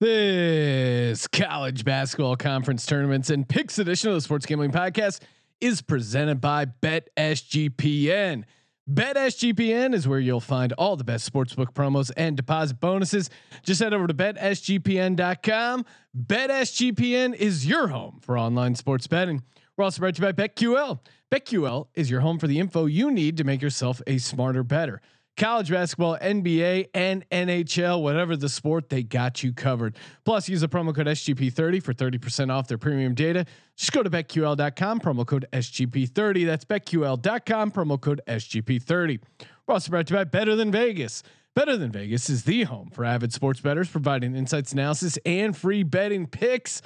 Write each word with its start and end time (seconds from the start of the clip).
This 0.00 1.26
college 1.26 1.84
basketball 1.84 2.36
conference 2.36 2.86
tournaments 2.86 3.30
and 3.30 3.48
picks 3.48 3.80
edition 3.80 4.10
of 4.10 4.14
the 4.14 4.20
Sports 4.20 4.46
Gambling 4.46 4.70
Podcast 4.70 5.18
is 5.60 5.82
presented 5.82 6.40
by 6.40 6.66
BetSGPN. 6.66 8.44
BetSGPN 8.88 9.94
is 9.94 10.06
where 10.06 10.20
you'll 10.20 10.38
find 10.38 10.72
all 10.74 10.94
the 10.94 11.02
best 11.02 11.28
sportsbook 11.28 11.72
promos 11.74 12.12
and 12.16 12.36
deposit 12.36 12.78
bonuses. 12.78 13.28
Just 13.64 13.82
head 13.82 13.92
over 13.92 14.06
to 14.06 14.14
BetSGPN.com. 14.14 15.84
BetSGPN 16.16 17.34
is 17.34 17.66
your 17.66 17.88
home 17.88 18.20
for 18.22 18.38
online 18.38 18.76
sports 18.76 19.08
betting. 19.08 19.42
We're 19.76 19.82
also 19.82 19.98
brought 19.98 20.14
to 20.14 20.22
you 20.22 20.32
by 20.32 20.46
BetQL. 20.46 21.00
BetQL 21.32 21.88
is 21.94 22.08
your 22.08 22.20
home 22.20 22.38
for 22.38 22.46
the 22.46 22.60
info 22.60 22.86
you 22.86 23.10
need 23.10 23.36
to 23.38 23.42
make 23.42 23.60
yourself 23.60 24.00
a 24.06 24.18
smarter, 24.18 24.62
better 24.62 25.00
college 25.38 25.70
basketball, 25.70 26.18
NBA, 26.18 26.88
and 26.92 27.24
NHL, 27.30 28.02
whatever 28.02 28.36
the 28.36 28.48
sport, 28.48 28.90
they 28.90 29.02
got 29.02 29.42
you 29.42 29.52
covered. 29.52 29.96
Plus, 30.24 30.48
use 30.48 30.60
the 30.60 30.68
promo 30.68 30.94
code 30.94 31.06
SGP30 31.06 31.82
for 31.82 31.94
30% 31.94 32.52
off 32.52 32.68
their 32.68 32.76
premium 32.76 33.14
data. 33.14 33.46
Just 33.76 33.92
go 33.92 34.02
to 34.02 34.10
betql.com, 34.10 35.00
promo 35.00 35.26
code 35.26 35.46
SGP30. 35.52 36.44
That's 36.44 36.64
betql.com, 36.64 37.70
promo 37.70 38.00
code 38.00 38.20
SGP30. 38.26 39.20
We're 39.66 39.74
also 39.74 39.90
brought 39.90 40.08
to 40.08 40.14
you 40.14 40.18
by 40.18 40.24
Better 40.24 40.56
Than 40.56 40.72
Vegas. 40.72 41.22
Better 41.54 41.76
Than 41.76 41.90
Vegas 41.90 42.28
is 42.28 42.44
the 42.44 42.64
home 42.64 42.90
for 42.90 43.04
avid 43.04 43.32
sports 43.32 43.60
bettors, 43.60 43.88
providing 43.88 44.34
insights, 44.34 44.72
analysis, 44.72 45.18
and 45.24 45.56
free 45.56 45.82
betting 45.82 46.26
picks 46.26 46.82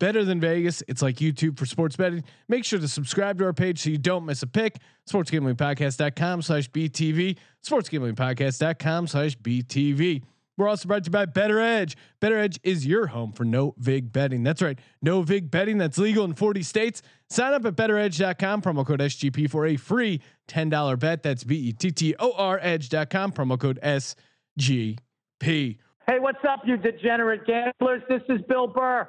better 0.00 0.24
than 0.24 0.40
Vegas. 0.40 0.82
It's 0.88 1.02
like 1.02 1.16
YouTube 1.16 1.56
for 1.56 1.66
sports 1.66 1.94
betting. 1.94 2.24
Make 2.48 2.64
sure 2.64 2.80
to 2.80 2.88
subscribe 2.88 3.38
to 3.38 3.44
our 3.44 3.52
page 3.52 3.78
so 3.78 3.90
you 3.90 3.98
don't 3.98 4.24
miss 4.24 4.42
a 4.42 4.48
pick. 4.48 4.78
Sportsgamblingpodcast.com 5.08 6.42
slash 6.42 6.68
BTV. 6.70 7.36
Sportsgamblingpodcast.com 7.64 9.06
slash 9.06 9.38
BTV. 9.38 10.22
We're 10.56 10.68
also 10.68 10.88
brought 10.88 11.04
to 11.04 11.08
you 11.08 11.12
by 11.12 11.24
BettorEdge. 11.26 11.94
Better 12.20 12.36
Edge 12.36 12.58
is 12.62 12.84
your 12.84 13.06
home 13.06 13.32
for 13.32 13.44
no 13.44 13.74
vig 13.78 14.12
betting. 14.12 14.42
That's 14.42 14.60
right. 14.60 14.78
No 15.00 15.22
vig 15.22 15.50
betting 15.50 15.78
that's 15.78 15.96
legal 15.96 16.24
in 16.24 16.34
40 16.34 16.62
states. 16.64 17.00
Sign 17.30 17.54
up 17.54 17.64
at 17.64 17.76
bettoredge.com, 17.76 18.60
promo 18.60 18.84
code 18.84 19.00
SGP 19.00 19.48
for 19.48 19.64
a 19.64 19.76
free 19.76 20.20
$10 20.48 20.98
bet. 20.98 21.22
That's 21.22 21.44
B 21.44 21.56
E 21.68 21.72
T 21.72 21.90
T 21.92 22.14
O 22.18 22.32
R 22.32 22.58
edge.com, 22.60 23.32
promo 23.32 23.58
code 23.58 23.78
SGP. 23.82 24.98
Hey, 25.40 26.18
what's 26.18 26.44
up, 26.46 26.60
you 26.66 26.76
degenerate 26.76 27.46
gamblers? 27.46 28.02
This 28.08 28.22
is 28.28 28.42
Bill 28.46 28.66
Burr 28.66 29.08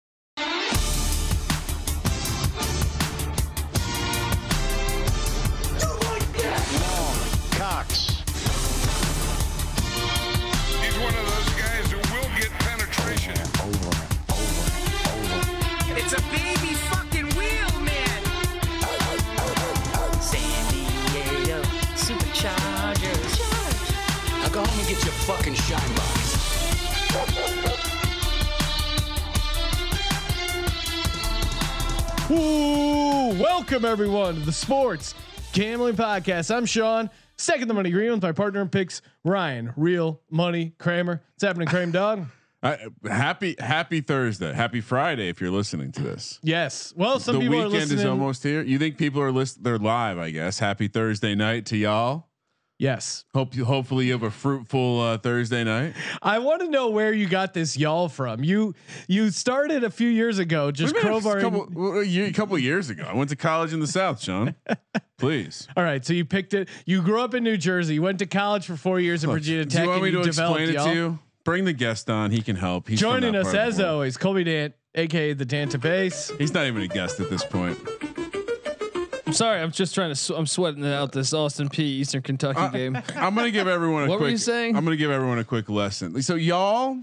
Fucking 25.37 25.53
shine 25.53 25.95
box. 25.95 26.31
Ooh, 32.29 33.41
welcome 33.41 33.85
everyone 33.85 34.35
to 34.35 34.41
the 34.41 34.51
Sports 34.51 35.15
Gambling 35.53 35.95
Podcast. 35.95 36.53
I'm 36.53 36.65
Sean, 36.65 37.09
second 37.37 37.69
the 37.69 37.73
money 37.73 37.91
green 37.91 38.11
with 38.11 38.21
my 38.21 38.33
partner 38.33 38.61
in 38.61 38.67
picks, 38.67 39.01
Ryan, 39.23 39.73
real 39.77 40.19
money 40.29 40.73
Kramer. 40.77 41.21
What's 41.33 41.43
happening, 41.43 41.67
Kramer 41.67 41.91
dog? 41.91 42.25
Uh, 42.63 42.77
happy 43.09 43.55
Happy 43.57 44.01
Thursday, 44.01 44.53
Happy 44.53 44.81
Friday 44.81 45.29
if 45.29 45.41
you're 45.41 45.49
listening 45.49 45.91
to 45.93 46.03
this. 46.03 46.39
Yes. 46.43 46.93
Well, 46.95 47.19
some 47.19 47.33
the 47.33 47.41
people 47.41 47.55
are 47.55 47.65
weekend 47.65 47.89
listening. 47.89 47.99
is 48.01 48.05
almost 48.05 48.43
here. 48.43 48.61
You 48.61 48.77
think 48.77 48.99
people 48.99 49.19
are 49.19 49.31
list? 49.31 49.63
They're 49.63 49.79
live, 49.79 50.19
I 50.19 50.29
guess. 50.29 50.59
Happy 50.59 50.87
Thursday 50.87 51.33
night 51.33 51.65
to 51.65 51.75
y'all. 51.77 52.27
Yes. 52.81 53.25
Hope 53.35 53.55
you. 53.55 53.63
Hopefully 53.63 54.07
you 54.07 54.13
have 54.13 54.23
a 54.23 54.31
fruitful 54.31 55.01
uh, 55.01 55.17
Thursday 55.19 55.63
night. 55.63 55.93
I 56.19 56.39
want 56.39 56.63
to 56.63 56.67
know 56.67 56.89
where 56.89 57.13
you 57.13 57.27
got 57.27 57.53
this 57.53 57.77
y'all 57.77 58.09
from. 58.09 58.43
You 58.43 58.73
you 59.07 59.29
started 59.29 59.83
a 59.83 59.91
few 59.91 60.09
years 60.09 60.39
ago, 60.39 60.71
just 60.71 60.95
met 60.95 61.03
a 61.03 61.21
couple, 61.39 61.99
a, 62.01 62.31
couple 62.31 62.57
years 62.57 62.89
ago. 62.89 63.05
I 63.07 63.13
went 63.13 63.29
to 63.29 63.35
college 63.35 63.71
in 63.71 63.81
the 63.81 63.87
South, 63.87 64.19
Sean. 64.19 64.55
Please. 65.19 65.67
All 65.77 65.83
right, 65.83 66.03
so 66.03 66.13
you 66.13 66.25
picked 66.25 66.55
it. 66.55 66.69
You 66.87 67.03
grew 67.03 67.21
up 67.21 67.35
in 67.35 67.43
New 67.43 67.55
Jersey. 67.55 67.93
You 67.93 68.01
went 68.01 68.17
to 68.17 68.25
college 68.25 68.65
for 68.65 68.75
four 68.75 68.99
years 68.99 69.23
at 69.23 69.27
Look, 69.27 69.37
Virginia 69.37 69.65
do 69.65 69.79
you 69.79 69.87
want 69.87 70.01
me 70.01 70.09
to 70.09 70.21
explain 70.21 70.69
it 70.69 70.73
y'all. 70.73 70.85
to 70.87 70.93
you? 70.95 71.19
Bring 71.43 71.65
the 71.65 71.73
guest 71.73 72.09
on. 72.09 72.31
He 72.31 72.41
can 72.41 72.55
help. 72.55 72.87
He's 72.87 72.99
Joining 72.99 73.35
us 73.35 73.53
as 73.53 73.79
always, 73.79 74.17
Colby 74.17 74.43
Dant, 74.43 74.73
aka 74.95 75.33
the 75.33 75.45
Danta 75.45 75.79
Base. 75.79 76.31
He's 76.39 76.51
not 76.51 76.65
even 76.65 76.81
a 76.81 76.87
guest 76.87 77.19
at 77.19 77.29
this 77.29 77.45
point. 77.45 77.77
I'm 79.31 79.35
sorry. 79.35 79.61
I'm 79.61 79.71
just 79.71 79.95
trying 79.95 80.09
to. 80.09 80.15
Sw- 80.15 80.31
I'm 80.31 80.45
sweating 80.45 80.85
out 80.85 81.13
this 81.13 81.33
Austin 81.33 81.69
Peay 81.69 81.79
Eastern 81.79 82.21
Kentucky 82.21 82.59
Uh, 82.59 82.67
game. 82.67 82.97
I'm 83.15 83.33
gonna 83.33 83.49
give 83.49 83.65
everyone 83.65 84.03
a 84.03 84.07
What 84.07 84.19
were 84.19 84.25
quick. 84.25 84.31
you 84.31 84.37
saying? 84.37 84.75
I'm 84.75 84.83
gonna 84.83 84.97
give 84.97 85.09
everyone 85.09 85.39
a 85.39 85.45
quick 85.45 85.69
lesson. 85.69 86.21
So 86.21 86.35
y'all, 86.35 86.97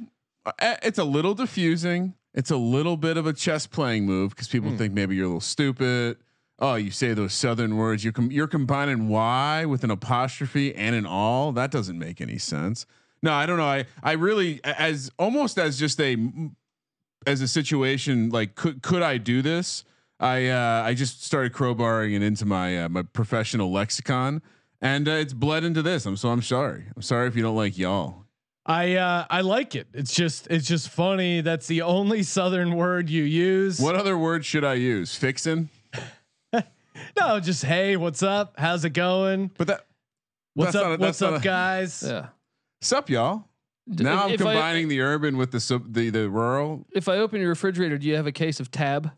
uh, 0.44 0.52
it's 0.82 0.98
a 0.98 1.04
little 1.04 1.32
diffusing. 1.32 2.12
It's 2.34 2.50
a 2.50 2.56
little 2.58 2.98
bit 2.98 3.16
of 3.16 3.26
a 3.26 3.32
chess 3.32 3.66
playing 3.66 4.04
move 4.04 4.30
because 4.32 4.46
people 4.46 4.76
think 4.76 4.92
maybe 4.92 5.16
you're 5.16 5.24
a 5.24 5.28
little 5.28 5.40
stupid. 5.40 6.18
Oh, 6.58 6.74
you 6.74 6.90
say 6.90 7.14
those 7.14 7.32
southern 7.32 7.78
words. 7.78 8.04
You're 8.04 8.12
com- 8.12 8.30
you're 8.30 8.46
combining 8.46 9.08
y 9.08 9.64
with 9.64 9.82
an 9.82 9.90
apostrophe 9.90 10.74
and 10.74 10.94
an 10.94 11.06
all. 11.06 11.52
That 11.52 11.70
doesn't 11.70 11.98
make 11.98 12.20
any 12.20 12.36
sense. 12.36 12.84
No, 13.22 13.32
I 13.32 13.46
don't 13.46 13.56
know. 13.56 13.64
I 13.64 13.86
I 14.02 14.12
really 14.12 14.60
as 14.64 15.10
almost 15.18 15.56
as 15.58 15.78
just 15.78 15.98
a 15.98 16.18
as 17.26 17.40
a 17.40 17.48
situation 17.48 18.28
like 18.28 18.54
could 18.54 18.82
could 18.82 19.00
I 19.02 19.16
do 19.16 19.40
this? 19.40 19.84
I 20.20 20.48
uh, 20.48 20.82
I 20.84 20.94
just 20.94 21.24
started 21.24 21.52
crowbarring 21.52 22.14
it 22.14 22.22
into 22.22 22.44
my 22.46 22.84
uh, 22.84 22.88
my 22.88 23.02
professional 23.02 23.70
lexicon, 23.70 24.42
and 24.80 25.08
uh, 25.08 25.12
it's 25.12 25.32
bled 25.32 25.64
into 25.64 25.82
this. 25.82 26.06
I'm 26.06 26.16
so 26.16 26.30
I'm 26.30 26.42
sorry. 26.42 26.84
I'm 26.96 27.02
sorry 27.02 27.28
if 27.28 27.36
you 27.36 27.42
don't 27.42 27.56
like 27.56 27.78
y'all. 27.78 28.24
I 28.66 28.96
uh, 28.96 29.26
I 29.30 29.40
like 29.42 29.74
it. 29.74 29.86
It's 29.94 30.12
just 30.14 30.48
it's 30.50 30.66
just 30.66 30.88
funny. 30.88 31.40
That's 31.40 31.66
the 31.68 31.82
only 31.82 32.22
Southern 32.24 32.74
word 32.74 33.08
you 33.08 33.22
use. 33.24 33.78
What 33.80 33.94
other 33.94 34.18
word 34.18 34.44
should 34.44 34.64
I 34.64 34.74
use? 34.74 35.14
Fixin'? 35.14 35.68
No, 37.16 37.38
just 37.38 37.64
hey, 37.64 37.96
what's 37.96 38.22
up? 38.24 38.54
How's 38.58 38.84
it 38.84 38.90
going? 38.90 39.50
But 39.56 39.68
that 39.68 39.86
What's 40.54 40.72
That's 40.72 40.84
up? 40.84 40.98
a- 40.98 41.00
what's 41.00 41.22
up, 41.22 41.40
a- 41.40 41.44
guys? 41.44 42.02
Yeah. 42.04 42.26
sup 42.80 43.08
y'all. 43.08 43.44
D- 43.88 44.02
Now 44.02 44.14
if- 44.14 44.20
I'm 44.24 44.30
if 44.32 44.40
I- 44.40 44.52
combining 44.54 44.88
the 44.88 45.00
urban 45.00 45.36
with 45.36 45.52
the 45.52 45.60
sub, 45.60 45.92
the 45.94 46.10
the 46.10 46.28
rural. 46.28 46.86
if 46.92 47.08
I 47.08 47.18
open 47.18 47.40
your 47.40 47.50
refrigerator, 47.50 47.98
do 47.98 48.06
you 48.08 48.16
have 48.16 48.26
a 48.26 48.32
case 48.32 48.58
of 48.58 48.70
Tab? 48.72 49.12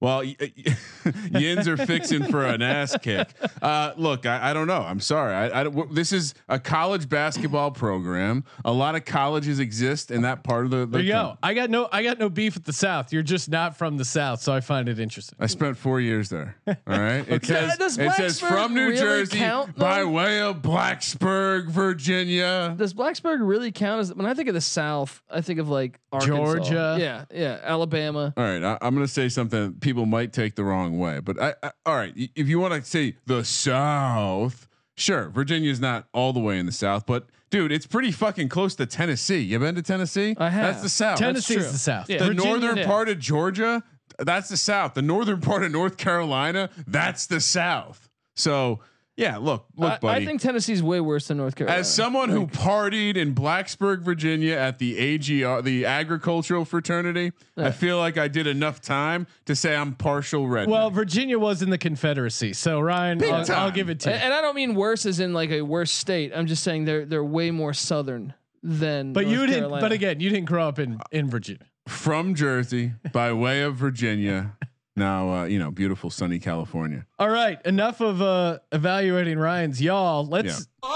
Well, 0.00 0.22
yins 1.30 1.66
are 1.68 1.76
fixing 1.76 2.24
for 2.24 2.44
an 2.44 2.60
ass 2.62 2.96
kick. 3.02 3.28
Uh, 3.62 3.92
look, 3.96 4.26
I, 4.26 4.50
I 4.50 4.52
don't 4.52 4.66
know. 4.66 4.82
I'm 4.82 5.00
sorry. 5.00 5.34
I, 5.34 5.60
I 5.60 5.64
don't- 5.64 5.74
w- 5.74 5.94
this 5.94 6.12
is 6.12 6.34
a 6.48 6.58
college 6.58 7.08
basketball 7.08 7.70
program. 7.70 8.44
A 8.64 8.72
lot 8.72 8.94
of 8.94 9.04
colleges 9.04 9.58
exist 9.58 10.10
in 10.10 10.22
that 10.22 10.44
part 10.44 10.64
of 10.66 10.70
the. 10.70 10.78
the 10.78 10.86
There 10.86 11.00
you 11.00 11.12
coun- 11.12 11.32
go. 11.34 11.38
I 11.42 11.54
got 11.54 11.70
no 11.70 11.88
I 11.92 12.02
got 12.02 12.18
no 12.18 12.28
beef 12.28 12.54
with 12.54 12.64
the 12.64 12.72
South. 12.74 13.12
You're 13.12 13.22
just 13.22 13.48
not 13.48 13.76
from 13.78 13.96
the 13.96 14.04
South, 14.04 14.40
so 14.42 14.52
I 14.52 14.60
find 14.60 14.88
it 14.88 14.98
interesting. 14.98 15.36
I 15.40 15.46
spent 15.46 15.76
four 15.78 16.00
years 16.00 16.28
there. 16.28 16.56
All 16.66 16.74
right. 16.86 17.24
It 17.36 17.44
says 17.44 17.76
Does 17.78 17.98
it 17.98 18.12
says 18.12 18.40
Blacksburg 18.40 18.48
from 18.48 18.74
New 18.74 18.86
really 18.88 18.96
Jersey 18.98 19.38
count, 19.38 19.76
by 19.76 20.04
way 20.04 20.40
of 20.40 20.62
Blacksburg, 20.62 21.68
Virginia. 21.68 22.74
Does 22.78 22.94
Blacksburg 22.94 23.38
really 23.40 23.72
count 23.72 24.00
as 24.00 24.14
when 24.14 24.26
I 24.26 24.34
think 24.34 24.48
of 24.48 24.54
the 24.54 24.60
South? 24.60 25.22
I 25.30 25.40
think 25.40 25.58
of 25.58 25.68
like 25.68 25.98
Arkansas. 26.12 26.34
Georgia. 26.36 26.96
Yeah, 26.98 27.24
yeah, 27.32 27.58
Alabama. 27.62 28.32
All 28.36 28.44
right, 28.44 28.62
I, 28.62 28.78
I'm 28.80 28.94
going 28.94 29.06
to 29.06 29.12
say 29.12 29.28
something 29.28 29.72
people 29.86 30.04
might 30.04 30.32
take 30.32 30.56
the 30.56 30.64
wrong 30.64 30.98
way, 30.98 31.20
but 31.20 31.40
I, 31.40 31.54
I 31.62 31.70
all 31.86 31.94
right. 31.94 32.12
If 32.16 32.48
you 32.48 32.58
want 32.58 32.74
to 32.74 32.82
say 32.82 33.14
the 33.26 33.44
South, 33.44 34.66
sure, 34.96 35.28
Virginia's 35.28 35.78
not 35.78 36.08
all 36.12 36.32
the 36.32 36.40
way 36.40 36.58
in 36.58 36.66
the 36.66 36.72
South, 36.72 37.06
but 37.06 37.28
dude, 37.50 37.70
it's 37.70 37.86
pretty 37.86 38.10
fucking 38.10 38.48
close 38.48 38.74
to 38.74 38.86
Tennessee. 38.86 39.38
You 39.38 39.60
been 39.60 39.76
to 39.76 39.82
Tennessee? 39.82 40.34
I 40.38 40.50
have. 40.50 40.72
That's 40.72 40.82
the 40.82 40.88
South. 40.88 41.20
Tennessee's 41.20 41.58
true. 41.58 41.66
the 41.70 41.78
South. 41.78 42.10
Yeah. 42.10 42.18
the 42.18 42.24
Virginia- 42.24 42.50
northern 42.50 42.76
yeah. 42.78 42.86
part 42.86 43.08
of 43.08 43.20
Georgia, 43.20 43.84
that's 44.18 44.48
the 44.48 44.56
South. 44.56 44.94
The 44.94 45.02
northern 45.02 45.40
part 45.50 45.62
of 45.62 45.70
North 45.70 45.98
Carolina, 45.98 46.68
that's 46.88 47.26
the 47.26 47.40
South. 47.40 48.08
So 48.34 48.80
yeah, 49.16 49.38
look, 49.38 49.66
look, 49.76 49.92
I, 49.92 49.98
buddy. 49.98 50.22
I 50.22 50.26
think 50.26 50.42
Tennessee's 50.42 50.82
way 50.82 51.00
worse 51.00 51.28
than 51.28 51.38
North 51.38 51.56
Carolina. 51.56 51.80
As 51.80 51.92
someone 51.92 52.28
who 52.28 52.46
partied 52.46 53.16
in 53.16 53.34
Blacksburg, 53.34 54.02
Virginia 54.02 54.54
at 54.54 54.78
the 54.78 54.98
AGR, 54.98 55.62
the 55.62 55.86
agricultural 55.86 56.66
fraternity, 56.66 57.32
I 57.56 57.70
feel 57.70 57.96
like 57.96 58.18
I 58.18 58.28
did 58.28 58.46
enough 58.46 58.82
time 58.82 59.26
to 59.46 59.56
say 59.56 59.74
I'm 59.74 59.94
partial 59.94 60.46
red. 60.46 60.68
Well, 60.68 60.90
Virginia 60.90 61.38
was 61.38 61.62
in 61.62 61.70
the 61.70 61.78
Confederacy, 61.78 62.52
so 62.52 62.78
Ryan, 62.78 63.24
I'll, 63.24 63.50
I'll 63.52 63.70
give 63.70 63.88
it 63.88 64.00
to 64.00 64.10
you. 64.10 64.14
and, 64.14 64.24
and 64.24 64.34
I 64.34 64.42
don't 64.42 64.54
mean 64.54 64.74
worse 64.74 65.06
as 65.06 65.18
in 65.18 65.32
like 65.32 65.50
a 65.50 65.62
worse 65.62 65.90
state. 65.90 66.32
I'm 66.34 66.46
just 66.46 66.62
saying 66.62 66.84
they're 66.84 67.06
they're 67.06 67.24
way 67.24 67.50
more 67.50 67.72
southern 67.72 68.34
than. 68.62 69.14
But 69.14 69.24
North 69.24 69.32
you 69.32 69.46
didn't. 69.46 69.60
Carolina. 69.60 69.80
But 69.80 69.92
again, 69.92 70.20
you 70.20 70.28
didn't 70.28 70.46
grow 70.46 70.68
up 70.68 70.78
in 70.78 71.00
in 71.10 71.30
Virginia. 71.30 71.64
from 71.88 72.34
Jersey 72.34 72.92
by 73.12 73.32
way 73.32 73.62
of 73.62 73.76
Virginia. 73.76 74.56
Now, 74.96 75.32
uh, 75.34 75.44
you 75.44 75.58
know, 75.58 75.70
beautiful 75.70 76.08
sunny 76.08 76.38
California. 76.38 77.06
All 77.18 77.28
right, 77.28 77.60
enough 77.66 78.00
of 78.00 78.22
uh, 78.22 78.60
evaluating 78.72 79.38
Ryan's 79.38 79.80
y'all. 79.80 80.26
Let's 80.26 80.66
Yeah. 80.82 80.90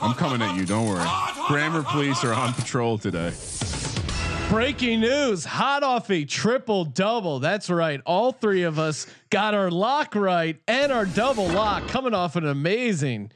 I'm 0.00 0.14
coming 0.14 0.42
at 0.42 0.56
you. 0.56 0.66
Don't 0.66 0.88
worry. 0.88 1.06
Grammar 1.46 1.84
police 1.84 2.24
are 2.24 2.34
on 2.34 2.52
patrol 2.52 2.98
today. 2.98 3.32
Breaking 4.50 5.00
news: 5.00 5.44
hot 5.44 5.82
off 5.82 6.10
a 6.10 6.24
triple 6.24 6.84
double. 6.84 7.38
That's 7.38 7.70
right. 7.70 8.00
All 8.04 8.32
three 8.32 8.64
of 8.64 8.78
us 8.78 9.06
got 9.30 9.54
our 9.54 9.70
lock 9.70 10.14
right 10.16 10.60
and 10.66 10.90
our 10.92 11.06
double 11.06 11.46
lock 11.48 11.86
coming 11.88 12.12
off 12.12 12.36
an 12.36 12.46
amazing 12.46 13.30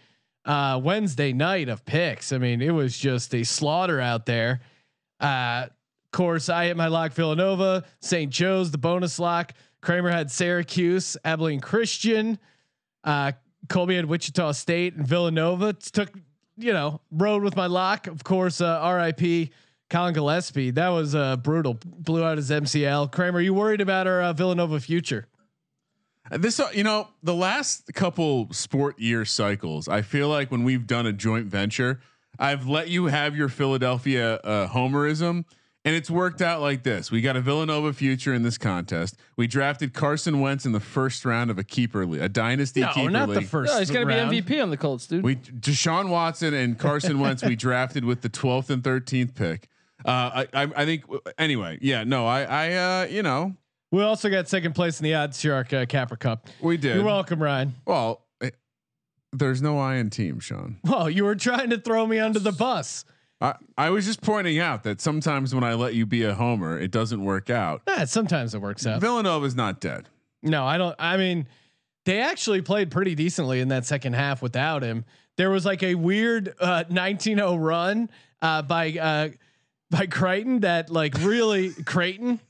uh, 0.44 0.80
Wednesday 0.82 1.32
night 1.32 1.68
of 1.68 1.84
picks. 1.84 2.32
I 2.32 2.38
mean, 2.38 2.60
it 2.60 2.70
was 2.70 2.98
just 2.98 3.34
a 3.34 3.44
slaughter 3.44 4.00
out 4.00 4.26
there. 4.26 4.60
Uh, 5.20 5.66
of 5.68 6.12
course, 6.12 6.48
I 6.48 6.66
hit 6.66 6.76
my 6.76 6.88
lock 6.88 7.12
Villanova, 7.12 7.84
St. 8.00 8.32
Joe's, 8.32 8.70
the 8.70 8.78
bonus 8.78 9.18
lock. 9.18 9.52
Kramer 9.80 10.10
had 10.10 10.30
Syracuse, 10.30 11.16
Abilene 11.25 11.60
Christian. 11.60 12.38
Uh, 13.04 13.32
Colby 13.69 13.96
had 13.96 14.06
Wichita 14.06 14.52
State 14.52 14.94
and 14.94 15.06
Villanova. 15.06 15.72
Took, 15.72 16.10
you 16.56 16.72
know, 16.72 17.00
rode 17.10 17.42
with 17.42 17.56
my 17.56 17.66
lock. 17.66 18.06
Of 18.06 18.25
course, 18.25 18.60
uh, 18.60 18.80
RIP 19.16 19.50
Colin 19.90 20.14
Gillespie. 20.14 20.70
That 20.72 20.88
was 20.88 21.14
uh, 21.14 21.36
brutal. 21.36 21.78
Blew 21.84 22.25
out 22.25 22.36
his 22.36 22.50
MCL. 22.50 23.12
Kramer, 23.12 23.40
you 23.40 23.54
worried 23.54 23.80
about 23.80 24.06
our 24.06 24.22
uh, 24.22 24.32
Villanova 24.32 24.80
future? 24.80 25.26
Uh, 26.30 26.38
This, 26.38 26.60
uh, 26.60 26.69
you 26.75 26.84
know, 26.84 27.08
the 27.22 27.34
last 27.34 27.92
couple 27.94 28.52
sport 28.52 28.98
year 28.98 29.25
cycles, 29.25 29.88
I 29.88 30.02
feel 30.02 30.28
like 30.28 30.50
when 30.50 30.64
we've 30.64 30.86
done 30.86 31.06
a 31.06 31.12
joint 31.12 31.46
venture, 31.46 32.00
I've 32.38 32.69
let 32.69 32.88
you 32.88 33.06
have 33.06 33.34
your 33.36 33.48
Philadelphia 33.48 34.34
uh, 34.36 34.69
homerism, 34.69 35.44
and 35.88 35.96
it's 35.96 36.11
worked 36.11 36.43
out 36.43 36.61
like 36.61 36.82
this. 36.82 37.11
We 37.11 37.20
got 37.23 37.37
a 37.37 37.40
Villanova 37.40 37.93
future 37.94 38.35
in 38.35 38.43
this 38.43 38.58
contest. 38.58 39.17
We 39.37 39.46
drafted 39.46 39.94
Carson 39.94 40.40
Wentz 40.40 40.67
in 40.67 40.73
the 40.73 40.81
first 40.81 41.25
round 41.25 41.50
of 41.50 41.58
a 41.58 41.64
keeper 41.64 42.05
league, 42.05 42.20
a 42.20 42.29
dynasty 42.29 42.81
No, 42.82 42.93
keeper 42.93 43.11
not 43.11 43.29
league. 43.31 43.40
the 43.40 43.46
first. 43.46 43.73
No, 43.73 43.79
he's 43.79 43.90
gonna 43.90 44.05
be 44.06 44.12
MVP 44.43 44.62
on 44.62 44.69
the 44.70 44.76
Colts, 44.76 45.06
dude. 45.06 45.25
We 45.25 45.37
Deshaun 45.37 46.11
Watson 46.11 46.52
and 46.52 46.79
Carson 46.79 47.19
Wentz 47.20 47.43
we 47.43 47.56
drafted 47.56 48.05
with 48.05 48.20
the 48.20 48.29
12th 48.29 48.69
and 48.70 48.82
13th 48.82 49.35
pick. 49.35 49.69
Uh, 50.05 50.44
I, 50.55 50.62
I 50.62 50.62
I 50.76 50.85
think 50.85 51.05
anyway. 51.38 51.79
Yeah, 51.81 52.05
no, 52.05 52.26
I 52.26 52.43
I 52.43 52.73
uh, 52.75 53.06
you 53.06 53.23
know 53.23 53.55
We 53.90 54.02
also 54.02 54.29
got 54.31 54.49
second 54.49 54.75
place 54.75 55.00
in 55.00 55.05
the 55.05 55.14
Odds 55.14 55.40
Shark 55.40 55.73
uh, 55.73 55.87
Capper 55.87 56.17
Cup. 56.17 56.49
we 56.61 56.76
did 56.76 56.96
You're 56.96 57.05
welcome, 57.05 57.43
Ryan. 57.43 57.75
well. 57.87 58.23
eh, 58.43 58.50
There's 59.32 59.61
no 59.62 59.79
I 59.79 59.96
in 59.96 60.11
team, 60.11 60.38
Sean. 60.40 60.79
Well, 60.85 61.11
you 61.11 61.25
were 61.25 61.35
trying 61.35 61.70
to 61.70 61.79
throw 61.79 62.06
me 62.06 62.19
under 62.19 62.38
the 62.38 62.52
bus. 62.52 63.05
I, 63.40 63.55
I 63.76 63.90
was 63.90 64.05
just 64.05 64.20
pointing 64.20 64.58
out 64.58 64.82
that 64.82 65.00
sometimes 65.00 65.55
when 65.55 65.64
I 65.64 65.75
let 65.75 65.94
you 65.94 66.06
be 66.06 66.25
a 66.25 66.35
homer, 66.35 66.79
it 66.79 66.90
doesn't 66.90 67.23
work 67.23 67.50
out. 67.50 67.82
Eh, 67.87 68.05
sometimes 68.05 68.55
it 68.55 68.61
works 68.61 68.87
out. 68.87 69.00
Villanova's 69.00 69.55
not 69.55 69.81
dead. 69.81 70.08
No, 70.43 70.64
I 70.64 70.79
don't. 70.79 70.96
I 70.99 71.17
mean, 71.17 71.46
they 72.05 72.20
actually 72.20 72.62
played 72.62 72.90
pretty 72.90 73.14
decently 73.14 73.61
in 73.61 73.69
that 73.69 73.87
second 73.87 74.14
half 74.14 74.43
without 74.43 74.82
him. 74.82 75.05
There 75.37 75.50
was 75.50 75.64
like 75.64 75.82
a 75.82 75.94
weird 75.94 76.55
uh, 76.61 76.85
19-0 76.90 77.62
run 77.62 78.11
uh, 78.43 78.62
by 78.62 78.93
uh, 78.93 79.29
by 79.90 80.06
Creighton 80.06 80.61
that 80.61 80.90
like 80.90 81.14
really 81.20 81.70
Creighton 81.70 82.40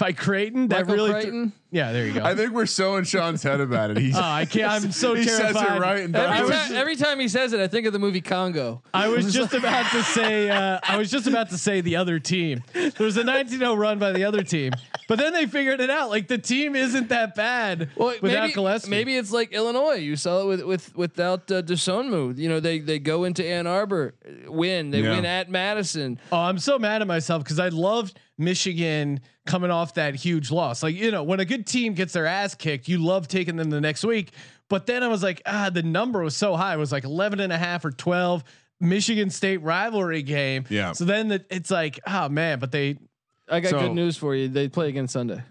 by 0.00 0.12
Creighton 0.12 0.66
that 0.68 0.80
Michael 0.86 0.94
really. 0.94 1.12
Creighton. 1.12 1.52
yeah, 1.70 1.92
there 1.92 2.06
you 2.06 2.14
go. 2.14 2.24
I 2.24 2.34
think 2.34 2.52
we're 2.52 2.66
so 2.66 2.96
in 2.96 3.04
Sean's 3.04 3.42
head 3.42 3.60
about 3.60 3.90
it. 3.92 3.98
He's, 3.98 4.16
oh, 4.18 4.20
I 4.20 4.46
can't. 4.46 4.72
I'm 4.72 4.90
so 5.04 5.14
he 5.14 5.24
says 5.24 5.54
it 5.54 5.78
right 5.78 6.00
and 6.00 6.16
Every, 6.16 6.38
does 6.38 6.48
it. 6.48 6.52
time, 6.68 6.76
every 6.76 6.96
time 6.96 7.20
he 7.20 7.28
says 7.28 7.52
it, 7.52 7.60
I 7.60 7.68
think 7.68 7.86
of 7.86 7.92
the 7.92 7.98
movie 8.00 8.20
Congo. 8.22 8.82
I 8.92 9.08
was 9.08 9.32
just 9.40 9.54
about 9.54 9.88
to 9.92 10.02
say. 10.02 10.48
Uh, 10.50 10.80
I 10.82 10.96
was 10.96 11.10
just 11.10 11.26
about 11.28 11.50
to 11.50 11.58
say 11.58 11.80
the 11.82 11.96
other 11.96 12.18
team. 12.18 12.62
There 12.72 12.90
was 12.98 13.16
a 13.18 13.22
19-0 13.22 13.76
run 13.78 13.98
by 13.98 14.10
the 14.12 14.24
other 14.24 14.42
team, 14.42 14.72
but 15.06 15.18
then 15.18 15.32
they 15.34 15.46
figured 15.46 15.80
it 15.80 15.90
out. 15.90 16.10
Like 16.10 16.26
the 16.28 16.38
team 16.38 16.74
isn't 16.74 17.10
that 17.10 17.34
bad 17.34 17.90
Well, 17.94 18.14
without 18.22 18.42
maybe, 18.42 18.52
Gillespie. 18.54 18.90
maybe 18.90 19.16
it's 19.16 19.30
like 19.30 19.52
Illinois. 19.52 19.94
You 19.96 20.16
saw 20.16 20.40
it 20.42 20.46
with 20.46 20.62
with 20.64 20.96
without 20.96 21.50
uh, 21.52 21.62
Dosunmu. 21.62 22.38
You 22.38 22.48
know, 22.48 22.58
they 22.58 22.78
they 22.78 22.98
go 22.98 23.24
into 23.24 23.44
Ann 23.46 23.66
Arbor, 23.66 24.14
uh, 24.26 24.50
win. 24.50 24.90
They 24.90 25.02
Yeah. 25.02 25.10
win 25.10 25.24
at 25.26 25.50
Madison. 25.50 26.18
Oh, 26.32 26.38
I'm 26.38 26.58
so 26.58 26.78
mad 26.78 27.02
at 27.02 27.06
myself 27.08 27.44
because 27.44 27.58
I 27.58 27.68
loved 27.68 28.18
Michigan 28.40 29.20
coming 29.46 29.70
off 29.70 29.94
that 29.94 30.14
huge 30.14 30.50
loss. 30.50 30.82
Like, 30.82 30.94
you 30.96 31.10
know, 31.10 31.22
when 31.22 31.38
a 31.40 31.44
good 31.44 31.66
team 31.66 31.92
gets 31.94 32.12
their 32.14 32.26
ass 32.26 32.54
kicked, 32.54 32.88
you 32.88 32.98
love 32.98 33.28
taking 33.28 33.56
them 33.56 33.70
the 33.70 33.80
next 33.80 34.02
week. 34.04 34.32
But 34.68 34.86
then 34.86 35.02
I 35.02 35.08
was 35.08 35.22
like, 35.22 35.42
ah, 35.46 35.70
the 35.72 35.82
number 35.82 36.22
was 36.22 36.36
so 36.36 36.56
high. 36.56 36.74
It 36.74 36.78
was 36.78 36.90
like 36.92 37.04
11 37.04 37.40
and 37.40 37.52
a 37.52 37.58
half 37.58 37.84
or 37.84 37.90
12 37.90 38.42
Michigan 38.80 39.30
State 39.30 39.58
rivalry 39.62 40.22
game. 40.22 40.64
Yeah. 40.70 40.92
So 40.92 41.04
then 41.04 41.28
the, 41.28 41.44
it's 41.50 41.70
like, 41.70 42.00
oh 42.06 42.28
man, 42.28 42.58
but 42.58 42.72
they, 42.72 42.96
I 43.48 43.60
got 43.60 43.70
So- 43.70 43.80
good 43.80 43.92
news 43.92 44.16
for 44.16 44.34
you. 44.34 44.48
They 44.48 44.68
play 44.68 44.88
again 44.88 45.06
Sunday. 45.08 45.42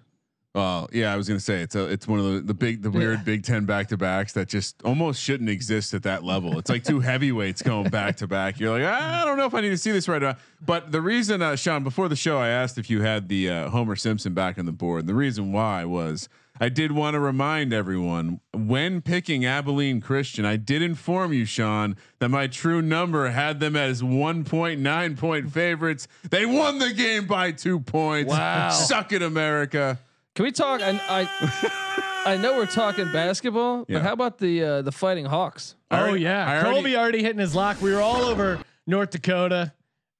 Well, 0.56 0.90
yeah, 0.92 1.13
I 1.13 1.16
was 1.16 1.28
gonna 1.28 1.40
say 1.40 1.62
it's 1.62 1.75
a, 1.75 1.86
it's 1.86 2.07
one 2.07 2.19
of 2.19 2.25
the, 2.25 2.40
the 2.42 2.54
big 2.56 2.81
the 2.81 2.90
weird 2.90 3.24
Big 3.24 3.44
Ten 3.44 3.66
back 3.66 3.88
to 3.90 3.98
backs 3.98 4.34
that 4.34 4.48
just 4.48 4.81
almost 4.84 5.22
shouldn't 5.22 5.50
exist 5.50 5.94
at 5.94 6.04
that 6.04 6.24
level. 6.24 6.57
It's 6.57 6.72
like 6.72 6.84
two 6.84 7.00
heavyweights 7.01 7.62
going 7.62 7.90
back 7.90 8.18
to 8.18 8.28
back. 8.28 8.60
You're 8.60 8.72
like, 8.72 8.84
I 8.84 9.25
don't 9.25 9.38
know 9.38 9.46
if 9.46 9.54
I 9.54 9.62
need 9.62 9.69
to 9.69 9.78
see 9.78 9.92
this 9.92 10.07
right 10.07 10.22
now. 10.22 10.38
But 10.66 10.92
the 10.92 11.01
reason, 11.01 11.44
uh, 11.44 11.56
Sean, 11.56 11.84
before 11.84 12.10
the 12.10 12.16
show, 12.16 12.40
I 12.40 12.48
asked 12.48 12.80
if 12.80 12.90
you 12.90 13.01
had 13.01 13.30
the 13.30 13.50
uh, 13.50 13.69
Homer 13.69 13.96
Simpson 13.96 14.34
back 14.34 14.57
on 14.57 14.66
the 14.66 14.72
board. 14.72 15.01
And 15.01 15.10
the 15.10 15.13
reason 15.13 15.51
why 15.51 15.86
was 15.86 16.28
I 16.60 16.68
did 16.68 16.92
want 16.92 17.13
to 17.13 17.19
remind 17.19 17.72
everyone 17.72 18.42
when 18.52 19.02
picking 19.02 19.45
Abilene 19.45 20.02
Christian, 20.02 20.45
I 20.45 20.57
did 20.57 20.81
inform 20.81 21.31
you, 21.31 21.45
Sean, 21.45 21.95
that 22.18 22.30
my 22.30 22.48
true 22.48 22.81
number 22.81 23.30
had 23.30 23.60
them 23.60 23.75
as 23.75 24.02
1.9 24.02 25.18
point 25.18 25.52
favorites. 25.54 26.07
They 26.30 26.45
won 26.45 26.80
the 26.80 26.92
game 26.92 27.28
by 27.28 27.52
two 27.52 27.80
points. 27.80 28.31
Wow. 28.31 28.72
Suck 28.72 29.13
it, 29.13 29.22
America. 29.22 30.00
Can 30.39 30.45
we 30.45 30.53
talk? 30.53 30.80
I 30.81 30.91
I, 31.09 32.31
I 32.33 32.38
know 32.38 32.56
we're 32.56 32.65
talking 32.65 33.12
basketball, 33.12 33.83
Yeah. 33.89 33.97
but 33.97 34.03
how 34.03 34.13
about 34.13 34.38
the 34.38 34.63
uh, 34.63 34.81
the 34.83 34.91
Fighting 34.94 35.25
Hawks? 35.25 35.75
I 35.91 36.00
oh 36.00 36.03
already- 36.03 36.24
yeah, 36.24 36.47
I 36.47 36.51
already- 36.59 36.71
Colby 36.75 36.95
already 36.95 37.21
hitting 37.21 37.39
his 37.41 37.53
lock. 37.53 37.81
We 37.81 37.91
were 37.94 38.00
all 38.00 38.21
over 38.21 38.57
North 38.88 39.09
Dakota, 39.09 39.74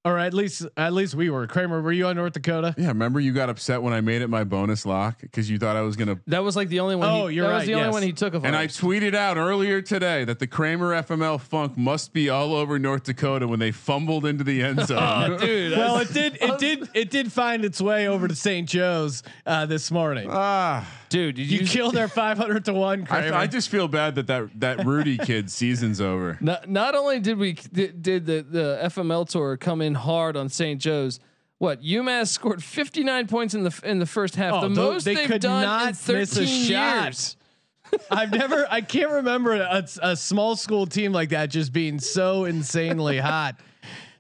or 0.10 0.18
at 0.20 0.34
least 0.34 0.66
at 0.78 0.94
least 0.94 1.16
we 1.16 1.30
were. 1.30 1.46
Kramer, 1.48 1.82
were 1.82 1.92
you 1.92 2.08
on 2.08 2.16
North 2.16 2.34
Dakota? 2.34 2.74
Yeah, 2.78 2.88
remember 2.88 3.20
you 3.20 3.32
got 3.34 3.50
upset 3.50 3.82
when 3.82 3.94
I 3.94 4.02
made 4.02 4.22
it 4.22 4.28
my 4.30 4.44
bonus 4.44 4.86
lock 4.86 5.22
because 5.22 5.50
you 5.50 5.58
thought 5.60 5.76
I 5.76 5.82
was 5.82 5.96
gonna. 5.96 6.20
That 6.28 6.44
was 6.44 6.56
like 6.56 6.70
the 6.70 6.80
only 6.80 6.96
one. 6.96 7.08
Oh, 7.10 7.28
he, 7.28 7.36
you're 7.36 7.46
that 7.46 7.52
right, 7.52 7.58
was 7.60 7.68
the 7.68 7.74
only 7.76 7.90
one 7.90 8.04
he 8.04 8.12
took 8.14 8.34
of 8.34 8.46
And 8.46 8.56
I 8.56 8.68
tweeted 8.68 9.14
out 9.16 9.38
earlier 9.38 9.82
today 9.82 10.24
that 10.26 10.40
the 10.40 10.48
Kramer 10.48 10.92
FML 11.04 11.40
funk 11.40 11.78
must 11.78 12.14
be 12.14 12.30
all 12.30 12.54
over 12.56 12.80
North 12.80 13.04
Dakota 13.04 13.48
when 13.48 13.60
they 13.60 13.72
fumbled 13.72 14.26
into 14.26 14.44
the 14.44 14.62
end 14.62 14.80
zone. 14.88 15.40
dude. 15.40 15.78
Well, 15.78 15.98
it 16.00 16.12
did. 16.14 16.38
It 16.42 16.58
did. 16.60 16.90
It 17.00 17.12
did 17.12 17.32
find 17.32 17.64
its 17.64 17.80
way 17.80 18.08
over 18.08 18.28
to 18.28 18.36
St. 18.36 18.68
Joe's 18.68 19.24
uh, 19.46 19.66
this 19.66 19.92
morning. 19.92 20.28
ah, 20.32 20.86
dude, 21.10 21.36
did 21.36 21.50
You 21.52 21.60
you, 21.60 21.66
killed 21.68 21.98
our 21.98 22.08
500 22.10 22.66
to 22.66 22.74
one. 22.74 23.08
I, 23.10 23.42
I 23.42 23.48
just 23.48 23.70
feel 23.70 23.88
bad 23.88 24.16
that 24.16 24.28
that 24.28 24.60
that 24.60 24.86
Rudy 24.86 25.18
kid 25.24 25.50
season's 25.52 26.00
over. 26.02 26.38
Not, 26.42 26.70
not 26.70 26.96
only 26.96 27.20
did 27.20 27.38
we 27.38 27.54
did, 27.54 28.02
did 28.02 28.26
the 28.26 28.42
the 28.50 28.80
FML 28.84 29.28
tour 29.28 29.58
come 29.58 29.82
in 29.82 29.96
hard 29.96 30.38
on 30.38 30.50
St. 30.50 30.80
Joe's. 30.82 31.20
What 31.58 31.82
UMass 31.82 32.28
scored 32.30 32.64
59 32.64 33.28
points 33.28 33.54
in 33.54 33.64
the 33.64 33.82
in 33.84 34.00
the 34.00 34.06
first 34.06 34.36
half, 34.38 34.54
Oh, 34.54 34.62
the 34.62 34.70
most 34.70 35.04
they 35.04 35.16
they've 35.16 35.28
could 35.28 35.42
done 35.42 35.62
not 35.64 36.10
in 36.10 36.16
miss 36.16 36.34
13 36.34 36.44
a 36.44 36.48
shot. 36.48 37.04
years. 37.06 37.36
I've 38.12 38.32
never. 38.32 38.66
I 38.70 38.80
can't 38.82 39.12
remember 39.12 39.56
a, 39.56 39.86
a 40.02 40.16
small 40.16 40.56
school 40.56 40.86
team 40.86 41.12
like 41.12 41.30
that 41.30 41.50
just 41.50 41.74
being 41.74 42.00
so 42.00 42.46
insanely 42.46 43.18
hot. 43.18 43.60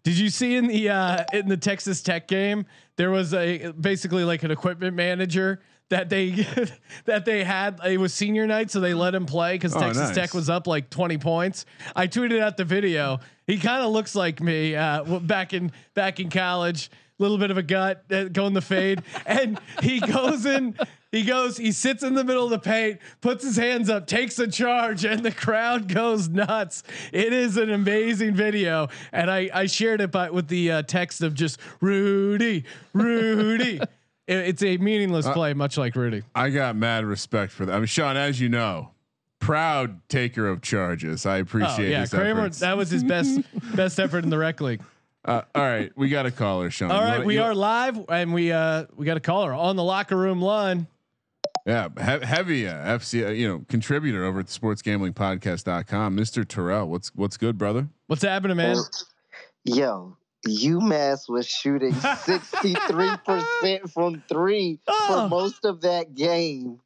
Did 0.03 0.17
you 0.17 0.29
see 0.29 0.55
in 0.55 0.67
the 0.67 0.89
uh, 0.89 1.23
in 1.31 1.47
the 1.47 1.55
Texas 1.57 2.01
Tech 2.01 2.27
game 2.27 2.65
there 2.95 3.11
was 3.11 3.33
a 3.33 3.71
basically 3.79 4.23
like 4.25 4.43
an 4.43 4.51
equipment 4.51 4.95
manager 4.95 5.61
that 5.89 6.09
they 6.09 6.29
that 7.05 7.25
they 7.25 7.43
had 7.43 7.79
it 7.85 7.99
was 7.99 8.13
senior 8.13 8.45
night 8.47 8.71
so 8.71 8.79
they 8.79 8.93
let 8.93 9.13
him 9.15 9.25
play 9.25 9.55
because 9.55 9.75
Oh, 9.75 9.79
Texas 9.79 10.07
nice. 10.09 10.15
Tech 10.15 10.33
was 10.33 10.49
up 10.49 10.67
like 10.67 10.89
20 10.89 11.17
points. 11.17 11.65
I 11.95 12.07
tweeted 12.07 12.39
out 12.39 12.57
the 12.57 12.65
video. 12.65 13.19
He 13.47 13.57
kind 13.57 13.83
of 13.83 13.91
looks 13.91 14.15
like 14.15 14.41
me 14.41 14.75
uh, 14.75 15.03
back 15.19 15.53
in 15.53 15.71
back 15.93 16.19
in 16.19 16.29
college. 16.29 16.89
A 17.19 17.21
little 17.21 17.37
bit 17.37 17.51
of 17.51 17.57
a 17.57 17.63
gut 17.63 18.05
uh, 18.11 18.25
going 18.25 18.53
the 18.53 18.61
fade, 18.61 19.03
and 19.25 19.59
he 19.81 19.99
goes 19.99 20.45
in. 20.45 20.73
He 21.11 21.23
goes. 21.23 21.57
He 21.57 21.73
sits 21.73 22.01
in 22.01 22.13
the 22.13 22.23
middle 22.23 22.45
of 22.45 22.49
the 22.49 22.59
paint, 22.59 22.99
puts 23.19 23.43
his 23.43 23.57
hands 23.57 23.89
up, 23.89 24.07
takes 24.07 24.39
a 24.39 24.47
charge, 24.47 25.03
and 25.03 25.21
the 25.21 25.31
crowd 25.33 25.93
goes 25.93 26.29
nuts. 26.29 26.81
It 27.11 27.33
is 27.33 27.57
an 27.57 27.71
amazing 27.71 28.35
video, 28.35 28.87
and 29.11 29.29
I 29.29 29.49
I 29.53 29.65
shared 29.65 29.99
it 29.99 30.11
by 30.11 30.29
with 30.29 30.47
the 30.47 30.71
uh, 30.71 30.81
text 30.83 31.21
of 31.21 31.33
just 31.33 31.59
Rudy, 31.81 32.63
Rudy. 32.93 33.81
It- 34.29 34.47
it's 34.49 34.63
a 34.63 34.77
meaningless 34.77 35.25
Uh, 35.25 35.33
play, 35.33 35.53
much 35.53 35.77
like 35.77 35.95
Rudy. 35.95 36.23
I 36.35 36.49
got 36.51 36.75
mad 36.75 37.03
respect 37.05 37.51
for 37.51 37.65
that. 37.65 37.73
I 37.73 37.77
mean, 37.77 37.87
Sean, 37.87 38.15
as 38.15 38.39
you 38.39 38.47
know, 38.49 38.91
proud 39.39 40.07
taker 40.09 40.47
of 40.47 40.61
charges. 40.61 41.25
I 41.25 41.37
Oh 41.37 41.41
appreciate 41.41 41.89
yeah, 41.91 42.01
his 42.01 42.11
Kramer. 42.11 42.41
efforts. 42.41 42.59
That 42.59 42.77
was 42.77 42.89
his 42.89 43.03
best 43.03 43.39
best 43.75 43.99
effort 43.99 44.23
in 44.23 44.29
the 44.29 44.37
rec 44.37 44.61
league. 44.61 44.81
Uh, 45.25 45.41
all 45.55 45.63
right, 45.63 45.91
we 45.97 46.07
got 46.09 46.25
a 46.25 46.31
caller, 46.31 46.69
Sean. 46.69 46.91
All 46.91 46.97
You 46.99 47.03
right, 47.03 47.11
wanna- 47.17 47.25
we 47.25 47.35
you- 47.35 47.41
are 47.43 47.53
live, 47.55 47.99
and 48.09 48.33
we 48.33 48.51
uh 48.51 48.85
we 48.95 49.05
got 49.05 49.17
a 49.17 49.21
caller 49.21 49.53
on 49.53 49.75
the 49.75 49.83
locker 49.83 50.15
room 50.15 50.41
line. 50.41 50.87
Yeah, 51.65 51.89
he- 51.97 52.25
heavy 52.25 52.67
uh, 52.67 52.73
FC, 52.97 53.25
uh, 53.25 53.29
you 53.31 53.47
know, 53.47 53.65
contributor 53.67 54.23
over 54.25 54.39
at 54.39 54.47
the 54.47 54.53
sportsgamblingpodcast.com. 54.59 56.15
Mr. 56.17 56.47
Terrell, 56.47 56.87
what's 56.89 57.09
what's 57.15 57.37
good, 57.37 57.57
brother? 57.57 57.87
What's 58.07 58.21
happening, 58.23 58.57
man? 58.57 58.77
Yo, 59.65 60.15
UMass 60.47 61.27
was 61.29 61.47
shooting 61.47 61.91
63% 61.93 63.91
from 63.91 64.23
three 64.27 64.79
Oh. 64.87 65.07
for 65.07 65.29
most 65.29 65.65
of 65.65 65.81
that 65.81 66.15
game. 66.15 66.79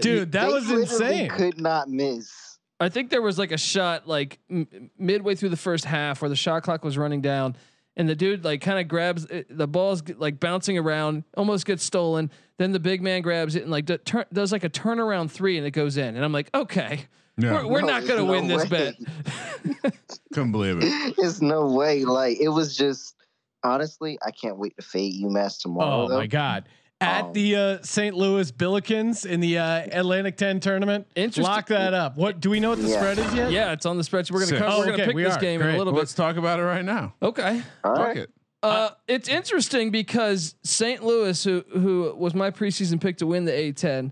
Dude, 0.00 0.32
that 0.32 0.46
They 0.46 0.52
was 0.52 0.70
insane. 0.70 1.28
Could 1.28 1.60
not 1.60 1.88
miss. 1.88 2.58
I 2.80 2.88
think 2.88 3.10
there 3.10 3.22
was 3.22 3.38
like 3.38 3.50
a 3.50 3.58
shot 3.58 4.06
like 4.06 4.38
m- 4.48 4.90
midway 4.96 5.34
through 5.34 5.48
the 5.48 5.56
first 5.56 5.84
half 5.84 6.22
where 6.22 6.28
the 6.28 6.36
shot 6.36 6.62
clock 6.62 6.84
was 6.84 6.96
running 6.96 7.20
down, 7.20 7.56
and 7.96 8.08
the 8.08 8.14
dude 8.14 8.44
like 8.44 8.60
kind 8.60 8.78
of 8.78 8.86
grabs 8.86 9.24
it, 9.24 9.46
the 9.56 9.66
ball's 9.66 10.02
like 10.16 10.38
bouncing 10.38 10.78
around, 10.78 11.24
almost 11.36 11.66
gets 11.66 11.82
stolen. 11.82 12.30
Then 12.58 12.70
the 12.70 12.78
big 12.78 13.02
man 13.02 13.22
grabs 13.22 13.56
it 13.56 13.62
and 13.62 13.72
like 13.72 13.86
d- 13.86 13.98
turn, 13.98 14.24
does 14.32 14.52
like 14.52 14.62
a 14.62 14.70
turnaround 14.70 15.30
three 15.32 15.56
and 15.58 15.66
it 15.66 15.72
goes 15.72 15.96
in. 15.96 16.14
And 16.14 16.24
I'm 16.24 16.32
like, 16.32 16.50
okay, 16.54 17.06
Yeah. 17.38 17.52
we're, 17.64 17.68
we're 17.68 17.80
No, 17.82 17.86
not 17.86 18.00
gonna 18.06 18.14
there's 18.26 18.28
win 18.30 18.48
no 18.48 18.58
this 18.58 18.68
bet. 18.68 19.92
Couldn't 20.34 20.52
believe 20.52 20.78
it. 20.82 21.14
There's 21.16 21.40
no 21.40 21.66
way. 21.66 22.04
Like 22.04 22.38
it 22.40 22.48
was 22.48 22.76
just 22.76 23.14
honestly, 23.62 24.18
I 24.26 24.30
can't 24.30 24.58
wait 24.58 24.76
to 24.76 24.82
fade 24.82 25.14
UMass 25.22 25.60
tomorrow. 25.60 26.04
Oh 26.04 26.08
though. 26.08 26.18
my 26.18 26.26
God. 26.26 26.68
At 27.00 27.26
Um, 27.26 27.32
the 27.32 27.54
uh, 27.56 27.78
St. 27.82 28.16
Louis 28.16 28.50
Billikens 28.50 29.24
in 29.24 29.38
the 29.38 29.56
uh, 29.58 29.86
Atlantic 29.92 30.36
10 30.36 30.58
tournament. 30.58 31.06
Interesting. 31.14 31.44
Lock 31.44 31.66
that 31.68 31.94
up. 31.94 32.16
What 32.16 32.40
do 32.40 32.50
we 32.50 32.58
know 32.58 32.70
what 32.70 32.82
the 32.82 32.88
Yeah. 32.88 32.96
spread 32.98 33.18
is 33.18 33.34
yet? 33.34 33.52
yeah, 33.52 33.72
it's 33.72 33.86
on 33.86 33.98
the 33.98 34.02
spreadsheet. 34.02 34.32
We're 34.32 34.44
gonna 34.46 34.58
cover, 34.58 34.72
Oh, 34.72 34.78
we're 34.80 34.84
gonna 34.86 34.94
okay, 34.94 35.06
pick 35.06 35.14
we 35.14 35.22
this 35.22 35.36
are. 35.36 35.40
game 35.40 35.62
in 35.62 35.74
a 35.74 35.78
little 35.78 35.92
Let's 35.92 36.12
bit. 36.12 36.16
talk 36.16 36.36
about 36.36 36.58
it 36.58 36.64
right 36.64 36.84
now. 36.84 37.14
Okay. 37.22 37.62
All 37.84 37.94
Fuck 37.94 38.04
right. 38.04 38.16
it. 38.16 38.30
Uh, 38.64 38.90
it's 39.06 39.28
interesting 39.28 39.90
because 39.92 40.56
St. 40.64 41.04
Louis, 41.04 41.40
who 41.44 41.62
who 41.72 42.12
was 42.16 42.34
my 42.34 42.50
preseason 42.50 43.00
pick 43.00 43.18
to 43.18 43.26
win 43.28 43.44
the 43.44 43.52
A10, 43.52 44.10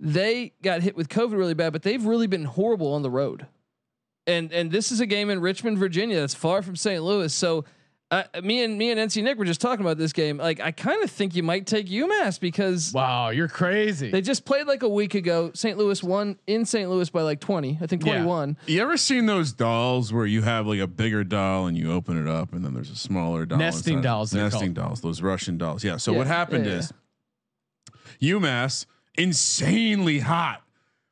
they 0.00 0.52
got 0.62 0.82
hit 0.82 0.96
with 0.96 1.08
COVID 1.08 1.32
really 1.36 1.54
bad, 1.54 1.72
but 1.72 1.82
they've 1.82 2.04
really 2.04 2.26
been 2.26 2.44
horrible 2.44 2.92
on 2.94 3.02
the 3.02 3.10
road. 3.10 3.46
And 4.26 4.52
and 4.52 4.70
this 4.70 4.92
is 4.92 5.00
a 5.00 5.06
game 5.06 5.30
in 5.30 5.40
Richmond, 5.40 5.78
Virginia, 5.78 6.20
that's 6.20 6.34
far 6.34 6.62
from 6.62 6.76
St. 6.76 7.02
Louis. 7.02 7.32
So, 7.32 7.64
uh, 8.10 8.24
me 8.42 8.62
and 8.62 8.76
me 8.78 8.90
and 8.90 9.00
NC 9.00 9.22
Nick 9.22 9.38
were 9.38 9.44
just 9.46 9.60
talking 9.60 9.84
about 9.84 9.96
this 9.98 10.12
game. 10.12 10.36
Like, 10.38 10.60
I 10.60 10.70
kind 10.70 11.02
of 11.02 11.10
think 11.10 11.34
you 11.34 11.42
might 11.42 11.66
take 11.66 11.88
UMass 11.88 12.38
because 12.38 12.92
Wow, 12.92 13.30
you're 13.30 13.48
crazy. 13.48 14.10
they 14.10 14.20
just 14.20 14.44
played 14.44 14.66
like 14.66 14.82
a 14.82 14.88
week 14.88 15.14
ago. 15.14 15.50
St. 15.54 15.76
Louis 15.78 16.02
won 16.02 16.38
in 16.46 16.64
St. 16.66 16.88
Louis 16.90 17.08
by 17.10 17.22
like 17.22 17.40
twenty, 17.40 17.78
I 17.80 17.86
think 17.86 18.04
Yeah. 18.04 18.12
twenty 18.12 18.26
one. 18.26 18.56
You 18.66 18.82
ever 18.82 18.96
seen 18.98 19.24
those 19.26 19.52
dolls 19.52 20.12
where 20.12 20.26
you 20.26 20.42
have 20.42 20.66
like 20.66 20.80
a 20.80 20.86
bigger 20.86 21.24
doll 21.24 21.66
and 21.66 21.76
you 21.76 21.90
open 21.92 22.20
it 22.20 22.28
up 22.30 22.52
and 22.52 22.62
then 22.64 22.74
there's 22.74 22.90
a 22.90 22.96
smaller 22.96 23.46
doll? 23.46 23.58
Nesting 23.58 23.94
inside? 23.98 24.02
dolls, 24.08 24.34
Nesting 24.34 24.74
called. 24.74 24.88
dolls. 24.88 25.00
Those 25.00 25.22
Russian 25.22 25.56
dolls. 25.58 25.82
Yeah. 25.84 25.96
So 25.96 26.12
Yeah, 26.12 26.18
what 26.18 26.26
happened 26.26 26.66
yeah, 26.66 26.72
is 26.72 26.92
UMass 28.20 28.86
insanely 29.18 30.20
hot. 30.20 30.62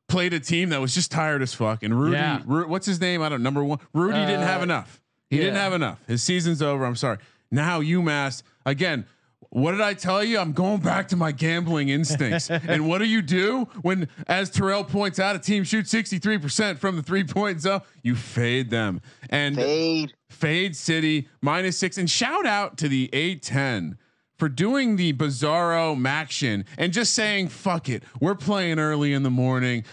Played 0.08 0.32
a 0.34 0.40
team 0.40 0.68
that 0.68 0.80
was 0.80 0.94
just 0.94 1.10
tired 1.10 1.42
as 1.42 1.52
fuck, 1.52 1.82
and 1.82 1.98
Rudy, 1.98 2.16
Yeah. 2.16 2.40
Ru- 2.46 2.68
what's 2.68 2.86
his 2.86 3.00
name? 3.00 3.22
I 3.22 3.28
don't 3.28 3.42
know. 3.42 3.46
number 3.48 3.64
one. 3.64 3.80
Rudy 3.92 4.18
didn't 4.20 4.42
have 4.46 4.60
Uh, 4.60 4.64
enough. 4.64 5.00
He 5.30 5.38
didn't 5.38 5.56
have 5.56 5.72
enough. 5.72 5.98
His 6.06 6.22
season's 6.22 6.62
over. 6.62 6.86
I'm 6.86 6.94
sorry. 6.94 7.18
Now 7.50 7.80
UMass 7.80 8.42
again. 8.64 9.04
What 9.50 9.72
did 9.72 9.80
I 9.80 9.94
tell 9.94 10.22
you? 10.22 10.38
I'm 10.38 10.52
going 10.52 10.78
back 10.80 11.08
to 11.08 11.16
my 11.16 11.32
gambling 11.32 11.88
instincts. 11.88 12.50
and 12.50 12.86
what 12.88 12.98
do 12.98 13.04
you 13.04 13.22
do 13.22 13.68
when, 13.82 14.08
as 14.28 14.50
Terrell 14.50 14.84
points 14.84 15.18
out, 15.18 15.34
a 15.34 15.38
team 15.38 15.64
shoots 15.64 15.92
63% 15.92 16.78
from 16.78 16.96
the 16.96 17.02
three 17.02 17.24
point 17.24 17.60
zone? 17.60 17.80
You 18.02 18.14
fade 18.14 18.70
them. 18.70 19.00
And 19.30 19.56
Fade. 19.56 20.12
Fade 20.28 20.76
City 20.76 21.28
minus 21.42 21.76
six. 21.78 21.96
And 21.98 22.08
shout 22.10 22.46
out 22.46 22.76
to 22.78 22.88
the 22.88 23.08
A10 23.12 23.96
for 24.38 24.48
doing 24.48 24.96
the 24.96 25.12
bizarro 25.12 25.96
Maction 25.96 26.64
and 26.78 26.92
just 26.92 27.14
saying, 27.14 27.48
fuck 27.48 27.88
it. 27.88 28.02
We're 28.20 28.34
playing 28.34 28.78
early 28.78 29.12
in 29.12 29.22
the 29.22 29.30
morning. 29.30 29.84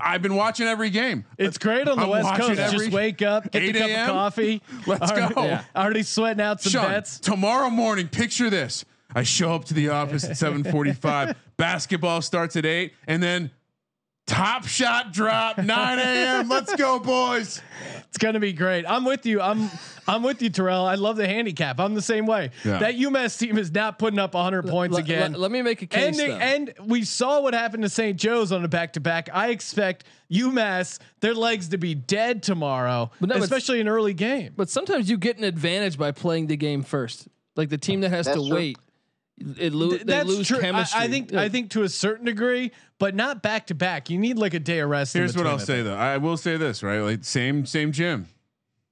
I've 0.00 0.22
been 0.22 0.34
watching 0.34 0.66
every 0.66 0.90
game. 0.90 1.24
It's 1.38 1.56
great 1.56 1.86
on 1.88 1.96
the 1.96 2.02
I'm 2.02 2.10
West 2.10 2.34
Coast. 2.34 2.72
Just 2.72 2.90
wake 2.90 3.22
up, 3.22 3.50
get 3.52 3.62
8 3.62 3.72
cup 3.74 3.84
of 3.84 3.90
a.m.. 3.90 4.06
coffee. 4.08 4.62
Let's 4.86 5.10
already, 5.10 5.34
go. 5.34 5.44
yeah, 5.44 5.64
already 5.74 6.02
sweating 6.02 6.40
out 6.42 6.60
some 6.60 6.72
Sean, 6.72 6.90
bets. 6.90 7.20
tomorrow 7.20 7.70
morning, 7.70 8.08
picture 8.08 8.50
this. 8.50 8.84
I 9.14 9.22
show 9.22 9.54
up 9.54 9.64
to 9.66 9.74
the 9.74 9.88
office 9.88 10.24
at 10.24 10.36
745. 10.36 11.36
Basketball 11.56 12.20
starts 12.22 12.56
at 12.56 12.66
8. 12.66 12.92
And 13.06 13.22
then 13.22 13.50
top 14.28 14.66
shot 14.68 15.12
drop, 15.12 15.58
9 15.64 15.98
a.m. 15.98 16.48
Let's 16.48 16.74
go, 16.76 17.00
boys. 17.00 17.60
It's 18.08 18.18
gonna 18.18 18.38
be 18.40 18.52
great. 18.52 18.84
I'm 18.88 19.04
with 19.04 19.26
you. 19.26 19.40
I'm 19.40 19.70
I'm 20.06 20.22
with 20.22 20.40
you, 20.40 20.48
Terrell. 20.50 20.84
I 20.86 20.94
love 20.94 21.16
the 21.16 21.26
handicap. 21.26 21.78
I'm 21.80 21.94
the 21.94 22.00
same 22.02 22.24
way. 22.26 22.50
Yeah. 22.64 22.78
That 22.78 22.94
UMass 22.94 23.38
team 23.38 23.58
is 23.58 23.70
not 23.72 23.98
putting 23.98 24.18
up 24.18 24.34
100 24.34 24.66
points 24.66 24.94
L- 24.96 25.00
again. 25.02 25.34
l- 25.34 25.40
let 25.40 25.50
me 25.50 25.60
make 25.62 25.80
a 25.82 25.84
and 25.96 26.14
case. 26.14 26.16
they- 26.16 26.30
and 26.32 26.72
we 26.86 27.04
saw 27.04 27.40
what 27.42 27.52
happened 27.54 27.82
to 27.82 27.88
St. 27.90 28.16
Joe's 28.18 28.50
on 28.52 28.64
a 28.64 28.68
back 28.68 28.94
to 28.94 29.00
back. 29.00 29.28
I 29.32 29.48
expect 29.48 30.04
UMass 30.32 30.98
their 31.20 31.34
legs 31.34 31.68
to 31.68 31.78
be 31.78 31.94
dead 31.94 32.42
tomorrow, 32.42 33.10
But 33.20 33.28
no, 33.30 33.36
especially 33.36 33.80
an 33.80 33.88
early 33.88 34.14
game. 34.14 34.54
But 34.56 34.70
sometimes 34.70 35.10
you 35.10 35.18
get 35.18 35.36
an 35.38 35.44
advantage 35.44 35.98
by 35.98 36.12
playing 36.12 36.46
the 36.46 36.56
game 36.56 36.82
first. 36.82 37.28
Like 37.56 37.68
the 37.68 37.78
team 37.78 38.00
that 38.02 38.10
has 38.10 38.26
That's 38.26 38.38
to 38.38 38.46
true. 38.46 38.54
wait, 38.56 38.78
it 39.58 39.72
lo- 39.72 39.90
Th- 39.90 40.00
they 40.02 40.12
That's 40.12 40.28
lose 40.28 40.46
true. 40.48 40.58
I- 40.58 40.60
chemistry. 40.60 41.00
I, 41.00 41.08
think 41.08 41.30
Yeah. 41.32 41.40
I 41.42 41.48
think 41.48 41.70
to 41.70 41.82
a 41.82 41.88
certain 41.88 42.24
degree, 42.26 42.72
but 42.98 43.14
not 43.14 43.42
back 43.42 43.66
to 43.68 43.74
back. 43.74 44.10
You 44.10 44.18
need 44.18 44.36
like 44.38 44.54
a 44.54 44.58
day 44.60 44.80
of 44.80 44.90
rest. 44.90 45.14
in 45.14 45.20
Here's 45.22 45.32
what 45.36 45.42
between, 45.44 45.52
I'll 45.54 45.60
I 45.60 45.64
say 45.64 45.74
think. 45.76 45.84
though. 45.86 45.94
I 45.96 46.16
will 46.18 46.36
say 46.36 46.56
this, 46.56 46.82
right? 46.82 47.00
Like 47.00 47.24
same 47.24 47.64
same 47.66 47.92
gym. 47.92 48.28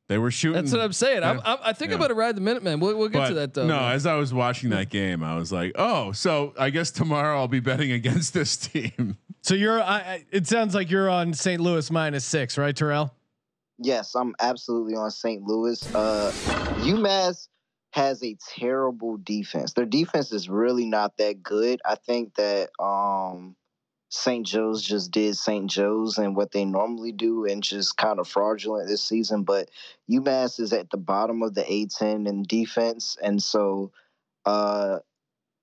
They 0.08 0.18
were 0.18 0.30
shooting. 0.30 0.62
that's 0.62 0.70
what 0.72 0.80
I'm 0.80 0.92
saying. 0.92 1.24
I'm, 1.24 1.40
I'm, 1.44 1.58
I 1.64 1.72
think 1.72 1.88
Yeah. 1.90 1.96
I'm 1.96 2.00
about 2.02 2.08
to 2.08 2.14
ride 2.14 2.36
the 2.36 2.40
Minutemen. 2.40 2.78
We'll, 2.78 2.96
we'll 2.96 3.08
get 3.08 3.18
but 3.18 3.28
to 3.30 3.34
that 3.34 3.54
though. 3.54 3.66
no, 3.66 3.74
man. 3.80 3.92
as 3.92 4.06
I 4.06 4.14
was 4.14 4.32
watching 4.32 4.70
that 4.70 4.88
game, 4.88 5.24
I 5.24 5.34
was 5.36 5.50
like, 5.50 5.72
"Oh, 5.74 6.12
so 6.12 6.54
I 6.56 6.70
guess 6.70 6.92
tomorrow 6.92 7.36
I'll 7.38 7.48
be 7.48 7.58
betting 7.60 7.90
against 8.00 8.32
this 8.32 8.56
team." 8.56 9.16
So 9.42 9.54
you're. 9.54 9.82
I, 9.82 9.96
I, 9.98 10.24
it 10.30 10.46
sounds 10.46 10.74
like 10.76 10.90
you're 10.92 11.10
on 11.10 11.34
St. 11.34 11.60
Louis 11.60 11.90
minus 11.90 12.24
six, 12.24 12.56
right, 12.56 12.74
Terrell? 12.76 13.12
Yes, 13.78 14.14
I'm 14.14 14.34
absolutely 14.40 14.94
on 14.94 15.10
St. 15.10 15.42
Louis. 15.42 15.82
Uh, 15.94 16.30
UMass 16.78 17.48
has 17.96 18.22
a 18.22 18.36
terrible 18.58 19.16
defense. 19.16 19.72
Their 19.72 19.86
defense 19.86 20.30
is 20.30 20.50
really 20.50 20.84
not 20.84 21.16
that 21.16 21.42
good. 21.42 21.80
I 21.82 21.94
think 21.94 22.34
that 22.34 22.68
um, 22.78 23.56
St. 24.10 24.46
Joe's 24.46 24.82
just 24.82 25.10
did 25.10 25.34
St. 25.34 25.70
Joe's 25.70 26.18
and 26.18 26.36
what 26.36 26.52
they 26.52 26.66
normally 26.66 27.12
do 27.12 27.46
and 27.46 27.62
just 27.62 27.96
kind 27.96 28.20
of 28.20 28.28
fraudulent 28.28 28.86
this 28.86 29.02
season. 29.02 29.44
But 29.44 29.70
UMass 30.10 30.60
is 30.60 30.74
at 30.74 30.90
the 30.90 30.98
bottom 30.98 31.42
of 31.42 31.54
the 31.54 31.62
A10 31.62 32.28
in 32.28 32.42
defense. 32.42 33.16
And 33.22 33.42
so 33.42 33.92
uh, 34.44 34.98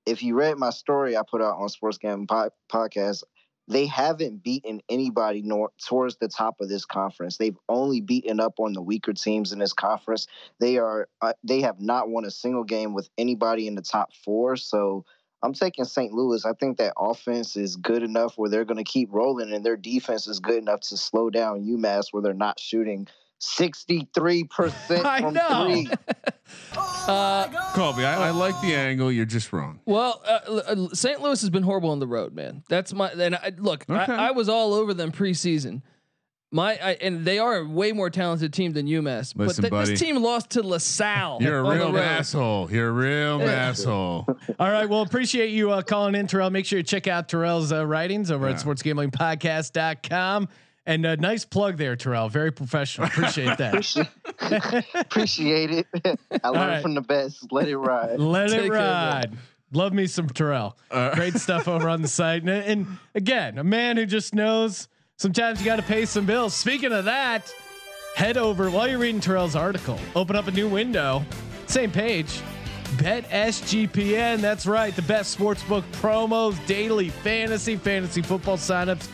if 0.07 0.23
you 0.23 0.33
read 0.33 0.57
my 0.57 0.71
story 0.71 1.15
I 1.15 1.21
put 1.29 1.41
out 1.41 1.59
on 1.59 1.69
Sports 1.69 1.99
Gambling 1.99 2.25
po- 2.25 2.49
Podcast, 2.71 3.23
they 3.67 3.85
haven't 3.85 4.43
beaten 4.43 4.81
anybody 4.89 5.41
nor 5.41 5.71
towards 5.85 6.17
the 6.17 6.27
top 6.27 6.59
of 6.59 6.69
this 6.69 6.85
conference. 6.85 7.37
They've 7.37 7.57
only 7.69 8.01
beaten 8.01 8.39
up 8.39 8.59
on 8.59 8.73
the 8.73 8.81
weaker 8.81 9.13
teams 9.13 9.53
in 9.53 9.59
this 9.59 9.73
conference. 9.73 10.27
They 10.59 10.77
are 10.77 11.07
uh, 11.21 11.33
they 11.43 11.61
have 11.61 11.79
not 11.79 12.09
won 12.09 12.25
a 12.25 12.31
single 12.31 12.63
game 12.63 12.93
with 12.93 13.09
anybody 13.17 13.67
in 13.67 13.75
the 13.75 13.81
top 13.81 14.13
four. 14.25 14.57
So 14.57 15.05
I'm 15.41 15.53
taking 15.53 15.85
St. 15.85 16.13
Louis. 16.13 16.45
I 16.45 16.53
think 16.53 16.77
that 16.77 16.93
offense 16.97 17.55
is 17.57 17.75
good 17.75 18.03
enough 18.03 18.37
where 18.37 18.49
they're 18.49 18.65
going 18.65 18.83
to 18.83 18.89
keep 18.89 19.09
rolling, 19.11 19.53
and 19.53 19.65
their 19.65 19.77
defense 19.77 20.27
is 20.27 20.39
good 20.39 20.57
enough 20.57 20.81
to 20.81 20.97
slow 20.97 21.29
down 21.29 21.65
UMass 21.65 22.05
where 22.11 22.23
they're 22.23 22.33
not 22.33 22.59
shooting 22.59 23.07
63 23.43 24.43
percent 24.45 25.05
I 25.05 25.19
from 25.21 25.33
know. 25.33 25.65
three. 25.65 25.89
Uh, 26.75 27.47
Colby, 27.73 28.05
I, 28.05 28.27
I 28.27 28.29
like 28.29 28.59
the 28.61 28.73
angle. 28.75 29.11
You're 29.11 29.25
just 29.25 29.51
wrong. 29.51 29.79
well, 29.85 30.21
uh, 30.25 30.39
l- 30.47 30.63
uh, 30.65 30.87
St. 30.93 31.19
Louis 31.21 31.39
has 31.41 31.49
been 31.49 31.63
horrible 31.63 31.89
on 31.89 31.99
the 31.99 32.07
road, 32.07 32.33
man. 32.33 32.63
That's 32.69 32.93
my. 32.93 33.09
And 33.09 33.35
I, 33.35 33.51
look, 33.57 33.85
Okay. 33.89 34.13
I, 34.13 34.27
I 34.29 34.31
was 34.31 34.47
all 34.49 34.73
over 34.73 34.93
them 34.93 35.11
preseason. 35.11 35.81
My 36.51 36.73
I, 36.81 36.91
and 37.01 37.25
they 37.25 37.39
are 37.39 37.57
a 37.57 37.65
way 37.67 37.91
more 37.91 38.09
talented 38.09 38.53
team 38.53 38.71
than 38.73 38.85
UMass. 38.85 39.33
but 39.35 39.55
th- 39.55 39.69
buddy. 39.71 39.89
this 39.91 39.99
team 39.99 40.21
lost 40.21 40.51
to 40.51 40.61
LaSalle. 40.63 41.39
You're 41.41 41.57
a 41.59 41.63
real 41.63 41.97
asshole. 41.97 42.71
You're 42.71 42.89
a 42.89 42.91
real 42.91 43.41
asshole. 43.49 44.25
All 44.59 44.69
right. 44.71 44.87
Well, 44.87 45.01
appreciate 45.01 45.49
you 45.49 45.71
uh, 45.71 45.81
calling 45.81 46.15
in, 46.15 46.27
Terrell. 46.27 46.51
Make 46.51 46.65
sure 46.65 46.77
you 46.77 46.83
check 46.83 47.07
out 47.07 47.27
Terrell's 47.27 47.73
uh, 47.73 47.85
writings 47.85 48.29
over 48.31 48.47
Yeah. 48.47 48.53
at 48.55 48.59
sportsgamblingpodcast.com. 48.61 50.47
And 50.85 51.05
uh, 51.05 51.15
nice 51.15 51.45
plug 51.45 51.77
there, 51.77 51.95
Terrell. 51.95 52.27
Very 52.27 52.51
professional. 52.51 53.07
Appreciate 53.07 53.57
that. 53.57 53.73
Appreciate, 53.73 54.85
appreciate 54.93 55.71
it. 55.71 55.87
I 56.43 56.49
learned 56.49 56.71
right. 56.71 56.81
from 56.81 56.93
the 56.93 57.01
best. 57.01 57.51
Let 57.51 57.69
it 57.69 57.77
ride. 57.77 58.19
Let 58.19 58.49
Take 58.49 58.63
it 58.63 58.71
care, 58.71 58.79
ride. 58.79 59.37
Love 59.71 59.93
me 59.93 60.07
some 60.07 60.27
Terrell. 60.27 60.77
Uh, 60.91 61.15
Great 61.15 61.35
stuff 61.35 61.67
over 61.67 61.87
on 61.87 62.01
the 62.01 62.07
site. 62.07 62.41
And, 62.41 62.49
and 62.49 62.87
again, 63.15 63.57
a 63.57 63.63
man 63.63 63.95
who 63.95 64.05
just 64.05 64.35
knows 64.35 64.89
sometimes 65.17 65.59
you 65.59 65.65
got 65.65 65.77
to 65.77 65.83
pay 65.83 66.05
some 66.05 66.25
bills. 66.25 66.53
Speaking 66.53 66.91
of 66.91 67.05
that, 67.05 67.51
head 68.15 68.37
over 68.37 68.69
while 68.69 68.87
you're 68.87 68.99
reading 68.99 69.21
Terrell's 69.21 69.55
article, 69.55 69.97
open 70.15 70.35
up 70.35 70.47
a 70.47 70.51
new 70.51 70.67
window, 70.67 71.23
same 71.65 71.91
page. 71.91 72.41
Bet 72.97 73.27
SGPN. 73.29 74.39
That's 74.39 74.67
right. 74.67 74.95
The 74.95 75.01
best 75.03 75.35
sportsbook 75.35 75.83
promos, 75.93 76.63
daily 76.67 77.09
fantasy, 77.09 77.75
fantasy 77.75 78.21
football 78.21 78.57
signups. 78.57 79.07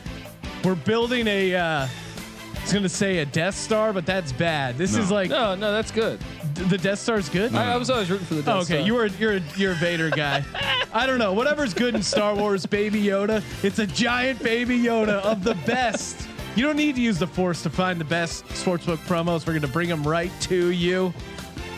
We're 0.64 0.76
building 0.76 1.28
a, 1.28 1.56
uh, 1.56 1.88
I 1.88 2.62
was 2.62 2.74
going 2.74 2.84
to 2.84 2.90
say 2.90 3.20
a 3.20 3.26
Death 3.26 3.56
Star, 3.56 3.94
but 3.94 4.06
that's 4.06 4.32
bad. 4.32 4.78
This 4.78 4.96
No. 4.96 5.02
is 5.02 5.12
like 5.12 5.30
No, 5.30 5.56
no, 5.56 5.72
that's 5.72 5.92
good. 5.92 6.20
the 6.54 6.78
Death 6.78 7.00
Star's 7.00 7.30
good. 7.30 7.56
I, 7.56 7.74
I 7.74 7.78
was 7.78 7.90
always 7.90 8.10
rooting 8.10 8.26
for 8.28 8.36
the. 8.36 8.42
Death 8.44 8.54
Oh, 8.56 8.58
okay, 8.60 8.66
Star. 8.76 8.80
you 8.82 8.94
were 8.94 9.06
you're 9.08 9.38
a, 9.38 9.42
you're 9.56 9.72
a 9.72 9.76
Vader 9.76 10.10
guy. 10.10 10.44
I 10.94 11.06
don't 11.06 11.18
know. 11.20 11.34
Whatever's 11.34 11.74
good 11.74 11.96
in 11.96 12.04
Star 12.04 12.36
Wars, 12.36 12.66
Baby 12.66 13.02
Yoda. 13.04 13.42
It's 13.64 13.80
a 13.80 13.88
giant 13.88 14.44
Baby 14.44 14.78
Yoda 14.80 15.22
of 15.22 15.44
the 15.44 15.56
best. 15.66 16.28
You 16.56 16.66
don't 16.66 16.76
need 16.76 16.96
to 16.96 17.02
use 17.02 17.18
the 17.20 17.28
Force 17.28 17.64
to 17.64 17.70
find 17.70 18.00
the 18.02 18.06
best 18.06 18.44
sportsbook 18.48 18.98
promos. 19.08 19.48
We're 19.48 19.54
going 19.54 19.62
to 19.62 19.68
bring 19.68 19.88
them 19.88 20.06
right 20.06 20.32
to 20.42 20.72
you. 20.72 21.14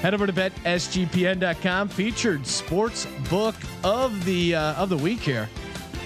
Head 0.02 0.16
over 0.16 0.26
to 0.26 0.34
betsgpn.com. 0.34 1.90
Featured 1.90 2.48
sports 2.48 3.06
book 3.30 3.54
of 3.84 4.26
the 4.26 4.56
uh, 4.56 4.74
of 4.74 4.90
the 4.90 4.98
week 4.98 5.20
here. 5.20 5.48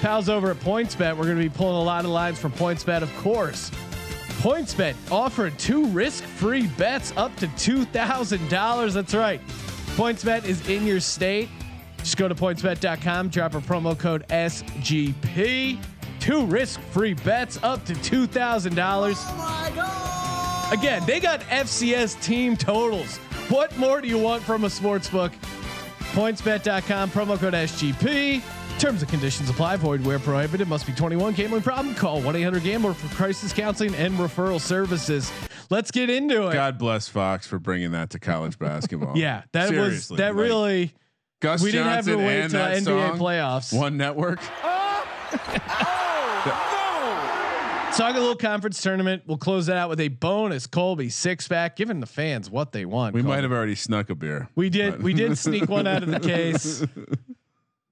Pals 0.01 0.29
over 0.29 0.51
at 0.51 0.57
PointsBet. 0.57 1.17
We're 1.17 1.25
going 1.25 1.37
to 1.37 1.43
be 1.43 1.49
pulling 1.49 1.75
a 1.75 1.83
lot 1.83 2.05
of 2.05 2.11
lines 2.11 2.39
from 2.39 2.51
PointsBet, 2.53 3.01
of 3.01 3.15
course. 3.17 3.71
PointsBet 4.41 4.95
offered 5.11 5.57
two 5.57 5.87
risk-free 5.87 6.67
bets 6.77 7.13
up 7.17 7.35
to 7.37 7.47
two 7.57 7.85
thousand 7.85 8.47
dollars. 8.49 8.93
That's 8.93 9.15
right. 9.15 9.41
PointsBet 9.95 10.45
is 10.45 10.67
in 10.69 10.85
your 10.85 10.99
state. 10.99 11.49
Just 11.97 12.17
go 12.17 12.27
to 12.27 12.35
pointsbet.com, 12.35 13.29
drop 13.29 13.55
a 13.55 13.59
promo 13.59 13.97
code 13.97 14.27
SGP. 14.27 15.79
Two 16.19 16.45
risk-free 16.45 17.13
bets 17.15 17.57
up 17.63 17.83
to 17.85 17.95
two 18.03 18.27
thousand 18.27 18.75
dollars. 18.75 19.17
Oh 19.19 20.69
Again, 20.71 21.03
they 21.05 21.19
got 21.19 21.41
FCS 21.41 22.21
team 22.21 22.57
totals. 22.57 23.17
What 23.49 23.75
more 23.77 24.01
do 24.01 24.07
you 24.07 24.17
want 24.17 24.43
from 24.43 24.63
a 24.63 24.69
sports 24.69 25.09
book? 25.09 25.31
PointsBet.com, 26.13 27.11
promo 27.11 27.37
code 27.37 27.53
SGP. 27.53 28.41
Terms 28.79 29.01
and 29.01 29.09
conditions 29.09 29.49
apply. 29.49 29.77
Void 29.77 30.05
where 30.05 30.19
prohibited. 30.19 30.67
Must 30.67 30.85
be 30.85 30.93
21. 30.93 31.33
Gambling 31.33 31.61
problem? 31.61 31.95
Call 31.95 32.21
1 32.21 32.35
800 32.35 32.63
Gambler 32.63 32.93
for 32.93 33.13
crisis 33.15 33.53
counseling 33.53 33.95
and 33.95 34.15
referral 34.15 34.59
services. 34.59 35.31
Let's 35.69 35.91
get 35.91 36.09
into 36.09 36.47
it. 36.49 36.53
God 36.53 36.77
bless 36.77 37.07
Fox 37.07 37.47
for 37.47 37.57
bringing 37.57 37.91
that 37.91 38.11
to 38.11 38.19
college 38.19 38.59
basketball. 38.59 39.13
yeah, 39.17 39.43
that 39.53 39.69
Seriously, 39.69 40.15
was 40.15 40.19
that 40.19 40.35
like, 40.35 40.43
really. 40.43 40.93
Gus 41.41 41.61
we 41.61 41.71
didn't 41.71 41.87
have 41.87 42.05
Johnson 42.05 42.17
to 42.19 42.25
wait 42.25 42.39
and 42.41 42.51
till 42.51 42.59
that 42.59 42.77
NBA 42.77 43.09
song, 43.09 43.19
playoffs. 43.19 43.77
One 43.77 43.97
network. 43.97 44.39
Oh, 45.37 45.37
Talk 47.97 48.15
a 48.15 48.19
little 48.19 48.35
conference 48.35 48.81
tournament. 48.81 49.23
We'll 49.25 49.37
close 49.37 49.65
that 49.67 49.77
out 49.77 49.89
with 49.89 49.99
a 50.01 50.09
bonus 50.09 50.67
Colby 50.67 51.09
six 51.09 51.47
pack, 51.47 51.75
giving 51.77 51.99
the 52.01 52.05
fans 52.05 52.49
what 52.49 52.71
they 52.73 52.85
want. 52.85 53.15
We 53.15 53.21
Colby. 53.21 53.35
might 53.35 53.43
have 53.43 53.51
already 53.51 53.75
snuck 53.75 54.09
a 54.09 54.15
beer. 54.15 54.49
We 54.55 54.69
did. 54.69 54.93
but- 54.93 55.01
We 55.01 55.13
did 55.13 55.37
sneak 55.37 55.69
one 55.69 55.87
out 55.87 56.03
of 56.03 56.11
the 56.11 56.19
case. 56.19 56.83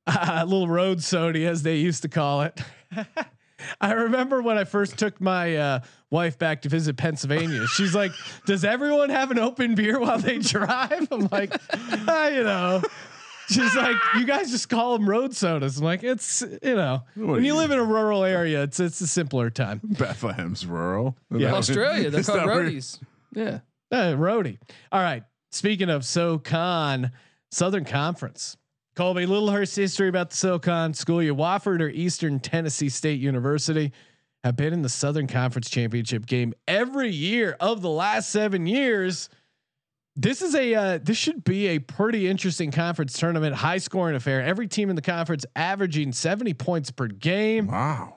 A 0.08 0.46
little 0.46 0.68
road 0.68 1.02
sody, 1.04 1.46
as 1.48 1.64
they 1.64 1.78
used 1.78 2.02
to 2.02 2.10
call 2.10 2.42
it. 2.42 2.60
I 3.80 3.94
remember 3.94 4.42
when 4.42 4.58
I 4.58 4.66
first 4.66 4.98
took 4.98 5.22
my 5.22 5.56
uh, 5.56 5.80
wife 6.10 6.38
back 6.38 6.64
to 6.64 6.70
visit 6.70 6.98
Pennsylvania. 6.98 7.66
She's 7.68 7.96
like, 7.96 8.12
"Does 8.46 8.66
everyone 8.66 9.10
have 9.10 9.32
an 9.32 9.40
open 9.40 9.76
beer 9.76 10.00
while 10.00 10.18
they 10.20 10.40
drive?" 10.40 11.08
I'm 11.12 11.28
like, 11.32 11.54
ah, 11.74 12.28
"You 12.28 12.44
know." 12.44 12.82
She's 13.50 13.76
like, 13.76 13.96
"You 14.18 14.26
guys 14.26 14.52
just 14.52 14.68
call 14.70 14.98
them 14.98 15.08
road 15.08 15.34
sodas." 15.34 15.78
I'm 15.78 15.86
like, 15.86 16.04
"It's 16.04 16.42
you 16.62 16.76
know, 16.76 17.04
What 17.16 17.28
when 17.28 17.44
you 17.44 17.54
you- 17.54 17.56
live 17.56 17.72
in 17.72 17.80
a 17.80 17.84
rural 17.84 18.24
area, 18.26 18.64
it's 18.64 18.80
it's 18.82 19.00
a 19.00 19.08
simpler 19.08 19.50
time." 19.50 19.80
Bethlehem's 19.84 20.66
rural. 20.66 21.18
Yeah. 21.34 21.54
Australia, 21.54 22.10
they're 22.10 22.24
called 22.24 22.40
that 22.40 22.46
where- 22.48 22.64
roadies. 22.66 23.00
Yeah. 23.34 23.60
Uh, 23.92 24.14
roadie. 24.16 24.58
All 24.92 25.02
right. 25.02 25.24
Speaking 25.52 25.90
of 25.90 26.04
SoCon, 26.04 27.12
Southern 27.52 27.86
Conference. 27.86 28.58
Colby, 28.96 29.26
Littlehurst 29.26 29.76
history 29.76 30.08
about 30.08 30.30
the 30.30 30.36
SoCon 30.36 30.94
school. 30.94 31.22
You 31.22 31.36
Wofford 31.36 31.82
or 31.82 31.90
Eastern 31.90 32.40
Tennessee 32.40 32.90
State 32.90 33.20
University 33.20 33.92
have 34.44 34.56
been 34.56 34.72
in 34.72 34.84
the 34.84 34.90
Southern 34.90 35.26
Conference 35.26 35.70
Championship 35.70 36.28
game 36.28 36.54
every 36.68 37.10
year 37.10 37.58
of 37.60 37.82
the 37.82 37.90
last 37.90 38.30
seven 38.30 38.68
years. 38.68 39.30
This 40.16 40.44
is 40.44 40.54
a 40.54 40.76
uh, 40.76 41.00
this 41.02 41.18
should 41.18 41.44
be 41.44 41.68
a 41.70 41.80
pretty 41.80 42.28
interesting 42.28 42.70
conference 42.70 43.18
tournament, 43.18 43.56
high 43.56 43.80
scoring 43.80 44.16
affair. 44.16 44.44
Every 44.44 44.68
team 44.68 44.92
in 44.92 44.96
the 44.96 45.02
conference 45.02 45.44
averaging 45.56 46.12
seventy 46.12 46.54
points 46.54 46.92
per 46.92 47.08
game. 47.08 47.68
Wow. 47.68 48.16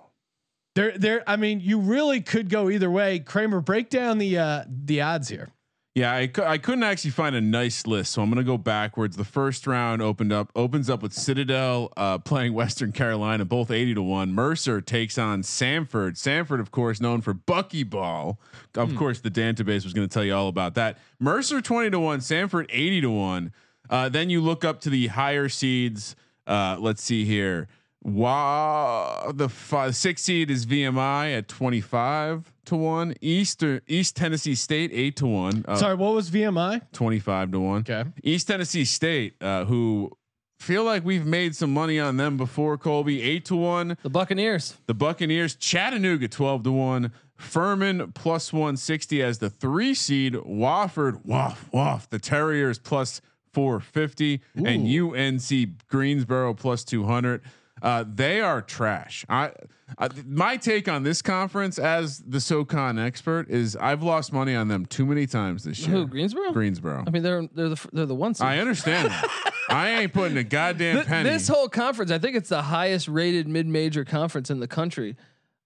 There, 0.74 0.92
there. 0.98 1.24
I 1.26 1.36
mean, 1.36 1.60
you 1.60 1.80
really 1.80 2.20
could 2.20 2.50
go 2.50 2.68
either 2.68 2.90
way. 2.90 3.20
Kramer, 3.20 3.62
break 3.62 3.88
down 3.88 4.18
the 4.18 4.36
uh, 4.36 4.64
the 4.68 5.00
odds 5.00 5.30
here. 5.30 5.48
Yeah, 5.96 6.12
I, 6.12 6.30
I 6.44 6.58
couldn't 6.58 6.82
actually 6.82 7.12
find 7.12 7.34
a 7.34 7.40
nice 7.40 7.86
list, 7.86 8.12
so 8.12 8.20
I'm 8.20 8.28
gonna 8.28 8.44
go 8.44 8.58
backwards. 8.58 9.16
The 9.16 9.24
first 9.24 9.66
round 9.66 10.02
opened 10.02 10.30
up 10.30 10.52
opens 10.54 10.90
up 10.90 11.00
with 11.00 11.14
Citadel 11.14 11.90
uh, 11.96 12.18
playing 12.18 12.52
Western 12.52 12.92
Carolina, 12.92 13.46
both 13.46 13.70
80 13.70 13.94
to 13.94 14.02
one. 14.02 14.34
Mercer 14.34 14.82
takes 14.82 15.16
on 15.16 15.40
Samford. 15.40 16.16
Samford, 16.22 16.60
of 16.60 16.70
course, 16.70 17.00
known 17.00 17.22
for 17.22 17.32
Buckyball. 17.32 18.36
Of 18.74 18.94
course, 18.94 19.20
the 19.20 19.30
database 19.30 19.84
was 19.84 19.94
going 19.94 20.06
to 20.06 20.12
tell 20.12 20.22
you 20.22 20.34
all 20.34 20.48
about 20.48 20.74
that. 20.74 20.98
Mercer 21.18 21.62
20 21.62 21.88
to 21.88 21.98
one, 21.98 22.18
Samford 22.18 22.66
80 22.68 23.00
to 23.00 23.10
one. 23.10 23.52
Uh, 23.88 24.10
then 24.10 24.28
you 24.28 24.42
look 24.42 24.66
up 24.66 24.82
to 24.82 24.90
the 24.90 25.06
higher 25.06 25.48
seeds. 25.48 26.14
Uh, 26.46 26.76
let's 26.78 27.02
see 27.02 27.24
here. 27.24 27.68
Wow, 28.06 29.32
the 29.34 29.48
five, 29.48 29.96
six 29.96 30.22
seed 30.22 30.48
is 30.48 30.64
VMI 30.64 31.36
at 31.36 31.48
25 31.48 32.52
to 32.66 32.76
one. 32.76 33.14
Eastern 33.20 33.80
East 33.88 34.14
Tennessee 34.14 34.54
State 34.54 34.92
8 34.94 35.16
to 35.16 35.26
one. 35.26 35.64
Uh, 35.66 35.74
Sorry, 35.74 35.96
what 35.96 36.14
was 36.14 36.30
VMI? 36.30 36.82
25 36.92 37.50
to 37.50 37.60
1. 37.60 37.80
Okay. 37.80 38.04
East 38.22 38.46
Tennessee 38.46 38.84
State, 38.84 39.34
uh, 39.40 39.64
who 39.64 40.12
feel 40.60 40.84
like 40.84 41.04
we've 41.04 41.26
made 41.26 41.56
some 41.56 41.74
money 41.74 41.98
on 41.98 42.16
them 42.16 42.36
before, 42.36 42.78
Colby, 42.78 43.22
8 43.22 43.44
to 43.46 43.56
1. 43.56 43.96
The 44.04 44.10
Buccaneers. 44.10 44.76
The 44.86 44.94
Buccaneers, 44.94 45.56
Chattanooga, 45.56 46.28
12 46.28 46.62
to 46.62 46.72
1. 46.72 47.12
Furman 47.34 48.12
plus 48.12 48.52
160 48.52 49.20
as 49.20 49.38
the 49.40 49.50
three 49.50 49.94
seed. 49.94 50.34
Wofford, 50.34 51.26
waff, 51.26 51.68
waff. 51.72 52.08
The 52.08 52.20
Terriers 52.20 52.78
plus 52.78 53.20
450. 53.52 54.42
And 54.54 54.86
UNC 54.86 55.88
Greensboro 55.88 56.54
plus 56.54 56.84
200. 56.84 57.42
Uh, 57.86 58.04
they 58.12 58.40
are 58.40 58.60
trash. 58.60 59.24
I, 59.28 59.52
I, 59.96 60.08
my 60.26 60.56
take 60.56 60.88
on 60.88 61.04
this 61.04 61.22
conference 61.22 61.78
as 61.78 62.18
the 62.18 62.40
SoCon 62.40 62.98
expert 62.98 63.48
is 63.48 63.76
I've 63.76 64.02
lost 64.02 64.32
money 64.32 64.56
on 64.56 64.66
them 64.66 64.86
too 64.86 65.06
many 65.06 65.26
times 65.26 65.62
this 65.62 65.78
year. 65.86 65.96
Who? 65.98 66.06
Greensboro. 66.08 66.52
Greensboro. 66.52 67.04
I 67.06 67.10
mean, 67.10 67.22
they're 67.22 67.46
they're 67.54 67.68
the 67.68 67.88
they're 67.92 68.06
the 68.06 68.14
one 68.14 68.34
seed. 68.34 68.44
I 68.46 68.58
understand. 68.58 69.12
I 69.68 69.90
ain't 70.00 70.12
putting 70.12 70.36
a 70.36 70.42
goddamn 70.44 70.96
Th- 70.96 71.06
penny. 71.06 71.28
this 71.28 71.46
whole 71.46 71.68
conference, 71.68 72.10
I 72.10 72.18
think 72.18 72.36
it's 72.36 72.48
the 72.48 72.62
highest 72.62 73.06
rated 73.08 73.46
mid 73.46 73.66
major 73.68 74.04
conference 74.04 74.50
in 74.50 74.58
the 74.58 74.68
country, 74.68 75.16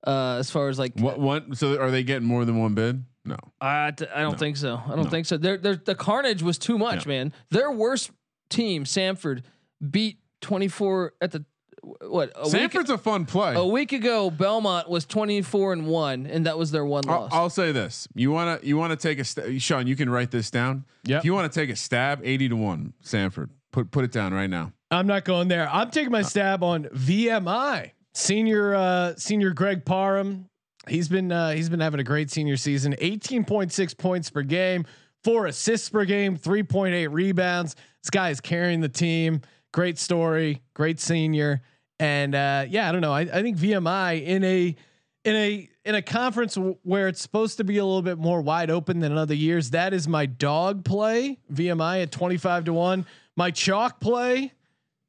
uh, 0.06 0.36
as 0.38 0.50
far 0.50 0.68
as 0.68 0.78
like. 0.78 0.92
what 1.00 1.18
one? 1.18 1.54
So 1.54 1.78
are 1.80 1.90
they 1.90 2.02
getting 2.02 2.28
more 2.28 2.44
than 2.44 2.58
one 2.58 2.74
bid? 2.74 3.02
No. 3.24 3.36
I, 3.60 3.92
d- 3.92 4.06
I 4.14 4.20
don't 4.22 4.32
No. 4.32 4.38
think 4.38 4.56
so. 4.58 4.80
I 4.84 4.88
don't 4.94 5.04
No. 5.04 5.10
think 5.10 5.26
so. 5.26 5.36
They're, 5.36 5.58
they're, 5.58 5.76
the 5.76 5.94
carnage 5.94 6.42
was 6.42 6.56
too 6.58 6.76
much, 6.78 7.06
man. 7.06 7.32
Their 7.50 7.70
worst 7.70 8.10
team, 8.48 8.84
Samford, 8.84 9.42
beat 9.90 10.18
24 10.40 11.12
at 11.20 11.30
the 11.32 11.44
what 11.82 12.32
a 12.34 12.44
Samford's 12.44 12.88
week, 12.88 12.88
a 12.88 12.98
fun 12.98 13.26
play. 13.26 13.54
a 13.54 13.64
week 13.64 13.92
ago. 13.92 14.30
Belmont 14.30 14.88
was 14.88 15.04
24 15.04 15.72
and 15.72 15.86
one, 15.86 16.26
and 16.26 16.46
that 16.46 16.58
was 16.58 16.70
their 16.70 16.84
one 16.84 17.08
I'll, 17.08 17.20
loss. 17.22 17.30
I'll 17.32 17.50
say 17.50 17.72
this: 17.72 18.08
you 18.14 18.30
want 18.30 18.60
to 18.60 18.66
you 18.66 18.76
want 18.76 18.90
to 18.90 18.96
take 18.96 19.18
a 19.18 19.24
st- 19.24 19.60
Sean. 19.62 19.86
You 19.86 19.96
can 19.96 20.10
write 20.10 20.30
this 20.30 20.50
down. 20.50 20.84
Yeah. 21.04 21.18
If 21.18 21.24
you 21.24 21.32
want 21.32 21.50
to 21.52 21.60
take 21.60 21.70
a 21.70 21.76
stab, 21.76 22.20
eighty 22.24 22.48
to 22.48 22.56
one, 22.56 22.94
Samford. 23.04 23.50
Put 23.72 23.90
put 23.90 24.04
it 24.04 24.12
down 24.12 24.34
right 24.34 24.50
now. 24.50 24.72
I'm 24.90 25.06
not 25.06 25.24
going 25.24 25.48
there. 25.48 25.68
I'm 25.70 25.90
taking 25.90 26.10
my 26.10 26.22
stab 26.22 26.64
on 26.64 26.84
VMI. 26.86 27.92
Senior 28.14 28.74
uh 28.74 29.14
senior 29.16 29.50
Greg 29.50 29.84
Parham. 29.84 30.46
He's 30.88 31.08
been 31.08 31.30
uh 31.30 31.50
he's 31.52 31.68
been 31.68 31.80
having 31.80 32.00
a 32.00 32.04
great 32.04 32.30
senior 32.30 32.56
season. 32.56 32.94
18.6 33.00 33.96
points 33.96 34.30
per 34.30 34.42
game, 34.42 34.84
four 35.22 35.46
assists 35.46 35.88
per 35.88 36.04
game, 36.04 36.36
3.8 36.36 37.08
rebounds. 37.12 37.76
This 38.02 38.10
guy 38.10 38.30
is 38.30 38.40
carrying 38.40 38.80
the 38.80 38.88
team. 38.88 39.42
Great 39.72 39.98
story, 39.98 40.62
great 40.74 41.00
senior. 41.00 41.62
And 41.98 42.34
uh 42.34 42.64
yeah, 42.68 42.88
I 42.88 42.92
don't 42.92 43.00
know. 43.00 43.12
I, 43.12 43.20
I 43.20 43.42
think 43.42 43.56
VMI 43.56 44.24
in 44.24 44.44
a 44.44 44.76
in 45.24 45.36
a 45.36 45.68
in 45.84 45.94
a 45.94 46.02
conference 46.02 46.56
where 46.82 47.08
it's 47.08 47.20
supposed 47.20 47.58
to 47.58 47.64
be 47.64 47.78
a 47.78 47.84
little 47.84 48.02
bit 48.02 48.18
more 48.18 48.40
wide 48.40 48.70
open 48.70 49.00
than 49.00 49.12
in 49.12 49.18
other 49.18 49.34
years, 49.34 49.70
that 49.70 49.92
is 49.92 50.08
my 50.08 50.26
dog 50.26 50.84
play. 50.84 51.38
VMI 51.52 52.02
at 52.02 52.12
25 52.12 52.66
to 52.66 52.72
1. 52.72 53.06
My 53.36 53.50
chalk 53.50 54.00
play, 54.00 54.52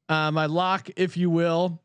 uh, 0.08 0.30
my 0.30 0.46
lock, 0.46 0.88
if 0.96 1.16
you 1.16 1.30
will. 1.30 1.80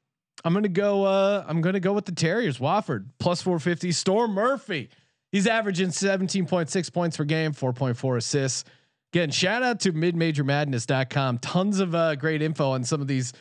I'm 0.46 0.54
gonna 0.54 0.68
go. 0.68 1.04
Uh, 1.04 1.44
I'm 1.48 1.62
gonna 1.62 1.80
go 1.80 1.94
with 1.94 2.06
the 2.06 2.12
Terriers. 2.12 2.60
Wofford 2.60 3.08
plus 3.20 3.42
450. 3.42 3.92
Storm 3.92 4.32
Murphy. 4.32 4.90
He's 5.32 5.48
averaging 5.48 5.90
17.6 5.90 6.94
points 6.94 7.18
per 7.18 7.26
game, 7.26 7.52
4.4 7.52 8.18
assists. 8.18 8.64
Again, 9.18 9.32
shout 9.32 9.64
out 9.64 9.80
to 9.82 9.94
midmajormadness.com. 9.94 11.40
Tons 11.40 11.80
of 11.80 11.96
uh, 11.96 12.16
great 12.16 12.42
info 12.44 12.70
on 12.72 12.84
some 12.84 13.02
of 13.02 13.08
these 13.08 13.34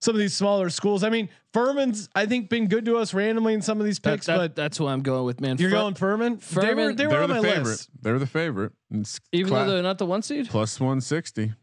some 0.00 0.14
of 0.14 0.18
these 0.18 0.34
smaller 0.34 0.68
schools. 0.68 1.02
I 1.02 1.08
mean, 1.08 1.30
Furman's 1.54 2.10
I 2.14 2.26
think 2.26 2.50
been 2.50 2.68
good 2.68 2.84
to 2.84 2.98
us 2.98 3.14
randomly 3.14 3.54
in 3.54 3.62
some 3.62 3.80
of 3.80 3.86
these 3.86 3.98
picks, 3.98 4.26
that- 4.26 4.36
but 4.36 4.54
that's 4.54 4.76
who 4.76 4.86
I'm 4.86 5.00
going 5.00 5.24
with, 5.24 5.40
man. 5.40 5.56
you're 5.58 5.70
Fur- 5.70 5.76
going 5.76 5.94
Furman. 5.94 6.32
They 6.34 6.60
were 6.60 6.62
Furman- 6.66 6.96
they 6.96 7.06
were 7.06 7.12
They're 7.12 7.22
on 7.22 7.28
the 7.30 7.34
my 7.36 7.42
favorite. 7.42 7.64
list. 7.64 7.88
They're 8.02 8.18
the 8.18 8.26
favorite. 8.26 8.72
It's 8.90 9.18
even 9.32 9.48
cla- 9.48 9.64
though 9.64 9.72
they're 9.72 9.82
not 9.82 9.96
the 9.96 10.04
one 10.04 10.20
seed. 10.20 10.48
plus 10.50 10.78
one 10.78 11.00
sixty, 11.00 11.54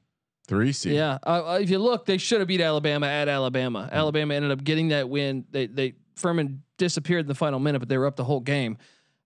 three 0.47 0.71
seed. 0.71 0.93
Yeah, 0.93 1.19
uh, 1.21 1.59
if 1.61 1.69
you 1.69 1.77
look, 1.77 2.07
they 2.07 2.17
should 2.17 2.39
have 2.39 2.47
beat 2.47 2.61
Alabama 2.61 3.05
at 3.05 3.27
Alabama. 3.27 3.87
Alabama 3.91 4.33
ended 4.33 4.49
up 4.49 4.63
getting 4.63 4.87
that 4.87 5.07
win. 5.07 5.45
They 5.51 5.67
they 5.67 5.93
Furman 6.15 6.63
disappeared 6.79 7.21
in 7.21 7.27
the 7.27 7.35
final 7.35 7.59
minute, 7.59 7.77
but 7.77 7.89
they 7.89 7.97
were 7.99 8.07
up 8.07 8.15
the 8.15 8.23
whole 8.23 8.39
game. 8.39 8.79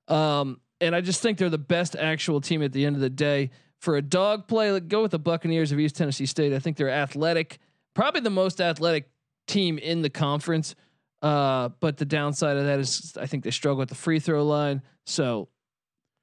Um, 0.10 0.60
and 0.82 0.93
I 0.93 1.00
just 1.00 1.21
think 1.21 1.38
they're 1.38 1.50
the 1.50 1.58
best 1.58 1.95
actual 1.95 2.41
team 2.41 2.62
at 2.62 2.74
the 2.74 2.86
end 2.86 2.98
of 2.98 3.02
the 3.02 3.10
day. 3.10 3.52
For 3.86 3.98
a 3.98 4.02
dog 4.02 4.48
play, 4.48 4.71
like, 4.71 4.88
go 4.88 5.04
with 5.04 5.12
the 5.12 5.19
Buccaneers 5.19 5.71
of 5.71 5.80
East 5.80 5.95
Tennessee 5.95 6.26
State. 6.26 6.54
I 6.54 6.58
think 6.58 6.76
they're 6.76 6.89
athletic, 6.89 7.60
probably 7.93 8.21
the 8.21 8.32
most 8.32 8.60
athletic 8.60 9.12
team 9.45 9.78
in 9.78 10.02
the 10.02 10.10
conference. 10.10 10.74
Uh, 11.21 11.69
but 11.80 11.98
the 11.98 12.04
downside 12.06 12.58
of 12.58 12.65
that 12.65 12.80
is 12.80 13.15
I 13.21 13.28
think 13.28 13.43
they 13.43 13.52
struggle 13.52 13.84
at 13.84 13.89
the 13.89 13.93
free 13.95 14.19
throw 14.19 14.43
line. 14.43 14.82
So 15.06 15.50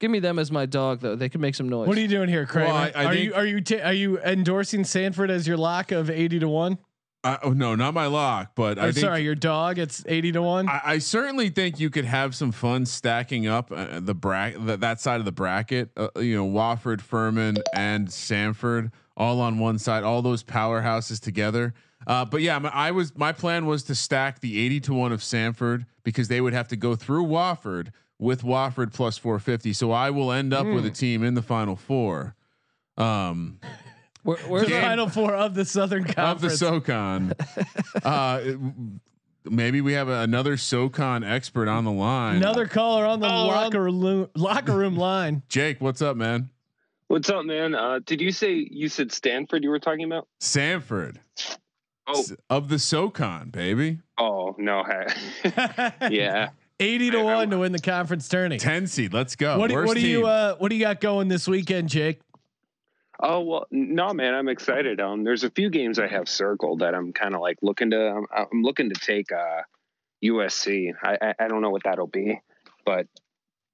give 0.01 0.11
me 0.11 0.18
them 0.18 0.40
as 0.40 0.51
my 0.51 0.66
dog, 0.66 0.98
though. 1.03 1.14
They 1.14 1.29
can 1.29 1.40
make 1.40 1.55
some 1.55 1.68
noise. 1.68 1.87
What 1.87 1.96
are 1.96 2.01
you 2.01 2.09
doing 2.09 2.29
here, 2.29 2.46
Kramer? 2.46 2.66
Well, 2.72 2.77
I- 2.77 2.92
I 2.96 3.05
are 3.05 3.12
think- 3.14 3.25
you 3.27 3.35
are 3.35 3.46
you 3.46 3.61
ta- 3.61 3.85
are 3.85 3.92
you 3.92 4.18
endorsing 4.18 4.83
Samford 4.83 5.31
as 5.31 5.46
your 5.46 5.57
lock 5.57 5.92
of 5.92 6.11
80 6.11 6.40
to 6.40 6.48
one? 6.48 6.79
Uh, 7.24 7.38
oh 7.44 7.50
no, 7.50 7.76
not 7.76 7.94
my 7.94 8.06
lock, 8.06 8.52
but 8.56 8.78
I 8.78 8.88
Or 8.88 8.92
think 8.92 9.04
sorry, 9.04 9.22
your 9.22 9.37
dog. 9.37 9.78
It's 9.78 10.04
eighty 10.08 10.32
to 10.32 10.42
one. 10.42 10.68
I, 10.68 10.80
I 10.85 10.98
certainly 10.98 11.50
think 11.50 11.78
you 11.78 11.88
could 11.88 12.04
have 12.04 12.35
some 12.35 12.50
fun 12.50 12.85
stacking 12.85 13.46
up 13.46 13.70
uh, 13.70 14.00
the 14.00 14.14
bracket 14.14 14.66
that, 14.66 14.80
that 14.80 15.00
side 15.00 15.20
of 15.20 15.24
the 15.24 15.32
bracket. 15.32 15.90
Uh, 15.96 16.08
you 16.16 16.37
know, 16.37 16.46
Wofford, 16.46 17.00
Furman, 17.00 17.58
and 17.72 18.08
Samford 18.08 18.90
all 19.16 19.40
on 19.40 19.58
one 19.58 19.78
side, 19.78 20.02
all 20.02 20.22
those 20.22 20.42
powerhouses 20.42 21.20
together. 21.20 21.74
Uh, 22.06 22.24
but 22.24 22.40
yeah, 22.40 22.58
my, 22.58 22.70
I 22.70 22.90
was 22.90 23.16
my 23.16 23.30
plan 23.30 23.66
was 23.66 23.85
to 23.85 23.94
stack 23.94 24.40
the 24.40 24.58
eighty 24.58 24.80
to 24.80 24.92
one 24.92 25.12
of 25.12 25.20
Samford 25.20 25.87
because 26.02 26.26
they 26.26 26.40
would 26.40 26.52
have 26.54 26.66
to 26.68 26.76
go 26.76 26.96
through 26.96 27.26
Wofford 27.26 27.92
with 28.18 28.42
Wofford 28.42 28.92
plus 28.92 29.16
four 29.16 29.38
fifty. 29.38 29.72
So 29.72 29.92
I 29.92 30.11
will 30.11 30.32
end 30.32 30.52
up 30.52 30.66
with 30.66 30.85
a 30.85 30.90
team 30.90 31.22
in 31.22 31.35
the 31.35 31.42
final 31.42 31.76
four. 31.76 32.35
Um, 32.96 33.61
Where, 34.22 34.37
where's 34.46 34.68
the 34.68 34.80
final 34.80 35.08
four 35.08 35.35
of 35.35 35.54
the 35.54 35.64
Southern 35.64 36.04
Conference? 36.04 36.32
of 36.32 36.40
the 36.42 36.50
SoCon. 36.50 37.32
uh, 38.04 38.40
it- 38.42 38.58
maybe 39.44 39.80
we 39.80 39.94
have 39.94 40.08
another 40.08 40.56
SoCon 40.56 41.24
expert 41.24 41.68
on 41.68 41.85
the 41.85 41.90
line. 41.90 42.37
Another 42.37 42.66
caller 42.66 43.04
on 43.04 43.18
the 43.20 43.26
Oh, 43.26 43.46
locker 43.46 43.82
room 43.82 44.28
locker 44.37 44.76
room 44.76 44.96
line. 44.96 45.42
Jake, 45.48 45.80
what's 45.80 46.00
up, 46.00 46.16
man? 46.16 46.50
What's 47.08 47.28
up, 47.28 47.44
man? 47.44 47.74
Uh, 47.74 47.98
did 48.06 48.20
you 48.20 48.30
say 48.32 48.52
you 48.70 48.88
said 48.88 49.12
Stanford? 49.12 49.64
You 49.64 49.70
were 49.70 49.80
talking 49.80 50.04
about? 50.04 50.28
Samford. 50.40 51.16
Oh. 52.06 52.20
S- 52.20 52.32
of 52.48 52.68
the 52.68 52.78
SoCon, 52.78 53.50
baby. 53.50 53.98
Oh 54.18 54.54
no, 54.58 54.85
yeah. 56.11 56.50
eighty 56.80 57.11
to 57.11 57.22
one 57.22 57.50
to 57.50 57.58
win 57.58 57.72
the 57.72 57.78
conference 57.80 58.28
tourney. 58.28 58.58
Ten 58.58 58.87
seed. 58.87 59.12
Let's 59.12 59.37
go. 59.37 59.58
What 59.58 59.70
do, 59.70 59.76
what 59.85 59.94
do 59.96 60.00
you 60.06 60.26
uh, 60.26 60.54
what 60.56 60.68
do 60.70 60.76
you 60.76 60.80
got 60.85 61.00
going 61.00 61.28
this 61.28 61.46
weekend, 61.48 61.88
Jake? 61.88 62.20
Oh 63.24 63.40
well, 63.40 63.66
no, 63.70 64.12
man. 64.12 64.35
I'm 64.35 64.48
excited. 64.48 65.00
Um, 65.00 65.22
there's 65.22 65.44
a 65.44 65.50
few 65.50 65.70
games 65.70 65.98
I 66.00 66.08
have 66.08 66.28
circled 66.28 66.80
that 66.80 66.94
I'm 66.94 67.12
kind 67.12 67.35
of 67.35 67.40
like 67.40 67.58
looking 67.62 67.90
to. 67.90 68.08
I'm, 68.08 68.26
I'm 68.35 68.62
looking 68.62 68.88
to 68.90 68.96
take 68.98 69.30
uh, 69.30 69.62
USC. 70.24 70.92
I, 71.02 71.16
I 71.22 71.35
I 71.38 71.48
don't 71.48 71.62
know 71.62 71.70
what 71.70 71.85
that'll 71.85 72.06
be, 72.08 72.40
but 72.85 73.06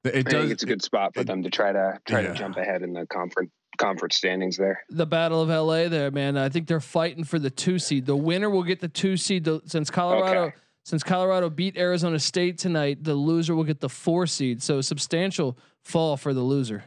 it 0.05 0.15
I 0.15 0.23
does. 0.23 0.33
think 0.33 0.53
it's 0.53 0.63
a 0.63 0.67
good 0.67 0.83
spot 0.83 1.15
for 1.15 1.21
it- 1.21 1.27
them 1.27 1.43
to 1.45 1.51
try 1.51 1.73
to 1.73 1.99
try 2.07 2.21
yeah. 2.21 2.29
to 2.29 2.35
jump 2.35 2.57
ahead 2.59 2.83
in 2.83 2.93
the 2.93 3.07
conference 3.07 3.51
conference 3.79 4.17
standings 4.17 4.57
there. 4.57 4.81
the 4.91 5.07
Battle 5.07 5.41
of 5.41 5.49
LA 5.51 5.89
there, 5.89 6.11
man. 6.11 6.37
I 6.37 6.49
think 6.49 6.67
they're 6.67 6.81
fighting 6.81 7.23
for 7.23 7.39
the 7.39 7.51
two 7.51 7.79
seed. 7.79 8.07
The 8.07 8.17
winner 8.17 8.51
will 8.51 8.65
get 8.65 8.81
the 8.81 8.89
two 8.89 9.17
seed 9.17 9.45
the, 9.45 9.61
since 9.67 9.89
Colorado 9.89 10.41
Okay. 10.47 10.57
since 10.85 11.05
Colorado 11.05 11.49
beat 11.49 11.77
Arizona 11.77 12.19
State 12.19 12.59
tonight. 12.59 13.05
The 13.05 13.15
loser 13.15 13.55
will 13.55 13.63
get 13.65 13.79
the 13.81 13.89
four 13.89 14.27
seed. 14.27 14.63
So 14.63 14.81
substantial 14.81 15.57
fall 15.85 16.17
for 16.17 16.35
the 16.35 16.41
loser. 16.41 16.85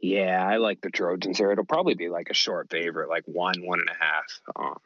Yeah, 0.00 0.46
I 0.46 0.56
like 0.56 0.80
the 0.80 0.90
Trojans 0.90 1.38
here. 1.38 1.52
It'll 1.52 1.64
probably 1.64 1.94
be 1.94 2.08
like 2.08 2.28
a 2.30 2.34
short 2.34 2.70
favorite, 2.70 3.08
like 3.08 3.24
one 3.26 3.54
one 3.62 3.80
and 3.80 3.88
a 3.90 3.96
half. 4.02 4.24
Um, 4.56 4.78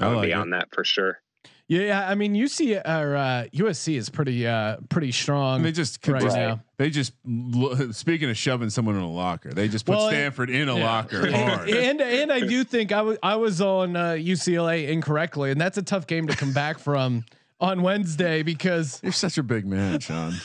I 0.00 0.06
I 0.06 0.14
like 0.14 0.26
be 0.26 0.30
it. 0.30 0.34
on 0.34 0.50
that 0.50 0.68
for 0.72 0.84
sure. 0.84 1.20
Yeah, 1.66 2.06
I 2.06 2.14
mean 2.14 2.34
UC 2.34 2.76
or 2.86 3.16
uh, 3.16 3.46
USC 3.54 3.96
is 3.96 4.10
pretty 4.10 4.46
uh, 4.46 4.76
pretty 4.90 5.12
strong. 5.12 5.62
They 5.62 5.72
just 5.72 6.06
right 6.06 6.20
just- 6.22 6.36
now. 6.36 6.60
They 6.76 6.90
just 6.90 7.14
speaking 7.96 8.28
of 8.28 8.36
shoving 8.36 8.68
someone 8.70 8.96
in 8.96 9.00
a 9.02 9.10
locker. 9.10 9.50
They 9.52 9.68
just 9.68 9.86
put 9.86 9.96
Well, 9.96 10.08
Stanford 10.08 10.50
in 10.50 10.68
a 10.68 10.76
Yeah. 10.76 10.84
locker 10.84 11.30
hard. 11.34 11.68
and 11.70 12.00
and 12.02 12.30
I 12.32 12.40
do 12.40 12.64
think 12.64 12.92
I 12.92 13.00
was 13.02 13.16
I 13.22 13.36
was 13.36 13.60
on 13.62 13.96
uh, 13.96 14.10
UCLA 14.12 14.88
incorrectly, 14.88 15.50
and 15.52 15.60
that's 15.60 15.78
a 15.78 15.82
tough 15.82 16.06
game 16.06 16.26
to 16.26 16.36
come 16.36 16.52
back 16.52 16.78
from 16.78 17.24
on 17.60 17.80
Wednesday 17.82 18.42
because 18.42 19.00
You're 19.02 19.12
such 19.12 19.38
a 19.38 19.42
big 19.42 19.66
man, 19.66 20.00
Sean. 20.00 20.34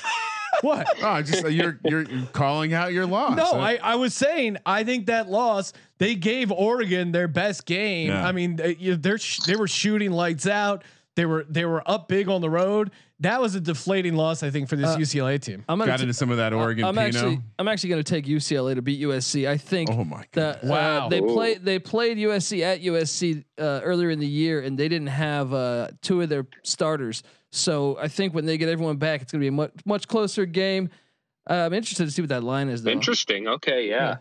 what? 0.62 0.88
Oh, 1.02 1.22
just 1.22 1.50
you're 1.50 1.80
you're 1.86 2.04
you're 2.04 2.26
calling 2.34 2.74
out 2.74 2.91
your 2.93 3.06
loss. 3.06 3.38
No, 3.38 3.52
Uh, 3.54 3.58
I, 3.58 3.80
I 3.82 3.95
was 3.95 4.13
saying 4.13 4.58
I 4.65 4.84
think 4.84 5.06
that 5.08 5.30
loss 5.30 5.74
they 5.98 6.15
gave 6.15 6.52
Oregon 6.52 7.12
their 7.12 7.28
best 7.28 7.65
game. 7.65 8.10
Yeah. 8.10 8.26
I 8.28 8.32
mean 8.32 8.56
they, 8.58 8.76
sh- 9.17 9.39
they 9.45 9.56
were 9.56 9.67
shooting 9.67 10.12
lights 10.12 10.48
out. 10.48 10.84
They 11.15 11.26
were 11.26 11.45
they 11.50 11.65
were 11.65 11.84
up 11.89 12.08
big 12.08 12.30
on 12.30 12.41
the 12.41 12.50
road. 12.50 12.91
That 13.21 13.41
was 13.41 13.53
a 13.55 13.60
deflating 13.60 14.15
loss, 14.15 14.43
I 14.43 14.49
think, 14.49 14.69
for 14.69 14.77
this 14.77 14.88
Uh, 14.88 14.97
UCLA 14.97 15.41
team. 15.41 15.65
I'm 15.67 15.77
gonna 15.77 15.91
got 15.91 15.97
t- 15.97 16.03
into 16.03 16.13
some 16.13 16.32
of 16.32 16.38
that 16.38 16.53
Oregon 16.53 16.86
I'm 16.86 16.95
Pinot. 16.95 17.15
actually 17.15 17.41
I'm 17.60 17.67
actually 17.67 17.89
going 17.89 18.03
to 18.03 18.10
take 18.10 18.25
UCLA 18.25 18.75
to 18.75 18.82
beat 18.82 19.01
USC. 19.01 19.45
I 19.47 19.58
think 19.58 19.89
oh 19.91 20.05
my 20.05 20.23
god. 20.32 20.62
that 20.62 20.63
uh, 20.63 20.67
Wow. 20.67 21.10
they 21.10 21.19
Ooh. 21.19 21.34
played 21.34 21.65
they 21.65 21.79
played 21.79 22.17
USC 22.17 22.62
at 22.62 22.82
USC 22.82 23.43
uh, 23.60 23.82
earlier 23.84 24.10
in 24.10 24.19
the 24.19 24.27
year, 24.27 24.62
and 24.62 24.77
they 24.77 24.88
didn't 24.88 25.08
have 25.08 25.53
uh, 25.53 25.89
two 26.01 26.21
of 26.21 26.29
their 26.29 26.47
starters. 26.63 27.21
So 27.51 27.97
I 27.99 28.08
think 28.08 28.34
when 28.34 28.45
they 28.45 28.58
get 28.58 28.69
everyone 28.69 28.97
back, 28.97 29.21
it's 29.21 29.32
going 29.34 29.39
to 29.41 29.43
be 29.43 29.47
a 29.49 29.51
much 29.51 29.73
much 29.86 30.08
closer 30.08 30.45
game. 30.45 30.89
Uh, 31.49 31.53
I'm 31.65 31.73
interested 31.73 32.05
to 32.05 32.12
see 32.12 32.21
what 32.21 32.29
that 32.29 32.43
line 32.43 32.69
is, 32.69 32.84
though. 32.84 32.91
Interesting. 32.91 33.47
Okay, 33.47 33.89
yeah. 33.89 33.95
Yeah. 33.95 34.17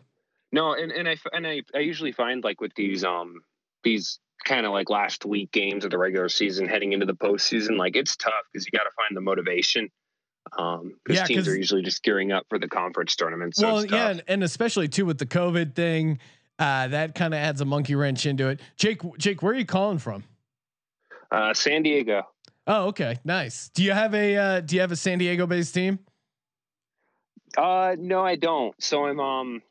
No, 0.51 0.73
and 0.73 0.91
and 0.91 1.07
I 1.07 1.13
f- 1.13 1.27
and 1.33 1.47
I 1.47 1.63
I 1.75 1.81
usually 1.81 2.11
find 2.13 2.43
like 2.43 2.61
with 2.61 2.75
these 2.75 3.05
um 3.05 3.43
these 3.85 4.19
kind 4.45 4.67
of 4.67 4.73
like 4.73 4.91
last 4.91 5.25
week 5.25 5.53
games 5.53 5.85
of 5.85 5.91
the 5.91 5.99
regular 5.99 6.29
season 6.29 6.69
heading 6.69 6.93
into 6.93 7.07
the 7.07 7.15
postseason, 7.15 7.77
like 7.77 7.97
it's 7.97 8.17
tough 8.17 8.33
because 8.53 8.67
you 8.67 8.77
got 8.77 8.85
to 8.85 8.91
find 8.97 9.17
the 9.17 9.21
motivation. 9.21 9.91
Um, 10.57 10.95
because 11.05 11.21
Yeah, 11.21 11.25
teams 11.25 11.49
are 11.49 11.57
usually 11.57 11.83
just 11.83 12.03
gearing 12.03 12.33
up 12.33 12.47
for 12.49 12.59
the 12.59 12.69
conference 12.69 13.17
tournament. 13.17 13.57
So 13.57 13.67
well, 13.67 13.85
yeah, 13.85 14.09
and, 14.09 14.23
and 14.29 14.43
especially 14.43 14.89
too 14.89 15.05
with 15.05 15.19
the 15.19 15.27
COVID 15.27 15.75
thing, 15.75 16.21
uh, 16.59 16.89
that 16.89 17.15
kind 17.15 17.35
of 17.35 17.39
adds 17.39 17.61
a 17.61 17.65
monkey 17.65 17.95
wrench 17.95 18.25
into 18.25 18.49
it. 18.49 18.61
Jake, 18.77 19.03
Jake, 19.19 19.43
where 19.43 19.53
are 19.53 19.57
you 19.57 19.67
calling 19.67 19.99
from? 19.99 20.25
Uh, 21.31 21.53
San 21.53 21.83
Diego. 21.83 22.23
Oh, 22.67 22.87
okay, 22.89 23.19
nice. 23.25 23.71
Do 23.75 23.83
you 23.83 23.93
have 23.93 24.15
a 24.15 24.37
uh, 24.37 24.61
Do 24.61 24.77
you 24.77 24.81
have 24.81 24.93
a 24.93 24.97
San 24.97 25.19
Diego 25.19 25.47
based 25.47 25.75
team? 25.75 25.99
Uh, 27.57 27.97
no, 27.99 28.25
I 28.25 28.37
don't. 28.37 28.75
So 28.83 29.07
I'm 29.07 29.21
um, 29.21 29.63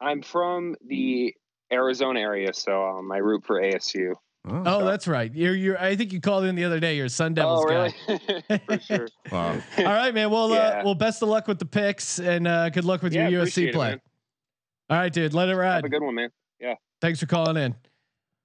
I'm 0.00 0.22
from 0.22 0.76
the 0.86 1.34
Arizona 1.72 2.20
area, 2.20 2.52
so 2.52 2.84
um, 2.84 3.12
I 3.12 3.18
root 3.18 3.44
for 3.44 3.60
ASU. 3.60 4.14
Oh, 4.50 4.84
that's 4.84 5.06
right. 5.06 5.34
You're 5.34 5.54
you're. 5.54 5.78
I 5.78 5.94
think 5.96 6.12
you 6.12 6.20
called 6.20 6.44
in 6.44 6.54
the 6.54 6.64
other 6.64 6.80
day. 6.80 6.96
You're 6.96 7.06
a 7.06 7.10
Sun 7.10 7.34
Devils 7.34 7.64
oh, 7.66 7.68
guy. 7.68 7.92
really? 8.08 8.60
for 8.66 8.78
sure. 8.80 9.08
Wow. 9.32 9.60
All 9.78 9.84
right, 9.84 10.14
man. 10.14 10.30
Well, 10.30 10.52
uh, 10.52 10.82
well, 10.84 10.94
best 10.94 11.22
of 11.22 11.28
luck 11.28 11.46
with 11.48 11.58
the 11.58 11.66
picks 11.66 12.18
and 12.18 12.46
uh, 12.48 12.70
good 12.70 12.84
luck 12.86 13.02
with 13.02 13.12
Yeah, 13.12 13.28
your 13.28 13.40
appreciate 13.42 13.66
USC 13.66 13.68
it, 13.68 13.74
play. 13.74 13.88
man. 13.90 14.00
All 14.90 14.96
right, 14.96 15.12
dude. 15.12 15.34
Let 15.34 15.50
it 15.50 15.56
ride. 15.56 15.66
Have 15.66 15.74
ride. 15.82 15.84
a 15.84 15.88
good 15.90 16.02
one, 16.02 16.14
man. 16.14 16.30
Yeah. 16.58 16.74
Thanks 17.02 17.20
for 17.20 17.26
calling 17.26 17.58
in. 17.58 17.74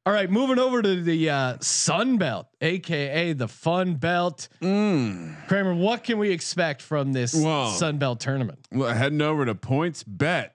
All 0.05 0.11
right, 0.11 0.29
moving 0.29 0.59
over 0.59 0.81
to 0.81 1.01
the 1.01 1.29
uh, 1.29 1.57
Sun 1.61 2.17
Belt, 2.17 2.47
aka 2.59 3.31
the 3.31 3.47
Fun 3.47 3.95
Belt. 3.95 4.49
Mm. 4.61 5.47
Kramer, 5.47 5.73
what 5.73 6.03
can 6.03 6.17
we 6.17 6.29
expect 6.31 6.81
from 6.81 7.13
this 7.13 7.33
Well- 7.33 7.69
Sun 7.69 7.99
Belt 7.99 8.19
tournament? 8.19 8.67
Well, 8.69 8.93
heading 8.93 9.21
over 9.21 9.45
to 9.45 9.55
points 9.55 10.03
bet. 10.03 10.52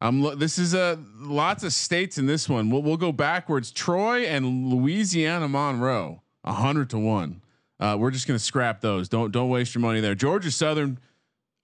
I'm. 0.00 0.38
This 0.38 0.58
is 0.58 0.74
a 0.74 0.98
lots 1.18 1.62
of 1.62 1.72
states 1.72 2.16
in 2.18 2.26
this 2.26 2.48
one. 2.48 2.70
We'll, 2.70 2.82
we'll 2.82 2.96
go 2.96 3.12
backwards. 3.12 3.70
Troy 3.70 4.24
and 4.24 4.68
Louisiana 4.68 5.48
Monroe, 5.48 6.22
a 6.44 6.52
hundred 6.54 6.90
to 6.90 6.98
one. 6.98 7.42
Uh, 7.78 7.96
we're 7.98 8.10
just 8.10 8.26
gonna 8.26 8.38
scrap 8.38 8.80
those. 8.80 9.08
Don't 9.08 9.30
don't 9.30 9.50
waste 9.50 9.74
your 9.74 9.82
money 9.82 10.00
there. 10.00 10.14
Georgia 10.14 10.50
Southern, 10.50 10.98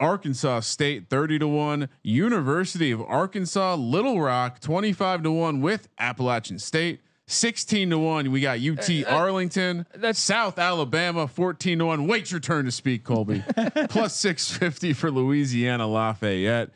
Arkansas 0.00 0.60
State, 0.60 1.08
thirty 1.08 1.38
to 1.38 1.48
one. 1.48 1.88
University 2.02 2.90
of 2.90 3.00
Arkansas, 3.02 3.74
Little 3.76 4.20
Rock, 4.20 4.60
twenty 4.60 4.92
five 4.92 5.22
to 5.22 5.30
one 5.30 5.60
with 5.60 5.88
Appalachian 5.98 6.58
State. 6.58 7.00
16 7.28 7.90
to 7.90 7.98
1 7.98 8.30
we 8.30 8.40
got 8.40 8.60
UT 8.60 8.88
Arlington 9.08 9.84
that's- 9.90 10.16
South 10.16 10.60
Alabama 10.60 11.26
14 11.26 11.80
to 11.80 11.86
1 11.86 12.06
wait 12.06 12.30
your 12.30 12.38
turn 12.38 12.66
to 12.66 12.70
speak 12.70 13.02
Colby 13.02 13.42
plus 13.88 14.14
650 14.14 14.92
for 14.92 15.10
Louisiana 15.10 15.88
Lafayette. 15.88 16.70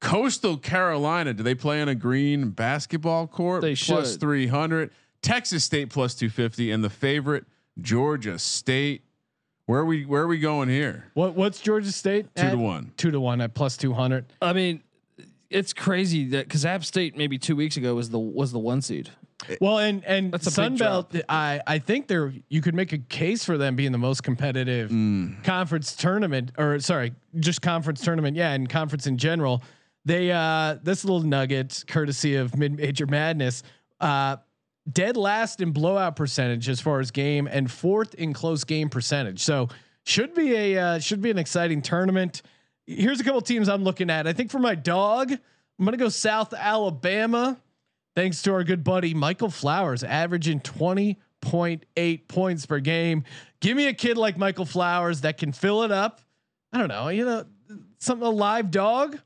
Coastal 0.00 0.56
Carolina, 0.56 1.34
do 1.34 1.42
they 1.42 1.54
play 1.54 1.82
on 1.82 1.88
a 1.88 1.94
green 1.94 2.50
basketball 2.50 3.26
court? 3.26 3.60
They 3.62 3.74
Plus 3.74 4.12
should. 4.12 4.20
300. 4.20 4.90
Texas 5.22 5.62
State 5.64 5.90
plus 5.90 6.14
250 6.14 6.70
and 6.70 6.82
the 6.82 6.88
favorite 6.90 7.44
Georgia 7.80 8.38
State. 8.38 9.02
Where 9.66 9.80
are 9.80 9.84
we 9.84 10.04
where 10.06 10.22
are 10.22 10.26
we 10.26 10.38
going 10.38 10.68
here? 10.70 11.10
What 11.14 11.34
What's 11.34 11.60
Georgia 11.60 11.92
State? 11.92 12.34
2 12.34 12.42
at? 12.42 12.50
to 12.52 12.56
1. 12.58 12.92
Two 12.96 13.10
to 13.10 13.20
one 13.20 13.40
at 13.42 13.54
plus 13.54 13.76
two 13.76 13.92
hundred. 13.92 14.24
I 14.42 14.52
mean, 14.54 14.82
it's 15.50 15.72
crazy 15.72 16.24
that 16.30 16.46
because 16.48 16.64
App 16.64 16.84
State 16.84 17.16
maybe 17.16 17.38
two 17.38 17.54
weeks 17.54 17.76
ago 17.76 17.94
was 17.94 18.08
the 18.10 18.18
was 18.18 18.50
the 18.50 18.58
one 18.58 18.80
seed. 18.80 19.10
Well, 19.60 19.78
and 19.78 20.04
and 20.06 20.32
That's 20.32 20.46
a 20.46 20.50
Sun 20.50 20.76
Belt, 20.76 21.14
I 21.28 21.60
I 21.66 21.78
think 21.78 22.08
they're 22.08 22.32
you 22.48 22.62
could 22.62 22.74
make 22.74 22.92
a 22.92 22.98
case 22.98 23.44
for 23.44 23.56
them 23.58 23.76
being 23.76 23.92
the 23.92 23.98
most 23.98 24.22
competitive 24.22 24.90
Mm. 24.90 25.44
conference 25.44 25.94
tournament, 25.94 26.52
or 26.58 26.80
sorry, 26.80 27.12
just 27.38 27.60
conference 27.62 28.00
tournament, 28.00 28.36
yeah, 28.36 28.52
and 28.52 28.68
conference 28.68 29.06
in 29.06 29.18
general. 29.18 29.62
They 30.10 30.32
uh 30.32 30.78
this 30.82 31.04
little 31.04 31.22
nugget, 31.22 31.84
courtesy 31.86 32.34
of 32.34 32.56
Mid 32.56 32.76
Major 32.76 33.06
Madness, 33.06 33.62
uh, 34.00 34.38
dead 34.90 35.16
last 35.16 35.60
in 35.60 35.70
blowout 35.70 36.16
percentage 36.16 36.68
as 36.68 36.80
far 36.80 36.98
as 36.98 37.12
game, 37.12 37.46
and 37.46 37.70
fourth 37.70 38.14
in 38.14 38.32
close 38.32 38.64
game 38.64 38.88
percentage. 38.88 39.38
So 39.38 39.68
should 40.04 40.34
be 40.34 40.52
a 40.52 40.78
uh, 40.78 40.98
should 40.98 41.22
be 41.22 41.30
an 41.30 41.38
exciting 41.38 41.80
tournament. 41.80 42.42
Here's 42.88 43.20
a 43.20 43.24
couple 43.24 43.40
teams 43.40 43.68
I'm 43.68 43.84
looking 43.84 44.10
at. 44.10 44.26
I 44.26 44.32
think 44.32 44.50
for 44.50 44.58
my 44.58 44.74
dog, 44.74 45.30
I'm 45.30 45.84
gonna 45.84 45.96
go 45.96 46.08
South 46.08 46.52
Alabama. 46.54 47.56
Thanks 48.16 48.42
to 48.42 48.52
our 48.52 48.64
good 48.64 48.82
buddy 48.82 49.14
Michael 49.14 49.48
Flowers, 49.48 50.02
averaging 50.02 50.58
20.8 50.58 52.26
points 52.26 52.66
per 52.66 52.80
game. 52.80 53.22
Give 53.60 53.76
me 53.76 53.86
a 53.86 53.94
kid 53.94 54.18
like 54.18 54.36
Michael 54.36 54.66
Flowers 54.66 55.20
that 55.20 55.38
can 55.38 55.52
fill 55.52 55.84
it 55.84 55.92
up. 55.92 56.20
I 56.72 56.78
don't 56.78 56.88
know, 56.88 57.10
you 57.10 57.24
know, 57.24 57.44
something 58.00 58.26
a 58.26 58.30
live 58.30 58.72
dog. 58.72 59.20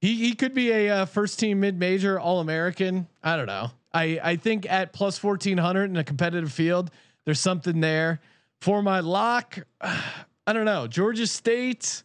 He 0.00 0.16
he 0.16 0.34
could 0.34 0.54
be 0.54 0.70
a 0.70 0.90
uh, 0.90 1.04
first 1.04 1.38
team 1.38 1.60
mid 1.60 1.78
major 1.78 2.18
All 2.18 2.40
American. 2.40 3.06
I 3.22 3.36
don't 3.36 3.46
know. 3.46 3.70
I 3.92 4.20
I 4.22 4.36
think 4.36 4.70
at 4.70 4.92
plus 4.92 5.18
fourteen 5.18 5.58
hundred 5.58 5.90
in 5.90 5.96
a 5.96 6.04
competitive 6.04 6.52
field, 6.52 6.90
there's 7.24 7.40
something 7.40 7.80
there. 7.80 8.20
For 8.60 8.82
my 8.82 9.00
lock, 9.00 9.58
I 9.80 10.52
don't 10.52 10.64
know 10.64 10.86
Georgia 10.86 11.26
State. 11.26 12.02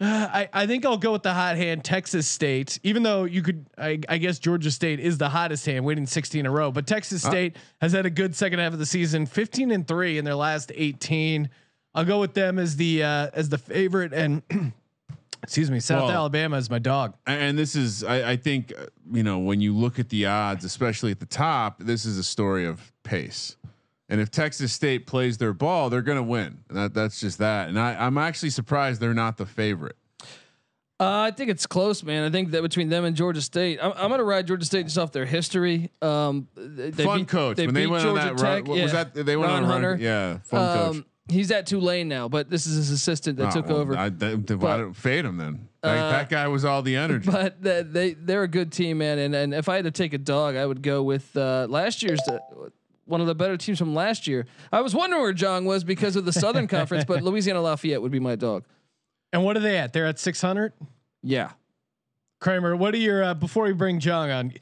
Uh, 0.00 0.28
I, 0.32 0.48
I 0.52 0.66
think 0.66 0.84
I'll 0.84 0.98
go 0.98 1.12
with 1.12 1.22
the 1.22 1.32
hot 1.32 1.56
hand, 1.56 1.84
Texas 1.84 2.26
State. 2.26 2.78
Even 2.82 3.02
though 3.02 3.24
you 3.24 3.42
could, 3.42 3.66
I, 3.76 3.98
I 4.08 4.18
guess 4.18 4.38
Georgia 4.38 4.70
State 4.70 5.00
is 5.00 5.18
the 5.18 5.28
hottest 5.28 5.66
hand, 5.66 5.84
winning 5.84 6.06
16 6.06 6.40
in 6.40 6.46
a 6.46 6.50
row. 6.50 6.70
But 6.70 6.86
Texas 6.86 7.22
State 7.22 7.56
has 7.80 7.92
had 7.92 8.06
a 8.06 8.10
good 8.10 8.36
second 8.36 8.58
half 8.60 8.72
of 8.72 8.78
the 8.78 8.86
season, 8.86 9.26
15 9.26 9.70
and 9.70 9.88
three 9.88 10.18
in 10.18 10.24
their 10.24 10.36
last 10.36 10.70
18. 10.74 11.50
I'll 11.94 12.04
go 12.04 12.20
with 12.20 12.34
them 12.34 12.58
as 12.58 12.76
the 12.76 13.02
uh, 13.02 13.30
as 13.32 13.48
the 13.48 13.58
favorite, 13.58 14.12
and 14.12 14.42
excuse 15.42 15.70
me, 15.70 15.80
South 15.80 16.04
Well- 16.04 16.12
Alabama 16.12 16.56
is 16.56 16.70
my 16.70 16.78
dog. 16.78 17.14
And 17.26 17.58
this 17.58 17.74
is, 17.76 18.04
I, 18.04 18.32
I 18.32 18.36
think, 18.36 18.72
uh, 18.76 18.86
you 19.12 19.22
know, 19.22 19.38
when 19.38 19.60
you 19.60 19.74
look 19.74 19.98
at 19.98 20.08
the 20.08 20.26
odds, 20.26 20.64
especially 20.64 21.10
at 21.10 21.20
the 21.20 21.26
top, 21.26 21.78
this 21.80 22.04
is 22.04 22.18
a 22.18 22.24
story 22.24 22.66
of 22.66 22.92
pace. 23.02 23.56
And 24.10 24.20
if 24.20 24.30
Texas 24.30 24.72
State 24.72 25.06
plays 25.06 25.36
their 25.38 25.52
ball, 25.52 25.90
they're 25.90 26.00
going 26.02 26.16
to 26.16 26.22
win. 26.22 26.58
That 26.70 26.94
that's 26.94 27.20
just 27.20 27.38
that. 27.38 27.68
And 27.68 27.78
I, 27.78 27.94
I'm 27.94 28.16
actually 28.16 28.50
surprised 28.50 29.00
they're 29.02 29.12
not 29.12 29.36
the 29.36 29.44
favorite. 29.46 29.96
Uh, 31.00 31.20
I 31.28 31.30
think 31.30 31.48
it's 31.48 31.64
close, 31.66 32.02
man. 32.02 32.24
I 32.24 32.30
think 32.30 32.50
that 32.50 32.62
between 32.62 32.88
them 32.88 33.04
and 33.04 33.14
Georgia 33.14 33.40
State, 33.40 33.78
I'm, 33.80 33.92
I'm 33.92 34.08
going 34.08 34.18
to 34.18 34.24
ride 34.24 34.48
Georgia 34.48 34.64
State 34.64 34.86
just 34.86 34.98
off 34.98 35.12
their 35.12 35.26
history. 35.26 35.90
Um, 36.02 36.48
they 36.56 36.90
fun 36.90 37.20
beat- 37.20 37.28
coach 37.28 37.56
when 37.58 37.72
they 37.72 37.82
beat 37.82 37.86
went 37.86 38.04
on 38.04 38.16
Georgia 38.16 38.34
that 38.34 38.42
Tech. 38.42 38.42
run. 38.42 38.64
What 38.64 38.82
was 38.82 38.92
that? 38.92 39.14
They 39.14 39.36
went 39.36 39.48
Ron 39.52 39.62
on 39.62 39.68
a 39.70 39.72
Hunter. 39.72 39.90
run. 39.92 40.00
Yeah, 40.00 40.38
fun 40.38 40.92
coach. 40.94 41.04
He's 41.28 41.50
at 41.50 41.66
Tulane 41.66 42.08
now, 42.08 42.28
but 42.28 42.48
this 42.50 42.66
is 42.66 42.76
his 42.76 42.90
assistant 42.90 43.36
that 43.38 43.48
Oh, 43.48 43.60
took 43.60 43.68
well, 43.68 43.76
over. 43.78 43.96
I, 43.96 44.08
that, 44.08 44.46
that- 44.46 44.56
why 44.58 44.76
But- 44.76 44.76
don't 44.78 44.94
fade 44.94 45.24
him 45.24 45.36
then? 45.36 45.68
That, 45.82 45.96
Uh, 45.98 46.10
that 46.10 46.28
guy 46.28 46.48
was 46.48 46.64
all 46.64 46.82
the 46.82 46.96
energy. 46.96 47.30
but 47.30 47.62
the, 47.62 47.86
they 47.88 48.14
they're 48.14 48.42
a 48.42 48.48
good 48.48 48.72
team, 48.72 48.98
man. 48.98 49.18
And 49.20 49.34
and 49.34 49.54
if 49.54 49.68
I 49.68 49.76
had 49.76 49.84
to 49.84 49.90
take 49.92 50.12
a 50.12 50.18
dog, 50.18 50.56
I 50.56 50.66
would 50.66 50.82
go 50.82 51.02
with 51.02 51.36
uh, 51.36 51.66
last 51.70 52.02
year's. 52.02 52.20
Uh, 52.26 52.38
one 53.04 53.22
of 53.22 53.26
the 53.26 53.34
better 53.34 53.56
teams 53.56 53.78
from 53.78 53.94
last 53.94 54.26
year. 54.26 54.44
I 54.70 54.82
was 54.82 54.94
wondering 54.94 55.22
where 55.22 55.32
John 55.32 55.64
was 55.64 55.82
because 55.82 56.14
of 56.14 56.26
the 56.26 56.32
Southern 56.32 56.66
Conference, 56.76 57.06
but 57.06 57.22
Louisiana 57.22 57.62
Lafayette 57.62 58.02
would 58.02 58.12
be 58.12 58.20
my 58.20 58.36
dog. 58.36 58.64
And 59.32 59.44
what 59.44 59.56
are 59.56 59.60
they 59.60 59.78
at? 59.78 59.94
They're 59.94 60.06
at 60.06 60.18
600. 60.18 60.74
Yeah. 61.22 61.52
Kramer, 62.40 62.76
what 62.76 62.92
are 62.94 62.98
your 62.98 63.22
uh, 63.24 63.32
before 63.34 63.64
we 63.64 63.72
bring 63.72 63.98
Jong 63.98 64.30
on? 64.30 64.50
It 64.50 64.60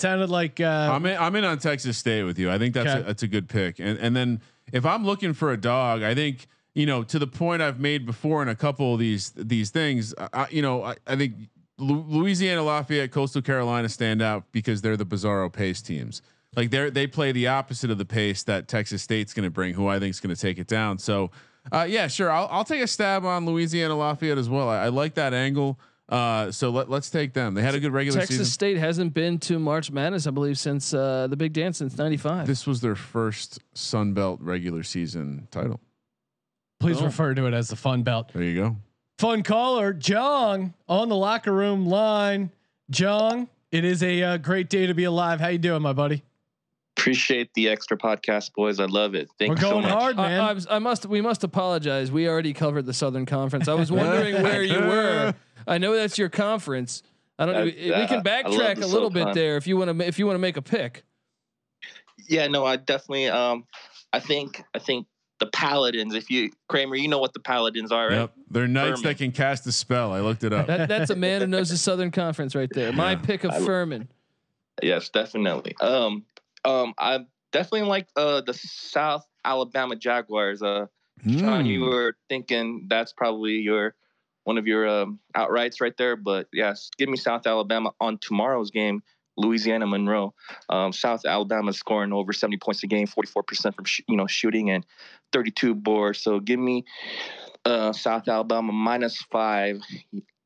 sounded 0.00 0.28
like 0.28 0.60
uh, 0.60 0.90
I'm 0.92 1.06
in, 1.06 1.16
I'm 1.16 1.34
in 1.36 1.44
on 1.44 1.58
Texas 1.58 1.96
State 1.96 2.24
with 2.24 2.38
you. 2.38 2.50
I 2.50 2.58
think 2.58 2.74
that's 2.74 2.88
Okay. 2.90 3.00
a, 3.00 3.02
that's 3.04 3.22
a 3.22 3.28
good 3.28 3.48
pick. 3.48 3.78
And 3.78 3.98
and 3.98 4.14
then 4.14 4.40
if 4.72 4.84
I'm 4.84 5.04
looking 5.04 5.32
for 5.32 5.52
a 5.52 5.56
dog, 5.56 6.02
I 6.02 6.14
think 6.14 6.46
you 6.74 6.86
know 6.86 7.02
to 7.04 7.18
the 7.18 7.26
point 7.26 7.62
I've 7.62 7.80
made 7.80 8.06
before 8.06 8.42
in 8.42 8.48
a 8.48 8.54
couple 8.54 8.94
of 8.94 9.00
these 9.00 9.30
these 9.36 9.70
things. 9.70 10.14
I, 10.32 10.46
you 10.50 10.62
know 10.62 10.82
I, 10.82 10.96
I 11.06 11.16
think 11.16 11.34
Louisiana 11.78 12.62
Lafayette, 12.62 13.10
Coastal 13.10 13.42
Carolina 13.42 13.88
stand 13.88 14.22
out 14.22 14.44
because 14.52 14.80
they're 14.80 14.96
the 14.96 15.06
bizarro 15.06 15.52
pace 15.52 15.82
teams. 15.82 16.22
Like 16.54 16.70
they 16.70 16.90
they 16.90 17.06
play 17.06 17.32
the 17.32 17.48
opposite 17.48 17.90
of 17.90 17.98
the 17.98 18.04
pace 18.06 18.42
that 18.44 18.66
Texas 18.66 19.02
State's 19.02 19.34
going 19.34 19.44
to 19.44 19.50
bring, 19.50 19.74
who 19.74 19.88
I 19.88 19.98
think 19.98 20.10
is 20.10 20.20
going 20.20 20.34
to 20.34 20.40
take 20.40 20.58
it 20.58 20.66
down. 20.66 20.98
So 20.98 21.30
uh, 21.70 21.86
yeah, 21.88 22.06
sure, 22.06 22.30
I'll 22.30 22.48
I'll 22.50 22.64
take 22.64 22.82
a 22.82 22.86
stab 22.86 23.24
on 23.24 23.44
Louisiana 23.44 23.96
Lafayette 23.96 24.38
as 24.38 24.48
well. 24.48 24.68
I, 24.68 24.84
I 24.84 24.88
like 24.88 25.14
that 25.14 25.34
angle. 25.34 25.78
Uh, 26.08 26.52
so 26.52 26.70
let, 26.70 26.88
let's 26.88 27.10
take 27.10 27.32
them. 27.32 27.54
They 27.54 27.62
had 27.62 27.74
a 27.74 27.80
good 27.80 27.92
regular 27.92 28.20
Texas 28.20 28.36
season. 28.36 28.52
State 28.52 28.76
hasn't 28.76 29.12
been 29.12 29.38
to 29.40 29.58
March 29.58 29.90
Madness, 29.90 30.26
I 30.26 30.30
believe, 30.30 30.56
since 30.58 30.94
uh, 30.94 31.26
the 31.28 31.36
Big 31.36 31.52
Dance 31.52 31.78
since 31.78 31.98
'95. 31.98 32.46
This 32.46 32.66
was 32.66 32.80
their 32.80 32.94
first 32.94 33.58
Sun 33.74 34.12
Belt 34.14 34.38
regular 34.40 34.82
season 34.84 35.48
title. 35.50 35.80
please 36.78 37.00
Oh. 37.00 37.06
refer 37.06 37.34
to 37.34 37.46
it 37.46 37.54
as 37.54 37.68
the 37.68 37.76
Fun 37.76 38.02
Belt. 38.04 38.30
There 38.32 38.42
you 38.44 38.54
go. 38.54 38.76
Fun 39.18 39.42
caller, 39.42 39.92
Jong 39.92 40.74
on 40.88 41.08
the 41.08 41.16
locker 41.16 41.52
room 41.52 41.86
line. 41.86 42.50
Jong, 42.90 43.48
it 43.72 43.84
is 43.84 44.02
a 44.02 44.22
uh, 44.22 44.36
great 44.36 44.68
day 44.70 44.86
to 44.86 44.94
be 44.94 45.04
alive. 45.04 45.40
How 45.40 45.48
you 45.48 45.58
doing, 45.58 45.82
my 45.82 45.92
buddy? 45.94 46.22
Appreciate 46.98 47.52
the 47.54 47.68
extra 47.68 47.96
podcast, 47.96 48.54
boys. 48.54 48.78
I 48.80 48.84
love 48.86 49.14
it. 49.14 49.28
Thank 49.38 49.50
We're 49.50 49.54
you 49.56 49.60
so 49.62 49.70
going 49.70 49.82
much. 49.84 49.92
hard, 49.92 50.16
man. 50.16 50.40
I, 50.40 50.50
I, 50.52 50.76
I 50.76 50.78
must. 50.78 51.06
We 51.06 51.20
must 51.20 51.44
apologize. 51.44 52.12
We 52.12 52.28
already 52.28 52.52
covered 52.52 52.86
the 52.86 52.94
Southern 52.94 53.26
Conference. 53.26 53.68
I 53.68 53.74
was 53.74 53.90
wondering 53.92 54.42
where 54.42 54.62
you 54.62 54.78
were. 54.80 55.34
I 55.66 55.78
know 55.78 55.94
that's 55.94 56.18
your 56.18 56.28
conference. 56.28 57.02
I 57.38 57.46
don't. 57.46 57.54
Uh, 57.56 57.64
we 57.64 57.72
can 57.72 57.92
uh, 57.92 57.96
I 57.96 58.00
love 58.14 58.24
backtrack 58.24 58.82
a 58.82 58.86
little 58.86 59.10
bit 59.10 59.22
SoCon. 59.22 59.34
there 59.34 59.56
if 59.56 59.66
you 59.66 59.76
want 59.76 59.98
to. 59.98 60.06
If 60.06 60.18
you 60.18 60.26
want 60.26 60.36
to 60.36 60.40
make 60.40 60.56
a 60.56 60.62
pick. 60.62 61.04
Yeah, 62.28 62.46
no, 62.48 62.64
I 62.64 62.76
definitely. 62.76 63.28
Um, 63.28 63.64
I 64.12 64.20
think 64.20 64.62
I 64.74 64.78
think 64.78 65.06
the 65.38 65.46
Paladins. 65.46 66.14
If 66.14 66.30
you 66.30 66.50
Kramer, 66.68 66.96
you 66.96 67.08
know 67.08 67.18
what 67.18 67.34
the 67.34 67.40
Paladins 67.40 67.92
are, 67.92 68.08
right? 68.08 68.14
Yep. 68.16 68.32
They're 68.50 68.66
knights 68.68 69.00
Furman. 69.00 69.02
that 69.02 69.18
can 69.18 69.32
cast 69.32 69.66
a 69.66 69.72
spell. 69.72 70.12
I 70.12 70.20
looked 70.20 70.44
it 70.44 70.52
up. 70.52 70.66
That, 70.66 70.88
that's 70.88 71.10
a 71.10 71.16
man 71.16 71.42
who 71.42 71.46
knows 71.46 71.68
the 71.68 71.76
Southern 71.76 72.10
Conference 72.10 72.54
right 72.54 72.70
there. 72.72 72.92
My 72.92 73.12
Yeah. 73.12 73.16
pick 73.18 73.44
of 73.44 73.50
I- 73.52 73.60
Furman. 73.60 74.08
Yes, 74.82 75.08
definitely. 75.08 75.74
Um, 75.80 76.24
um, 76.64 76.92
I 76.98 77.20
definitely 77.52 77.88
like 77.88 78.08
uh 78.16 78.40
the 78.42 78.52
South 78.54 79.26
Alabama 79.44 79.96
Jaguars. 79.96 80.62
Uh, 80.62 80.86
John, 81.26 81.60
Hmm. 81.62 81.66
you 81.66 81.80
were 81.82 82.16
thinking 82.28 82.86
that's 82.88 83.12
probably 83.12 83.54
your 83.54 83.94
one 84.46 84.58
of 84.58 84.66
your 84.68 84.88
um, 84.88 85.18
outrights 85.36 85.80
right 85.80 85.96
there, 85.98 86.14
but 86.14 86.46
yes, 86.52 86.88
give 86.96 87.08
me 87.08 87.16
South 87.16 87.48
Alabama 87.48 87.90
on 88.00 88.16
tomorrow's 88.18 88.70
game. 88.70 89.02
Louisiana 89.36 89.86
Monroe, 89.86 90.32
um, 90.70 90.92
South 90.94 91.26
Alabama 91.26 91.70
scoring 91.72 92.10
over 92.12 92.32
70 92.32 92.56
points 92.56 92.82
a 92.82 92.86
game, 92.86 93.06
44% 93.06 93.74
from 93.74 93.84
sh- 93.84 94.00
you 94.08 94.16
know 94.16 94.26
shooting 94.26 94.70
and 94.70 94.86
32 95.32 95.74
boards. 95.74 96.20
So 96.20 96.40
give 96.40 96.58
me 96.58 96.86
uh, 97.66 97.92
South 97.92 98.28
Alabama 98.28 98.72
minus 98.72 99.20
five, 99.30 99.82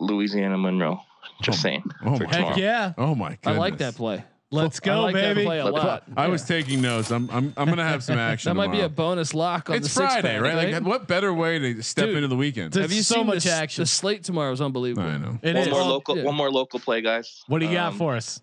Louisiana 0.01 0.59
Monroe. 0.59 0.99
Just 1.43 1.61
saying. 1.61 1.85
Oh 2.03 2.17
for 2.17 2.25
my 2.25 2.31
tomorrow. 2.33 2.55
Heck 2.55 2.57
yeah, 2.57 2.93
Oh 2.99 3.15
my 3.15 3.39
god. 3.43 3.55
I 3.55 3.57
like 3.59 3.79
that 3.79 3.95
play. 3.95 4.25
Let's 4.51 4.81
go, 4.81 4.93
I 4.93 4.95
go, 4.97 5.01
like 5.03 5.15
baby. 5.15 5.41
that 5.41 5.47
play 5.47 5.59
a 5.61 5.67
lot. 5.67 6.03
I 6.17 6.29
was 6.29 6.45
taking 6.45 6.81
notes. 6.83 7.11
I'm 7.11 7.29
I'm 7.31 7.53
I'm 7.57 7.69
gonna 7.69 7.85
have 7.87 8.03
some 8.03 8.19
action. 8.31 8.51
That 8.51 8.55
might 8.55 8.73
be 8.73 8.81
a 8.81 8.89
bonus 8.89 9.35
lock 9.35 9.71
on 9.71 9.77
It's 9.77 9.87
the 9.89 9.91
six 9.95 10.13
Friday, 10.13 10.29
pack, 10.35 10.43
right? 10.43 10.73
Like, 10.73 10.85
what 10.85 11.07
better 11.09 11.33
way 11.33 11.59
to 11.59 11.83
step 11.83 12.07
Dude, 12.07 12.17
into 12.17 12.29
the 12.29 12.37
weekend? 12.37 12.73
There's 12.73 12.85
Have 12.85 12.93
you 12.93 13.03
so 13.03 13.17
seen 13.17 13.27
much 13.27 13.45
the, 13.45 13.53
action. 13.53 13.83
The 13.83 13.87
slate 13.87 14.25
tomorrow 14.25 14.53
is 14.53 14.61
unbelievable. 14.61 15.09
I 15.09 15.19
know. 15.19 15.39
It 15.43 15.55
one 15.55 15.65
is. 15.65 15.71
more 15.71 15.83
local, 15.83 16.17
Yeah. 16.19 16.25
one 16.25 16.35
more 16.35 16.51
local 16.51 16.81
play, 16.81 17.01
guys. 17.01 17.43
What 17.47 17.61
do 17.61 17.67
you 17.67 17.73
got 17.73 17.93
Um, 17.93 17.99
for 17.99 18.17
us? 18.17 18.41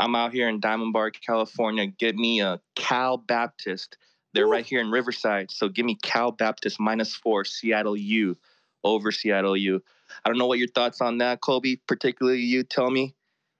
I'm 0.00 0.14
out 0.14 0.32
here 0.32 0.48
in 0.48 0.60
Diamond 0.60 0.92
Bar, 0.92 1.10
California. 1.10 1.86
Get 1.86 2.14
me 2.14 2.40
a 2.40 2.60
Cal 2.76 3.16
Baptist. 3.16 3.96
They're 4.34 4.46
right 4.46 4.64
here 4.64 4.80
in 4.80 4.90
Riverside. 4.92 5.50
So 5.50 5.68
give 5.68 5.84
me 5.86 5.96
Cal 6.02 6.30
Baptist 6.30 6.78
minus 6.78 7.14
four, 7.14 7.44
Seattle 7.44 7.96
U 7.96 8.36
over 8.84 9.10
Seattle 9.10 9.56
U. 9.56 9.82
I 10.24 10.28
don't 10.28 10.38
know 10.38 10.46
what 10.46 10.58
your 10.58 10.68
thoughts 10.68 11.00
on 11.00 11.18
that, 11.18 11.40
Kobe. 11.40 11.76
Particularly 11.88 12.40
you. 12.42 12.62
Tell 12.62 12.90
me. 12.90 13.14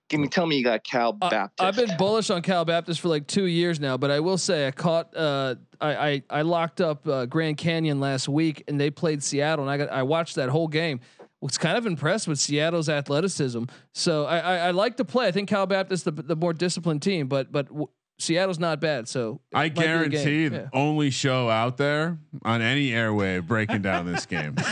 Give 0.09 0.21
me. 0.21 0.29
Tell 0.29 0.47
me 0.47 0.57
you 0.57 0.65
got 0.65 0.85
Cal 0.85 1.17
I- 1.23 1.29
Baptist. 1.29 1.61
I've 1.61 1.77
been 1.77 1.97
bullish 1.99 2.31
on 2.31 2.43
Cal 2.43 2.65
Baptist 2.65 3.01
for 3.01 3.09
like 3.09 3.27
two 3.27 3.45
years 3.47 3.79
now, 3.81 3.97
but 3.97 4.11
I 4.11 4.21
will 4.21 4.39
say 4.39 4.67
I 4.67 4.71
caught 4.71 5.15
uh, 5.17 5.57
I, 5.81 5.95
I 6.11 6.23
I 6.31 6.43
locked 6.43 6.81
up 6.81 7.07
uh, 7.07 7.27
Grand 7.27 7.57
Canyon 7.59 8.01
last 8.01 8.29
week 8.29 8.65
and 8.69 8.81
they 8.81 8.91
played 8.91 9.23
Seattle 9.23 9.65
and 9.65 9.71
I 9.71 9.77
got 9.77 9.91
I 9.93 10.03
watched 10.03 10.37
that 10.37 10.49
whole 10.49 10.69
game. 10.69 11.01
Was 11.41 11.57
kind 11.57 11.79
of 11.79 11.87
impressed 11.87 12.27
with 12.27 12.41
Seattle's 12.41 12.89
athleticism. 12.89 13.65
So 13.93 14.25
I 14.25 14.39
I, 14.39 14.57
I 14.57 14.71
like 14.73 14.97
to 14.97 15.05
play. 15.05 15.29
I 15.29 15.31
think 15.31 15.49
Cal 15.49 15.67
Baptist 15.67 16.05
the 16.05 16.11
the 16.11 16.35
more 16.37 16.53
disciplined 16.53 17.03
team, 17.03 17.29
but 17.29 17.53
but 17.53 17.69
w- 17.69 17.89
Seattle's 18.19 18.59
not 18.59 18.81
bad. 18.81 19.07
So 19.07 19.41
I 19.55 19.65
might 19.65 19.75
be 19.77 19.81
a 19.83 19.85
game. 19.85 20.11
guarantee 20.11 20.49
the 20.49 20.57
Yeah. 20.57 20.69
only 20.73 21.11
show 21.11 21.49
out 21.49 21.77
there 21.77 22.19
on 22.45 22.61
any 22.63 22.93
airway 22.93 23.39
breaking 23.39 23.83
down 23.83 24.07
this 24.11 24.27
game. 24.27 24.57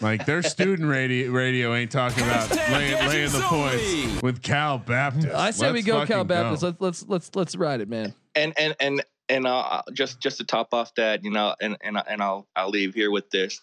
like 0.00 0.26
their 0.26 0.42
student 0.42 0.88
radio 0.88 1.30
radio 1.30 1.74
ain't 1.74 1.90
talking 1.90 2.22
about 2.24 2.50
laying, 2.70 3.08
laying 3.08 3.30
the 3.32 3.40
points 3.40 4.22
with 4.22 4.42
Cal 4.42 4.78
Baptist. 4.78 5.28
I 5.34 5.50
say 5.50 5.68
we 5.72 5.78
Let's 5.82 5.86
go 5.86 6.06
Cal 6.06 6.24
Baptist. 6.24 6.62
go. 6.62 6.68
Let's 6.68 6.80
let's 6.80 7.06
let's 7.08 7.36
let's 7.36 7.56
ride 7.56 7.80
it, 7.80 7.88
man. 7.88 8.14
and 8.34 8.52
and 8.58 8.74
and 8.80 9.04
and 9.30 9.46
uh, 9.46 9.82
just 9.92 10.20
just 10.20 10.38
to 10.38 10.44
top 10.44 10.72
off 10.72 10.94
that, 10.94 11.22
you 11.22 11.30
know, 11.30 11.54
and 11.60 11.76
and 11.82 11.98
and 12.08 12.22
I'll 12.22 12.46
I'll 12.56 12.70
leave 12.70 12.94
here 12.94 13.10
with 13.10 13.28
this. 13.30 13.60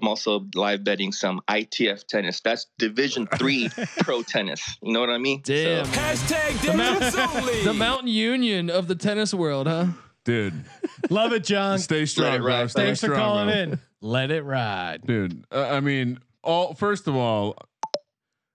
I'm 0.00 0.06
also 0.06 0.46
live 0.54 0.84
betting 0.84 1.10
some 1.10 1.40
ITF 1.48 2.06
tennis. 2.06 2.40
That's 2.40 2.66
Division 2.78 3.26
three 3.36 3.68
pro 3.98 4.22
tennis. 4.22 4.62
You 4.80 4.92
know 4.92 5.00
what 5.00 5.10
I 5.10 5.18
mean? 5.18 5.40
Damn. 5.44 5.86
So, 5.86 5.90
Hashtag 5.92 6.60
The, 6.66 6.74
Mount- 6.76 7.00
the 7.64 7.74
Mountain 7.74 8.08
Union 8.08 8.70
of 8.70 8.86
the 8.86 8.94
tennis 8.94 9.34
world, 9.34 9.66
huh? 9.66 9.86
Dude, 10.24 10.52
Love 11.10 11.32
it, 11.32 11.42
John. 11.42 11.78
stay 11.78 12.04
strong, 12.04 12.34
it 12.34 12.38
bro. 12.40 12.46
ride. 12.46 12.70
Stay 12.70 12.84
Thanks 12.84 13.00
for 13.00 13.06
strong, 13.06 13.18
calling 13.20 13.46
bro. 13.46 13.54
in. 13.56 13.78
Let 14.00 14.30
it 14.30 14.42
ride. 14.42 15.06
dude. 15.06 15.44
Uh, 15.50 15.62
I 15.62 15.80
mean, 15.80 16.20
all 16.42 16.74
first 16.74 17.08
of 17.08 17.16
all, 17.16 17.56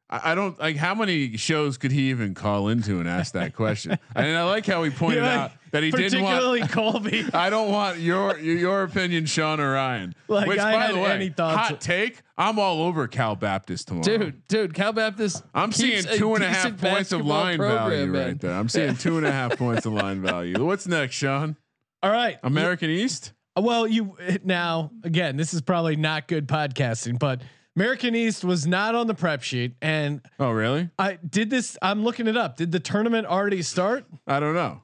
I, 0.10 0.36
don't 0.36 0.60
like 0.60 0.76
how 0.76 0.94
many 0.94 1.38
shows 1.38 1.78
could 1.78 1.92
he 1.92 2.12
even 2.12 2.36
call 2.36 2.68
into 2.68 3.00
and 3.00 3.10
ask 3.10 3.34
that 3.34 3.56
question. 3.56 3.98
and 4.16 4.38
I 4.38 4.44
like 4.44 4.66
how 4.66 4.84
he 4.84 4.92
pointed 4.92 5.24
out 5.24 5.52
that 5.72 5.82
he 5.82 5.90
didn't 5.90 6.22
Particularly 6.22 6.60
want. 6.60 6.72
Colby. 6.72 7.26
I 7.34 7.50
don't 7.50 7.72
want 7.72 8.00
your 8.00 8.38
your, 8.38 8.84
opinion, 8.84 9.26
Sean 9.26 9.60
or 9.60 9.74
Ryan. 9.74 10.14
Like, 10.28 10.48
Which, 10.48 10.60
I 10.60 10.72
by 10.74 10.92
the 10.92 11.00
way, 11.00 11.34
hot 11.38 11.82
take. 11.82 12.22
I'm 12.38 12.60
all 12.60 12.84
over 12.84 13.08
Cal 13.08 13.36
Baptist 13.36 13.88
tomorrow, 13.88 14.04
Dude, 14.04 14.48
dude, 14.48 14.74
Cal 14.74 14.94
Baptist. 14.94 15.44
I'm 15.54 15.72
seeing 15.72 16.04
two 16.04 16.36
and 16.36 16.44
a 16.44 16.50
half 16.50 16.78
points 16.78 17.12
of 17.12 17.26
line 17.26 17.58
program, 17.58 17.90
value 17.90 18.06
man. 18.08 18.28
right 18.28 18.40
there. 18.40 18.54
I'm 18.54 18.70
seeing 18.70 18.96
two 18.96 19.18
and 19.18 19.26
a 19.26 19.32
half 19.32 19.58
points 19.58 19.86
of 19.86 19.94
line 19.94 20.22
value. 20.22 20.64
What's 20.64 20.88
next, 20.88 21.16
Sean? 21.16 21.58
All 22.04 22.12
right. 22.12 22.38
American 22.44 22.90
East. 22.90 23.34
Well, 23.56 23.88
you 23.88 24.18
now 24.44 24.92
again. 25.04 25.38
This 25.38 25.54
is 25.54 25.62
probably 25.62 25.96
not 25.96 26.28
good 26.28 26.48
podcasting, 26.48 27.20
but 27.20 27.42
American 27.76 28.16
East 28.16 28.44
was 28.44 28.68
not 28.68 28.96
on 28.96 29.08
the 29.08 29.14
prep 29.16 29.42
sheet, 29.44 29.76
and 29.82 30.22
Oh, 30.40 30.52
really? 30.52 30.90
I 31.00 31.18
did 31.28 31.50
this. 31.50 31.78
I'm 31.82 32.04
looking 32.04 32.28
it 32.28 32.38
up. 32.38 32.58
Did 32.58 32.72
the 32.72 32.80
tournament 32.80 33.26
already 33.28 33.62
start? 33.62 34.06
I 34.28 34.40
don't 34.40 34.54
know. 34.54 34.82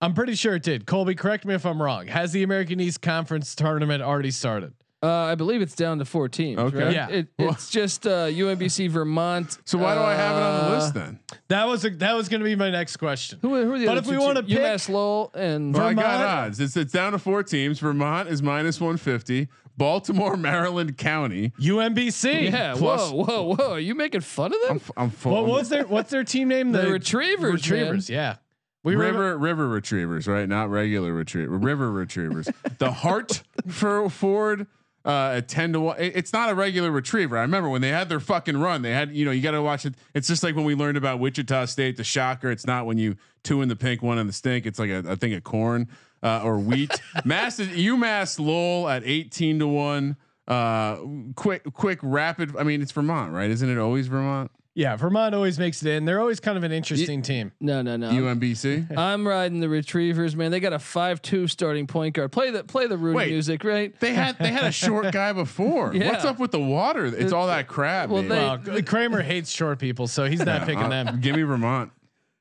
I'm 0.00 0.14
pretty 0.14 0.34
sure 0.34 0.56
it 0.56 0.62
did. 0.62 0.84
Colby, 0.86 1.14
correct 1.14 1.44
me 1.46 1.54
if 1.54 1.64
I'm 1.64 1.80
wrong. 1.80 2.08
Has 2.08 2.32
the 2.32 2.42
American 2.42 2.80
East 2.80 3.00
Conference 3.00 3.54
tournament 3.54 4.02
already 4.02 4.30
started? 4.32 4.74
Uh, 5.04 5.24
I 5.30 5.34
believe 5.34 5.60
it's 5.60 5.74
down 5.74 5.98
to 5.98 6.04
four 6.06 6.28
teams. 6.28 6.58
Okay. 6.58 6.82
right? 6.84 6.94
Yeah. 6.94 7.08
It, 7.08 7.28
it's 7.38 7.68
just 7.68 8.06
uh, 8.06 8.26
UMBC 8.28 8.88
Vermont. 8.88 9.58
So 9.66 9.76
why 9.76 9.94
do 9.94 10.00
I 10.00 10.14
have 10.14 10.36
it 10.36 10.42
on 10.42 10.60
the 10.60 10.66
uh, 10.66 10.78
list 10.78 10.94
then? 10.94 11.18
That 11.48 11.66
was 11.68 11.84
a, 11.84 11.90
that 11.90 12.14
was 12.16 12.28
going 12.30 12.40
to 12.40 12.44
be 12.44 12.56
my 12.56 12.70
next 12.70 12.96
question. 12.96 13.38
Who, 13.42 13.48
who 13.64 13.74
are 13.74 13.78
the 13.78 13.86
But 13.86 13.98
if 13.98 14.06
we 14.06 14.16
wanna 14.16 14.40
teams? 14.42 14.54
pick- 14.54 14.62
UMass 14.62 14.88
Lowell 14.88 15.30
and 15.34 15.74
Well, 15.74 15.86
I 15.88 15.94
got 15.94 16.24
odds. 16.24 16.58
It's 16.60 16.76
it's 16.76 16.92
down 16.92 17.12
to 17.12 17.18
four 17.18 17.42
teams. 17.42 17.78
Vermont 17.80 18.28
is 18.28 18.42
minus 18.42 18.80
one 18.80 18.96
fifty. 18.96 19.48
Baltimore, 19.76 20.36
Maryland 20.38 20.96
County. 20.96 21.50
UMBC. 21.60 22.50
yeah. 22.50 22.74
plus- 22.76 23.10
whoa, 23.10 23.24
whoa, 23.24 23.54
whoa! 23.56 23.72
Are 23.72 23.78
you 23.80 23.94
making 23.94 24.22
fun 24.22 24.54
of 24.54 24.60
them? 24.62 24.70
I'm, 24.70 24.76
f- 24.76 24.90
I'm 24.96 25.10
full. 25.10 25.32
What 25.32 25.46
was 25.46 25.68
their 25.68 25.84
what's 25.86 26.10
their 26.10 26.24
team 26.24 26.48
name? 26.48 26.72
The 26.72 26.90
Retrievers, 26.90 27.52
Retrievers. 27.68 28.08
Yeah. 28.08 28.36
We 28.84 28.96
river 28.96 29.18
were 29.18 29.38
river 29.38 29.66
retrievers, 29.66 30.28
right? 30.28 30.46
Not 30.46 30.68
regular 30.68 31.12
retriever. 31.12 31.56
River 31.56 31.90
retrievers. 31.90 32.48
the 32.78 32.92
heart 32.92 33.42
for 33.66 34.08
Ford 34.10 34.66
uh, 35.04 35.34
at 35.36 35.48
ten 35.48 35.72
to 35.72 35.80
one. 35.80 35.96
It's 35.98 36.32
not 36.32 36.50
a 36.50 36.54
regular 36.54 36.90
retriever. 36.90 37.36
I 37.36 37.42
remember 37.42 37.68
when 37.68 37.82
they 37.82 37.90
had 37.90 38.08
their 38.08 38.20
fucking 38.20 38.56
run. 38.56 38.82
They 38.82 38.92
had 38.92 39.14
you 39.14 39.24
know 39.24 39.30
you 39.30 39.42
got 39.42 39.52
to 39.52 39.62
watch 39.62 39.84
it. 39.84 39.94
It's 40.14 40.28
just 40.28 40.42
like 40.42 40.56
when 40.56 40.64
we 40.64 40.74
learned 40.74 40.96
about 40.96 41.20
Wichita 41.20 41.66
State, 41.66 41.96
the 41.96 42.04
shocker. 42.04 42.50
It's 42.50 42.66
not 42.66 42.86
when 42.86 42.98
you 42.98 43.16
two 43.42 43.62
in 43.62 43.68
the 43.68 43.76
pink, 43.76 44.02
one 44.02 44.18
in 44.18 44.26
the 44.26 44.32
stink. 44.32 44.66
It's 44.66 44.78
like 44.78 44.90
a 44.90 45.16
thing 45.16 45.34
of 45.34 45.44
corn 45.44 45.88
uh, 46.22 46.42
or 46.42 46.58
wheat. 46.58 46.90
Mass 47.24 47.58
UMass 47.58 48.38
Lowell 48.38 48.88
at 48.88 49.02
eighteen 49.04 49.58
to 49.58 49.66
one. 49.66 50.16
Uh, 50.46 50.98
quick, 51.36 51.64
quick, 51.72 51.98
rapid. 52.02 52.54
I 52.56 52.64
mean, 52.64 52.82
it's 52.82 52.92
Vermont, 52.92 53.32
right? 53.32 53.50
Isn't 53.50 53.70
it 53.70 53.78
always 53.78 54.08
Vermont? 54.08 54.50
Yeah. 54.74 54.96
Vermont 54.96 55.34
always 55.34 55.58
makes 55.58 55.82
it 55.82 55.88
in. 55.90 56.04
They're 56.04 56.20
always 56.20 56.40
kind 56.40 56.58
of 56.58 56.64
an 56.64 56.72
interesting 56.72 57.22
team. 57.22 57.52
No, 57.60 57.82
no, 57.82 57.96
no. 57.96 58.10
UMBC. 58.10 58.96
I'm 58.98 59.26
riding 59.26 59.60
the 59.60 59.68
Retrievers, 59.68 60.34
man. 60.36 60.50
They 60.50 60.60
got 60.60 60.72
a 60.72 60.78
five-two 60.78 61.46
starting 61.48 61.86
point 61.86 62.14
guard. 62.14 62.32
Play 62.32 62.50
the 62.50 62.64
play 62.64 62.86
the 62.86 62.96
Rudy 62.96 63.16
Wait. 63.16 63.30
music, 63.30 63.64
right? 63.64 63.98
They 64.00 64.14
had 64.14 64.38
they 64.38 64.48
had 64.50 64.64
a 64.64 64.72
short 64.72 65.12
guy 65.12 65.32
before. 65.44 65.94
Yeah. 65.94 66.10
What's 66.10 66.24
up 66.24 66.38
with 66.38 66.50
the 66.50 66.60
water? 66.60 67.06
It's 67.06 67.32
all 67.32 67.46
that 67.46 67.68
crap. 67.68 68.08
Well, 68.10 68.22
man. 68.22 68.62
they- 68.64 68.70
Well, 68.72 68.82
Kramer 68.82 69.22
hates 69.22 69.50
short 69.50 69.78
people, 69.78 70.06
so 70.06 70.24
he's 70.26 70.44
not 70.44 70.62
picking 70.66 70.78
Uh, 70.84 70.88
them. 70.88 71.20
Give 71.20 71.36
me 71.36 71.42
Vermont. 71.42 71.90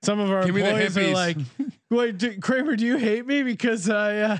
Some 0.04 0.19
of 0.19 0.30
our 0.32 0.46
give 0.46 0.54
me 0.56 0.62
the 0.62 0.69
employees 0.69 0.98
are 0.98 1.13
like, 1.13 1.38
"Wait, 1.89 2.17
do, 2.17 2.38
Kramer, 2.41 2.76
do 2.76 2.86
you 2.86 2.98
hate 2.98 3.26
me 3.26 3.41
because 3.43 3.89
I, 3.89 4.17
uh, 4.17 4.38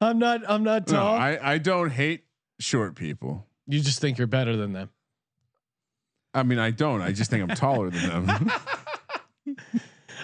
I'm 0.00 0.18
not, 0.18 0.40
I'm 0.48 0.62
not 0.64 0.86
No, 0.88 0.94
tall? 0.94 1.14
I, 1.14 1.38
I 1.42 1.58
don't 1.58 1.90
hate 1.90 2.24
short 2.58 2.94
people. 2.94 3.46
you 3.66 3.80
just 3.80 4.00
think 4.00 4.16
you're 4.16 4.26
better 4.26 4.56
than 4.56 4.72
them." 4.72 4.88
I 6.34 6.42
mean, 6.42 6.58
I 6.58 6.70
don't. 6.70 7.00
I 7.00 7.12
just 7.12 7.30
think 7.30 7.48
I'm 7.48 7.56
taller 7.56 7.90
than 7.90 8.26
them. 8.26 8.50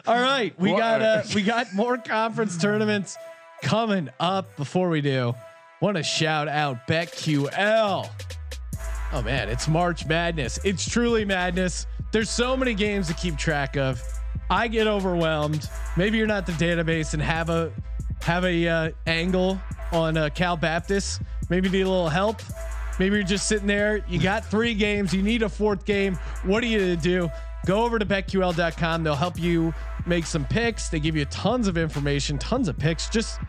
All 0.06 0.20
right, 0.20 0.58
we 0.58 0.72
What? 0.72 0.78
got 0.78 1.02
uh, 1.02 1.22
we 1.34 1.42
got 1.42 1.72
more 1.74 1.98
conference 1.98 2.56
tournaments 2.56 3.16
coming 3.62 4.08
up. 4.18 4.56
Before 4.56 4.88
we 4.88 5.00
do, 5.02 5.34
want 5.80 5.96
to 5.98 6.02
shout 6.02 6.48
out 6.48 6.86
BetQL. 6.88 8.08
Oh 9.12 9.22
man, 9.22 9.48
it's 9.48 9.68
March 9.68 10.06
Madness. 10.06 10.58
It's 10.64 10.88
truly 10.88 11.24
madness. 11.24 11.86
There's 12.12 12.30
so 12.30 12.56
many 12.56 12.74
games 12.74 13.08
to 13.08 13.14
keep 13.14 13.36
track 13.36 13.76
of. 13.76 14.02
I 14.48 14.66
get 14.68 14.86
overwhelmed. 14.86 15.68
Maybe 15.96 16.18
you're 16.18 16.26
not 16.26 16.46
the 16.46 16.52
database 16.52 17.12
and 17.12 17.22
have 17.22 17.50
a 17.50 17.70
have 18.22 18.44
a 18.44 18.66
uh, 18.68 18.90
angle 19.06 19.60
on 19.92 20.16
uh, 20.16 20.30
Cal 20.34 20.56
Baptist. 20.56 21.20
Maybe 21.50 21.68
need 21.68 21.82
a 21.82 21.88
little 21.88 22.08
help. 22.08 22.40
Maybe 23.00 23.16
you're 23.16 23.24
just 23.24 23.48
sitting 23.48 23.66
there. 23.66 24.04
You 24.10 24.20
got 24.20 24.44
three 24.44 24.74
games. 24.74 25.14
You 25.14 25.22
need 25.22 25.42
a 25.42 25.48
fourth 25.48 25.86
game. 25.86 26.16
What 26.42 26.62
are 26.62 26.66
you 26.66 26.96
do? 26.96 27.30
Go 27.64 27.82
over 27.82 27.98
to 27.98 28.04
betql.com. 28.04 29.02
They'll 29.02 29.14
help 29.14 29.40
you 29.40 29.72
make 30.04 30.26
some 30.26 30.44
picks. 30.44 30.90
They 30.90 31.00
give 31.00 31.16
you 31.16 31.24
tons 31.24 31.66
of 31.66 31.78
information, 31.78 32.36
tons 32.36 32.68
of 32.68 32.78
picks. 32.78 33.08
Just 33.08 33.40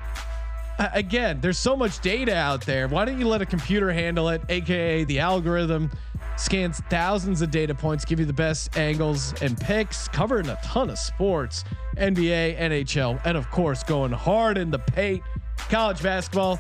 again, 0.94 1.42
there's 1.42 1.58
so 1.58 1.76
much 1.76 2.00
data 2.00 2.34
out 2.34 2.66
there. 2.66 2.88
Why 2.88 3.04
don't 3.04 3.20
you 3.20 3.28
let 3.28 3.42
a 3.42 3.46
computer 3.46 3.92
handle 3.92 4.30
it? 4.30 4.42
AKA 4.48 5.04
the 5.04 5.20
algorithm 5.20 5.92
scans 6.38 6.80
thousands 6.90 7.42
of 7.42 7.52
data 7.52 7.76
points, 7.76 8.06
give 8.06 8.22
you 8.22 8.26
the 8.26 8.32
best 8.32 8.78
angles 8.78 9.34
and 9.42 9.60
picks, 9.60 10.08
covering 10.08 10.48
a 10.48 10.58
ton 10.64 10.90
of 10.90 10.98
sports, 10.98 11.66
NBA, 11.98 12.58
NHL, 12.58 13.20
and 13.26 13.36
of 13.38 13.52
course, 13.52 13.84
going 13.84 14.14
hard 14.14 14.58
in 14.58 14.72
the 14.72 14.80
paint. 14.80 15.22
College 15.58 16.02
basketball 16.02 16.58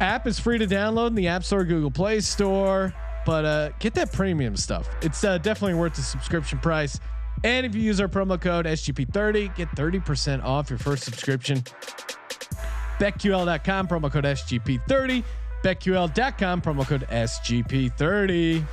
app 0.00 0.26
is 0.26 0.38
free 0.38 0.58
to 0.58 0.66
download 0.66 1.08
in 1.08 1.14
the 1.14 1.28
App 1.28 1.44
Store, 1.44 1.64
Google 1.64 1.90
Play 1.90 2.20
Store. 2.20 2.94
But 3.26 3.44
uh, 3.44 3.70
get 3.78 3.94
that 3.94 4.12
premium 4.12 4.56
stuff. 4.56 4.88
It's 5.02 5.22
uh, 5.22 5.38
definitely 5.38 5.74
worth 5.74 5.94
the 5.94 6.02
subscription 6.02 6.58
price. 6.58 6.98
And 7.44 7.66
if 7.66 7.74
you 7.74 7.82
use 7.82 8.00
our 8.00 8.08
promo 8.08 8.40
code 8.40 8.66
SGP30, 8.66 9.54
get 9.54 9.68
30% 9.70 10.42
off 10.42 10.70
your 10.70 10.78
first 10.78 11.04
subscription. 11.04 11.62
BetQL.com, 12.98 13.86
promo 13.86 14.10
code 14.10 14.24
SGP30. 14.24 15.22
BetQL.com, 15.62 16.62
promo 16.62 16.86
code 16.86 17.06
SGP30. 17.10 18.64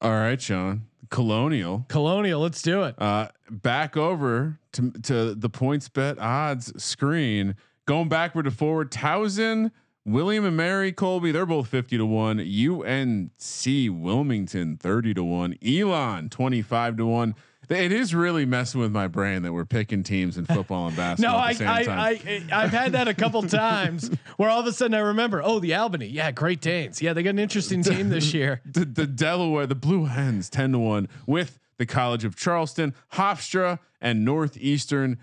all 0.00 0.10
right, 0.10 0.40
Sean. 0.40 0.82
Colonial. 1.10 1.86
Colonial, 1.88 2.40
let's 2.40 2.60
do 2.60 2.82
it. 2.82 2.94
Uh, 3.00 3.28
back 3.50 3.96
over 3.96 4.58
to 4.72 4.90
to 5.02 5.34
the 5.34 5.48
PointsBet 5.48 6.20
odds 6.20 6.82
screen. 6.82 7.54
Going 7.88 8.10
backward 8.10 8.42
to 8.42 8.50
forward. 8.50 8.90
Towson, 8.90 9.70
William 10.04 10.44
and 10.44 10.54
Mary 10.54 10.92
Colby. 10.92 11.32
They're 11.32 11.46
both 11.46 11.68
fifty 11.68 11.96
to 11.96 12.04
one. 12.04 12.38
UNC 12.38 14.02
Wilmington 14.02 14.76
thirty 14.76 15.14
to 15.14 15.24
one. 15.24 15.56
Elon 15.66 16.28
twenty 16.28 16.60
five 16.60 16.98
to 16.98 17.06
one. 17.06 17.34
It 17.70 17.90
is 17.90 18.14
really 18.14 18.44
messing 18.44 18.82
with 18.82 18.92
my 18.92 19.06
brain 19.06 19.40
that 19.40 19.54
we're 19.54 19.64
picking 19.64 20.02
teams 20.02 20.36
in 20.36 20.44
football 20.44 20.88
and 20.88 20.96
basketball. 20.98 21.38
no, 21.38 21.42
at 21.42 21.52
the 21.52 21.58
same 21.58 21.68
I. 21.68 21.80
I, 21.80 22.10
I, 22.10 22.64
I've 22.64 22.70
had 22.72 22.92
that 22.92 23.08
a 23.08 23.14
couple 23.14 23.42
times 23.48 24.10
where 24.36 24.50
all 24.50 24.60
of 24.60 24.66
a 24.66 24.72
sudden 24.72 24.92
I 24.92 24.98
remember, 24.98 25.42
oh, 25.42 25.58
the 25.58 25.74
Albany, 25.74 26.08
yeah, 26.08 26.30
Great 26.30 26.60
Danes, 26.60 27.00
yeah, 27.00 27.14
they 27.14 27.22
got 27.22 27.30
an 27.30 27.38
interesting 27.38 27.82
team 27.82 28.10
this 28.10 28.34
year. 28.34 28.60
the, 28.70 28.84
the 28.84 29.06
Delaware, 29.06 29.66
the 29.66 29.74
Blue 29.74 30.04
Hens, 30.04 30.50
ten 30.50 30.72
to 30.72 30.78
one 30.78 31.08
with 31.26 31.58
the 31.78 31.86
College 31.86 32.26
of 32.26 32.36
Charleston, 32.36 32.94
Hofstra, 33.14 33.78
and 33.98 34.26
Northeastern, 34.26 35.18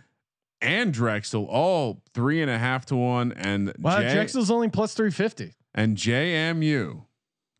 and 0.65 0.93
Drexel, 0.93 1.45
all 1.45 2.01
three 2.13 2.41
and 2.41 2.49
a 2.51 2.57
half 2.57 2.85
to 2.87 2.95
one, 2.95 3.31
and 3.33 3.73
Wow, 3.79 3.99
J- 4.01 4.13
Drexel's 4.13 4.49
only 4.51 4.69
plus 4.69 4.93
three 4.93 5.11
fifty. 5.11 5.53
and 5.73 5.95
JMU, 5.97 7.03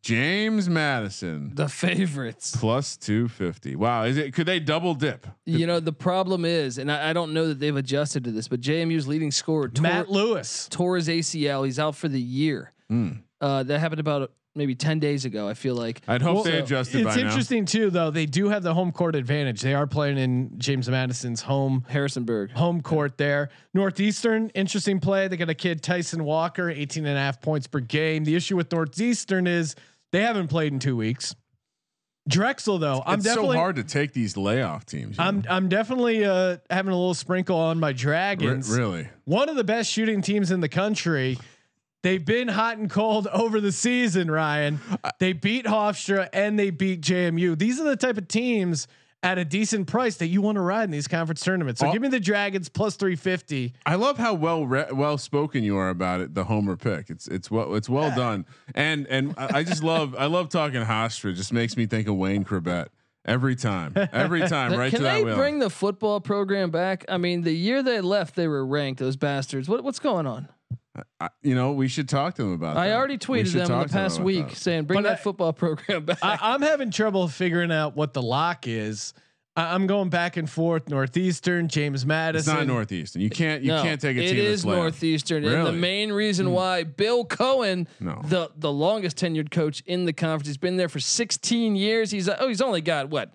James 0.02 0.68
Madison 0.68 1.52
The 1.54 1.68
favorites. 1.68 2.54
plus 2.56 2.96
two 2.96 3.26
fifty. 3.28 3.74
Wow, 3.74 4.04
is 4.04 4.16
it? 4.16 4.32
Could 4.34 4.46
they 4.46 4.60
double 4.60 4.94
dip? 4.94 5.26
You 5.44 5.66
know 5.66 5.80
the 5.80 5.92
problem 5.92 6.44
is, 6.44 6.78
and 6.78 6.90
I, 6.92 7.10
I 7.10 7.12
don't 7.12 7.32
know 7.32 7.48
that 7.48 7.58
they've 7.58 7.74
adjusted 7.76 8.22
to 8.24 8.30
this, 8.30 8.46
but 8.48 8.60
JMU's 8.60 9.08
leading 9.08 9.30
scorer 9.30 9.68
tore, 9.68 9.82
Matt 9.82 10.08
Lewis. 10.10 10.68
tore 10.70 10.96
his 10.96 11.08
ACL. 11.08 11.64
He's 11.64 11.78
out 11.78 11.96
for 11.96 12.08
the 12.08 12.20
year. 12.20 12.72
Hmm. 12.88 13.10
Uh, 13.40 13.62
that 13.64 13.80
happened 13.80 14.00
about 14.00 14.30
maybe 14.56 14.74
ten 14.74 14.98
days 14.98 15.24
ago. 15.24 15.48
I 15.48 15.54
feel 15.54 15.74
like. 15.74 16.02
I'd 16.08 16.22
hope 16.22 16.34
Well, 16.36 16.44
they 16.44 16.52
so 16.58 16.64
adjusted 16.64 17.06
It's 17.06 17.14
by 17.16 17.20
interesting 17.20 17.64
too, 17.66 17.90
though. 17.90 18.10
They 18.10 18.26
do 18.26 18.48
have 18.48 18.62
the 18.62 18.74
home 18.74 18.92
court 18.92 19.14
advantage. 19.14 19.60
They 19.60 19.74
are 19.74 19.86
playing 19.86 20.18
in 20.18 20.58
James 20.58 20.88
Madison's 20.88 21.42
home 21.42 21.84
Harrisonburg. 21.88 22.52
home 22.52 22.80
court 22.80 23.18
there. 23.18 23.50
Northeastern, 23.74 24.48
interesting 24.50 25.00
play. 25.00 25.28
They 25.28 25.36
got 25.36 25.50
a 25.50 25.54
kid, 25.54 25.82
Tyson 25.82 26.24
Walker, 26.24 26.70
18 26.70 27.06
and 27.06 27.16
a 27.16 27.20
half 27.20 27.40
points 27.40 27.66
per 27.66 27.80
game. 27.80 28.24
The 28.24 28.34
issue 28.34 28.56
with 28.56 28.72
Northeastern 28.72 29.46
is 29.46 29.74
they 30.12 30.22
haven't 30.22 30.48
played 30.48 30.72
in 30.72 30.78
two 30.78 30.96
weeks. 30.96 31.34
Drexel, 32.28 32.78
though, 32.78 32.94
now. 32.96 33.02
I'm 33.06 33.18
it's 33.18 33.24
definitely 33.24 33.54
so 33.54 33.60
hard 33.60 33.76
to 33.76 33.84
take 33.84 34.12
these 34.12 34.36
layoff 34.36 34.84
teams. 34.84 35.16
I'm 35.18 35.42
know? 35.42 35.50
I'm 35.50 35.68
definitely 35.68 36.24
uh, 36.24 36.56
having 36.68 36.90
a 36.92 36.96
little 36.96 37.14
sprinkle 37.14 37.56
on 37.56 37.78
my 37.78 37.88
Re- 37.88 37.94
Dragons. 37.94 38.68
really. 38.68 39.08
One 39.26 39.48
of 39.48 39.54
the 39.54 39.62
best 39.62 39.90
shooting 39.92 40.22
teams 40.22 40.50
in 40.50 40.60
the 40.60 40.68
country. 40.68 41.38
They've 42.06 42.24
been 42.24 42.46
hot 42.46 42.78
and 42.78 42.88
cold 42.88 43.26
over 43.32 43.60
the 43.60 43.72
season, 43.72 44.30
Ryan. 44.30 44.80
They 45.18 45.32
beat 45.32 45.64
Hofstra 45.64 46.28
and 46.32 46.56
they 46.56 46.70
beat 46.70 47.00
JMU. 47.00 47.58
These 47.58 47.80
are 47.80 47.84
the 47.84 47.96
type 47.96 48.16
of 48.16 48.28
teams 48.28 48.86
at 49.24 49.38
a 49.38 49.44
decent 49.44 49.88
price 49.88 50.18
that 50.18 50.28
you 50.28 50.40
want 50.40 50.54
to 50.54 50.60
ride 50.60 50.84
in 50.84 50.92
these 50.92 51.08
conference 51.08 51.40
tournaments. 51.40 51.80
So 51.80 51.88
All- 51.88 51.92
give 51.92 52.00
me 52.00 52.06
the 52.06 52.20
Dragons 52.20 52.68
plus 52.68 52.94
350. 52.94 53.74
I 53.84 53.96
love 53.96 54.18
how 54.18 54.34
well 54.34 54.64
re- 54.64 54.86
well 54.92 55.18
spoken 55.18 55.64
you 55.64 55.76
are 55.78 55.88
about 55.88 56.20
it. 56.20 56.32
The 56.34 56.44
Homer 56.44 56.76
pick. 56.76 57.10
It's 57.10 57.26
it's 57.26 57.50
well 57.50 57.74
it's 57.74 57.88
well 57.88 58.14
done. 58.14 58.46
And 58.76 59.08
and 59.08 59.34
I 59.36 59.58
I 59.58 59.62
just 59.64 59.82
love 59.82 60.14
I 60.16 60.26
love 60.26 60.48
talking 60.48 60.82
Hofstra. 60.82 61.34
Just 61.34 61.52
makes 61.52 61.76
me 61.76 61.86
think 61.86 62.06
of 62.06 62.14
Wayne 62.14 62.44
Chrebet 62.44 62.86
every 63.24 63.56
time. 63.56 63.94
Every 64.12 64.42
time. 64.48 64.74
right 64.78 64.90
Can 64.90 64.98
to 64.98 65.02
that 65.04 65.14
they 65.14 65.24
wheel. 65.24 65.34
bring 65.34 65.58
the 65.58 65.70
football 65.70 66.20
program 66.20 66.70
back? 66.70 67.04
I 67.08 67.16
mean, 67.16 67.42
the 67.42 67.50
year 67.54 67.82
they 67.82 68.00
left, 68.00 68.36
they 68.36 68.46
were 68.46 68.64
ranked. 68.64 69.00
Those 69.00 69.16
bastards. 69.16 69.68
What, 69.68 69.82
what's 69.82 69.98
going 69.98 70.28
on? 70.28 70.48
I, 71.20 71.28
you 71.42 71.54
know, 71.54 71.72
we 71.72 71.88
should 71.88 72.08
talk 72.08 72.34
to 72.36 72.42
them 72.42 72.52
about. 72.52 72.74
That. 72.74 72.80
I 72.80 72.88
that. 72.88 72.96
already 72.96 73.18
tweeted 73.18 73.52
them 73.52 73.70
in 73.70 73.78
the 73.80 73.88
past 73.88 74.20
week 74.20 74.48
that. 74.48 74.56
saying, 74.56 74.84
"Bring 74.84 74.98
But 75.02 75.08
that 75.08 75.18
I- 75.20 75.22
football 75.22 75.52
program 75.52 76.04
back." 76.04 76.18
I, 76.22 76.38
I'm 76.40 76.62
having 76.62 76.90
trouble 76.90 77.28
figuring 77.28 77.72
out 77.72 77.96
what 77.96 78.12
the 78.14 78.22
lock 78.22 78.66
is 78.66 79.12
I, 79.56 79.74
I'm 79.74 79.86
going 79.86 80.10
back 80.10 80.36
and 80.36 80.48
forth. 80.50 80.88
Northeastern, 80.88 81.68
James 81.68 82.02
It's 82.02 82.06
Madison. 82.06 82.54
not 82.54 82.66
Northeastern. 82.66 83.22
You 83.22 83.30
can't. 83.30 83.62
You 83.62 83.68
No, 83.72 83.82
can't 83.82 84.00
take 84.00 84.16
a 84.18 84.20
It 84.22 84.28
team 84.32 84.38
is 84.38 84.62
that's 84.62 84.66
left. 84.66 84.78
Northeastern, 84.80 85.44
and 85.46 85.66
the 85.66 85.72
Hmm. 85.72 85.80
main 85.80 86.12
reason 86.12 86.50
why 86.52 86.84
Bill 86.84 87.24
Coen, 87.24 87.86
No. 88.00 88.20
the 88.24 88.50
the 88.56 88.70
longest 88.72 89.16
tenured 89.16 89.50
coach 89.50 89.82
in 89.86 90.04
the 90.04 90.12
conference, 90.12 90.46
he's 90.48 90.58
been 90.58 90.76
there 90.76 90.88
for 90.90 91.00
16 91.00 91.74
years. 91.76 92.10
He's 92.10 92.28
oh, 92.28 92.48
he's 92.48 92.60
only 92.60 92.80
got 92.82 93.08
what 93.08 93.32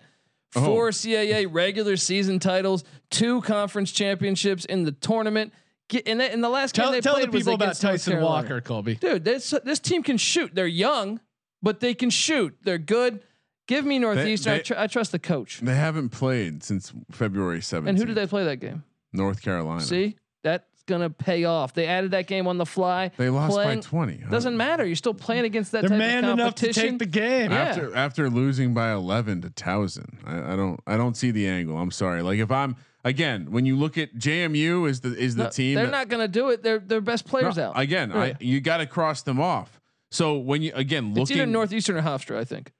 Oh. 0.54 0.64
four 0.66 0.90
CAA 0.90 1.46
regular 1.50 1.96
season 1.96 2.38
titles, 2.38 2.84
two 3.10 3.40
conference 3.40 3.90
championships 3.90 4.64
in 4.66 4.84
the 4.84 4.92
tournament. 4.92 5.52
Get, 5.92 6.06
in, 6.06 6.16
the, 6.16 6.32
in 6.32 6.40
the 6.40 6.48
last 6.48 6.74
game 6.74 6.84
Tell, 6.84 6.92
they 6.92 7.00
tell 7.02 7.12
played 7.16 7.26
the 7.28 7.32
was 7.32 7.40
people 7.42 7.52
about 7.52 7.76
Tyson 7.76 8.22
Walker, 8.22 8.62
Colby. 8.62 8.94
Dude, 8.94 9.24
this 9.24 9.52
this 9.62 9.78
team 9.78 10.02
can 10.02 10.16
shoot. 10.16 10.54
They're 10.54 10.66
young, 10.66 11.20
but 11.60 11.80
they 11.80 11.92
can 11.92 12.08
shoot. 12.08 12.56
They're 12.62 12.78
good. 12.78 13.22
Give 13.68 13.84
me 13.84 13.98
Northeastern. 13.98 14.54
I, 14.54 14.56
they- 14.56 14.62
tr- 14.62 14.74
I 14.78 14.86
trust 14.86 15.12
the 15.12 15.18
coach. 15.18 15.60
They 15.60 15.74
haven't 15.74 16.08
played 16.08 16.62
since 16.64 16.94
February 17.10 17.60
7th. 17.60 17.88
And 17.88 17.98
who 17.98 18.06
did 18.06 18.14
they 18.14 18.26
play 18.26 18.44
that 18.44 18.56
game? 18.56 18.84
North 19.12 19.42
Carolina. 19.42 19.82
See, 19.82 20.16
that's 20.42 20.64
gonna 20.86 21.10
pay 21.10 21.44
off. 21.44 21.74
They 21.74 21.86
added 21.86 22.12
that 22.12 22.26
game 22.26 22.46
on 22.46 22.56
the 22.56 22.64
fly. 22.64 23.10
They 23.18 23.28
lost 23.28 23.52
playing- 23.52 23.80
by 23.80 23.86
20. 23.86 24.16
huh? 24.24 24.30
Doesn't 24.30 24.56
matter. 24.56 24.86
You're 24.86 24.96
still 24.96 25.12
playing 25.12 25.44
against 25.44 25.72
that 25.72 25.82
They're 25.82 25.90
type 25.90 25.98
man 25.98 26.24
of 26.24 26.30
enough 26.38 26.54
to 26.56 26.72
take 26.72 26.98
the 26.98 27.04
game. 27.04 27.50
Yeah. 27.50 27.58
after 27.58 27.94
after 27.94 28.30
losing 28.30 28.72
by 28.72 28.92
11 28.92 29.42
to 29.42 29.50
Towson. 29.50 30.16
I, 30.26 30.54
I 30.54 30.56
don't 30.56 30.80
I 30.86 30.96
don't 30.96 31.18
see 31.18 31.30
the 31.32 31.46
angle. 31.46 31.76
I'm 31.76 31.90
sorry. 31.90 32.22
Like 32.22 32.38
if 32.38 32.50
I'm 32.50 32.76
again, 33.04 33.50
when 33.50 33.66
you 33.66 33.76
look 33.76 33.96
at 33.98 34.14
JMU 34.16 34.88
is 34.88 35.00
the 35.00 35.14
is 35.16 35.36
the 35.36 35.44
No, 35.44 35.50
team 35.50 35.74
They're 35.74 35.86
that- 35.86 35.90
not 35.92 36.08
gonna 36.08 36.28
do 36.28 36.50
it. 36.50 36.62
Their 36.62 36.78
their 36.78 37.00
best 37.00 37.26
players 37.26 37.56
No, 37.56 37.68
out. 37.70 37.78
Again, 37.78 38.10
Yeah. 38.10 38.18
I 38.20 38.36
you 38.40 38.60
got 38.60 38.78
to 38.78 38.86
cross 38.86 39.22
them 39.22 39.40
off. 39.40 39.80
So 40.10 40.36
when 40.38 40.62
you 40.62 40.72
again 40.74 41.14
it's 41.16 41.30
either 41.30 41.46
Northeastern 41.46 41.96
or 41.96 42.02
Hofstra. 42.02 42.36
I 42.38 42.44
think. 42.44 42.72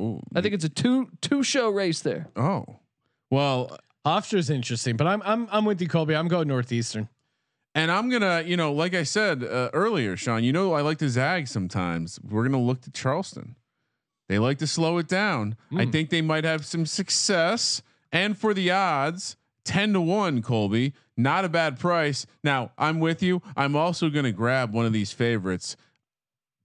Ooh, 0.00 0.22
I 0.34 0.40
think 0.40 0.54
it's 0.54 0.64
a 0.64 0.68
two 0.68 1.10
two 1.20 1.42
show 1.42 1.68
race 1.70 2.00
there. 2.00 2.28
oh. 2.36 2.64
Well, 3.30 3.78
Hofstra's 4.06 4.50
interesting, 4.50 4.96
but 4.96 5.06
I'm 5.06 5.22
I'm 5.24 5.48
I'm 5.50 5.64
with 5.64 5.80
you, 5.80 5.88
Colby. 5.88 6.14
I'm 6.14 6.28
going 6.28 6.48
Northeastern. 6.48 7.08
and 7.74 7.90
I'm 7.90 8.10
gonna, 8.10 8.42
you 8.44 8.56
know, 8.56 8.72
like 8.72 8.94
I 8.94 9.02
said 9.04 9.42
uh, 9.42 9.70
earlier, 9.72 10.16
Sean. 10.16 10.44
You 10.44 10.52
know, 10.52 10.72
I 10.74 10.82
like 10.82 10.98
to 10.98 11.08
zag 11.08 11.48
sometimes. 11.48 12.20
We're 12.22 12.42
gonna 12.44 12.60
look 12.60 12.82
to 12.82 12.90
Charleston. 12.90 13.56
They 14.28 14.38
like 14.38 14.58
to 14.58 14.66
slow 14.66 14.98
it 14.98 15.08
down. 15.08 15.56
I 15.76 15.84
think 15.86 16.08
they 16.10 16.22
might 16.22 16.44
have 16.44 16.64
some 16.64 16.86
success. 16.86 17.82
And 18.12 18.36
for 18.36 18.52
the 18.54 18.70
odds, 18.70 19.36
ten 19.64 19.92
to 19.92 20.00
one, 20.00 20.42
Colby, 20.42 20.94
not 21.16 21.44
a 21.44 21.48
bad 21.48 21.78
price. 21.78 22.26
Now 22.42 22.72
I'm 22.78 23.00
with 23.00 23.22
you. 23.22 23.42
I'm 23.56 23.76
also 23.76 24.08
gonna 24.10 24.32
grab 24.32 24.72
one 24.72 24.86
of 24.86 24.92
these 24.92 25.12
favorites, 25.12 25.76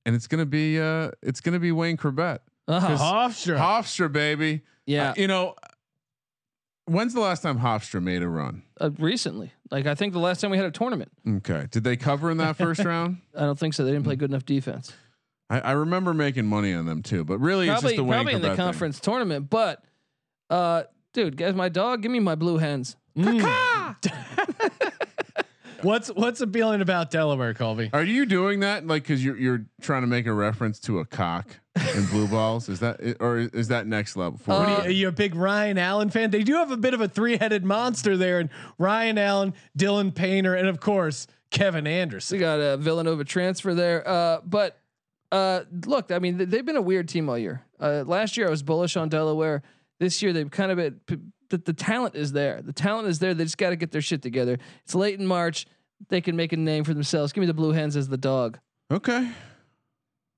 and 0.05 0.15
it's 0.15 0.27
gonna 0.27 0.45
be, 0.45 0.79
uh, 0.79 1.11
it's 1.21 1.41
gonna 1.41 1.59
be 1.59 1.71
Wayne 1.71 1.97
Chrebet, 1.97 2.39
Uh-huh. 2.67 2.87
Hofstra. 2.97 3.57
Hofstra, 3.57 4.11
baby. 4.11 4.61
Yeah, 4.85 5.09
Uh, 5.11 5.13
you 5.17 5.27
know, 5.27 5.55
when's 6.85 7.13
the 7.13 7.19
last 7.19 7.41
time 7.43 7.59
Hofstra 7.59 8.01
made 8.01 8.21
a 8.23 8.27
run? 8.29 8.63
uh, 8.79 8.89
recently. 8.97 9.51
Like 9.71 9.85
I 9.85 9.95
think 9.95 10.13
the 10.13 10.19
last 10.19 10.39
time 10.41 10.51
we 10.51 10.57
had 10.57 10.65
a 10.65 10.71
tournament. 10.71 11.11
Okay, 11.27 11.67
did 11.71 11.83
they 11.83 11.97
cover 11.97 12.31
in 12.31 12.37
that 12.37 12.55
first 12.55 12.79
round? 12.85 13.17
I 13.35 13.41
don't 13.41 13.59
think 13.59 13.73
so. 13.73 13.83
They 13.83 13.91
didn't 13.91 14.05
play 14.05 14.15
good 14.15 14.29
enough 14.31 14.45
defense. 14.45 14.93
I, 15.49 15.59
I 15.59 15.71
remember 15.71 16.13
making 16.13 16.45
money 16.45 16.73
on 16.73 16.85
them 16.85 17.01
too, 17.03 17.23
but 17.23 17.39
really 17.39 17.67
Probably 17.67 17.73
it's 17.73 17.81
just 17.83 17.95
the 17.97 18.03
Wayne 18.03 18.17
probably 18.19 18.33
in 18.33 18.41
the 18.41 18.47
Chrebet 18.49 18.51
thing. 18.51 18.65
conference 18.65 18.99
tournament. 18.99 19.49
But 19.49 19.83
uh, 20.49 20.83
dude, 21.13 21.37
guys, 21.37 21.53
my 21.55 21.69
dog, 21.69 22.01
give 22.01 22.11
me 22.11 22.19
my 22.19 22.35
blue 22.35 22.57
hens. 22.57 22.95
What's 25.83 26.07
what's 26.07 26.41
appealing 26.41 26.81
about 26.81 27.11
Delaware, 27.11 27.53
Colby? 27.53 27.91
Are 27.93 28.03
you 28.03 28.25
doing 28.25 28.61
that 28.61 28.87
like 28.87 29.03
because 29.03 29.23
you're 29.23 29.37
you're 29.37 29.65
trying 29.79 30.01
to 30.01 30.07
make 30.07 30.25
a 30.25 30.33
reference 30.33 30.79
to 30.81 30.97
a 30.97 31.05
cock 31.05 31.59
and 31.75 32.09
blue 32.09 32.27
balls? 32.31 32.67
Is 32.67 32.79
that 32.79 32.99
or 33.19 33.37
is 33.37 33.67
that 33.67 33.85
next 33.85 34.17
level? 34.17 34.39
For 34.39 34.51
What 34.55 34.67
you? 34.69 34.73
are, 34.73 34.81
you, 34.81 34.87
are 34.87 34.91
you 34.91 35.07
a 35.09 35.11
big 35.11 35.35
Ryan 35.35 35.77
Allen 35.77 36.09
fan? 36.09 36.31
They 36.31 36.41
do 36.43 36.53
have 36.55 36.71
a 36.71 36.77
bit 36.77 36.95
of 36.95 37.01
a 37.01 37.07
three-headed 37.07 37.63
monster 37.63 38.17
there, 38.17 38.39
and 38.39 38.49
Ryan 38.79 39.19
Allen, 39.19 39.53
Dylan 39.77 40.15
Painter, 40.15 40.55
and 40.55 40.67
of 40.67 40.79
course 40.79 41.27
Kevin 41.51 41.85
Anderson. 41.85 42.37
We 42.37 42.39
got 42.39 42.55
a 42.59 42.77
Villanova 42.77 43.23
transfer 43.23 43.75
there. 43.75 44.05
Uh, 44.07 44.39
but 44.43 44.79
uh, 45.31 45.61
look, 45.85 46.11
I 46.11 46.17
mean, 46.17 46.39
th- 46.39 46.49
they've 46.49 46.65
been 46.65 46.75
a 46.75 46.81
weird 46.81 47.07
team 47.07 47.29
all 47.29 47.37
year. 47.37 47.61
Uh, 47.79 48.03
last 48.03 48.35
year 48.35 48.47
I 48.47 48.49
was 48.49 48.63
bullish 48.63 48.97
on 48.97 49.09
Delaware. 49.09 49.61
This 49.99 50.21
year 50.21 50.33
they've 50.33 50.49
kind 50.51 50.71
of 50.71 50.77
been, 50.77 51.31
the, 51.49 51.57
the 51.57 51.73
talent 51.73 52.15
is 52.15 52.31
there. 52.33 52.61
The 52.61 52.73
talent 52.73 53.07
is 53.07 53.19
there. 53.19 53.33
They 53.33 53.43
just 53.45 53.57
got 53.57 53.69
to 53.71 53.75
get 53.75 53.91
their 53.91 54.01
shit 54.01 54.21
together. 54.21 54.57
It's 54.83 54.93
late 54.95 55.19
in 55.19 55.25
March. 55.25 55.65
They 56.09 56.21
can 56.21 56.35
make 56.35 56.53
a 56.53 56.57
name 56.57 56.83
for 56.83 56.93
themselves. 56.93 57.33
Give 57.33 57.41
me 57.41 57.47
the 57.47 57.53
Blue 57.53 57.71
Hens 57.71 57.95
as 57.95 58.07
the 58.07 58.17
dog. 58.17 58.59
Okay, 58.91 59.29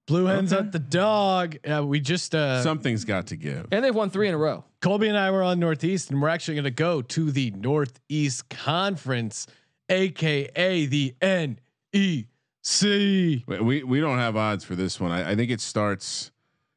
Blue 0.07 0.26
hens 0.26 0.51
Okay. 0.53 0.66
at 0.66 0.72
the 0.72 0.80
dog. 0.80 1.57
Uh, 1.68 1.86
we 1.86 1.99
just 1.99 2.34
uh, 2.34 2.64
something's 2.64 3.05
got 3.05 3.28
to 3.28 3.36
give. 3.36 3.68
And 3.72 3.84
they've 3.86 3.93
won 3.93 4.10
three 4.10 4.28
in 4.28 4.34
a 4.34 4.38
row. 4.39 4.64
Colby 4.82 5.07
and 5.07 5.18
I 5.18 5.30
were 5.30 5.43
on 5.43 5.60
Northeast, 5.60 6.10
and 6.10 6.20
we're 6.22 6.30
actually 6.30 6.55
going 6.55 6.64
to 6.64 6.72
go 6.72 7.01
to 7.03 7.30
the 7.32 7.51
Northeast 7.51 8.49
Conference, 8.49 9.45
aka 9.89 10.86
the 10.88 11.14
NEC. 11.22 12.26
Wait, 13.47 13.64
We 13.64 13.84
we 13.84 13.99
don't 13.99 14.18
have 14.18 14.36
odds 14.36 14.64
for 14.64 14.76
this 14.76 14.99
one. 14.99 15.12
I, 15.12 15.32
I 15.32 15.36
think 15.36 15.51
it 15.51 15.62
starts 15.62 16.32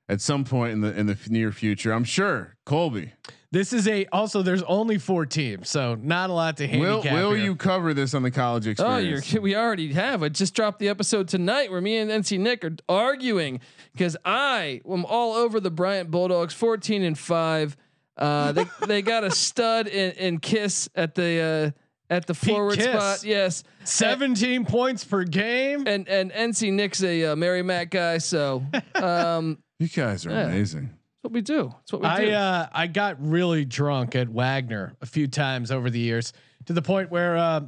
at 0.09 0.21
some 0.21 0.45
point 0.45 0.73
in 0.73 0.81
the 0.81 0.97
in 0.99 1.07
the 1.07 1.17
near 1.29 1.53
future. 1.53 1.93
I'm 1.93 2.05
sure 2.05 2.55
Colby 2.67 3.13
This 3.51 3.73
is 3.73 3.87
a 3.87 4.07
also. 4.07 4.43
There's 4.43 4.63
only 4.65 4.99
four 4.99 5.27
teams, 5.27 5.69
so 5.71 5.95
not 5.95 6.31
a 6.31 6.33
lot 6.33 6.57
to 6.59 6.67
will 6.67 7.03
handicap. 7.03 7.13
will 7.15 7.35
here. 7.35 7.45
you 7.45 7.55
cover 7.57 7.93
this 7.95 8.15
on 8.15 8.23
the 8.23 8.31
college 8.31 8.67
Oh, 8.67 8.71
experience? 8.71 9.33
you're, 9.33 9.43
we 9.43 9.55
already 9.57 9.93
have. 9.93 10.23
I 10.23 10.29
just 10.31 10.55
dropped 10.55 10.79
the 10.79 10.89
episode 10.89 11.29
tonight 11.29 11.71
where 11.71 11.81
me 11.81 11.99
and 11.99 12.11
NC 12.11 12.39
Nick 12.41 12.65
are 12.65 12.77
arguing 12.89 13.61
because 13.93 14.17
I 14.25 14.81
am 14.91 15.05
all 15.05 15.35
over 15.35 15.61
the 15.61 15.71
Bryant 15.71 16.11
Bulldogs, 16.11 16.55
14 16.55 17.03
and 17.03 17.19
five. 17.19 17.77
Uh, 18.17 18.53
they 18.53 18.65
they 18.87 19.03
got 19.03 19.25
a 19.25 19.31
stud 19.31 19.87
in, 19.87 20.13
in 20.13 20.39
Kiss 20.39 20.89
at 20.95 21.15
the 21.15 21.75
uh, 21.75 22.13
at 22.13 22.27
the 22.27 22.35
forward 22.35 22.77
Kiss. 22.77 22.87
spot. 22.87 23.25
Yes, 23.25 23.65
17 23.85 24.65
points 24.67 25.05
per 25.05 25.25
game. 25.25 25.85
and 25.87 26.09
and 26.09 26.31
NC 26.33 26.73
Nick's 26.73 27.03
a 27.03 27.27
uh, 27.33 27.37
Merrimack 27.37 27.91
guy, 27.91 28.19
so 28.19 28.63
um, 28.95 29.59
you 29.83 29.89
guys 29.89 30.25
are 30.27 30.31
Yeah. 30.31 30.47
amazing. 30.47 30.87
that's 30.87 31.23
what 31.23 31.33
we 31.33 31.41
do. 31.43 31.71
That's 31.73 31.93
what 31.93 32.03
we 32.03 32.09
I 32.09 32.25
do. 32.25 32.31
uh, 32.33 32.69
I 32.73 32.87
got 32.87 33.17
really 33.21 33.65
drunk 33.65 34.15
at 34.17 34.29
Wagner 34.29 34.95
a 35.01 35.07
few 35.07 35.27
times 35.29 35.71
over 35.71 35.91
the 35.91 35.99
years 35.99 36.33
to 36.67 36.73
the 36.73 36.83
point 36.83 37.11
where 37.11 37.37
uh, 37.37 37.61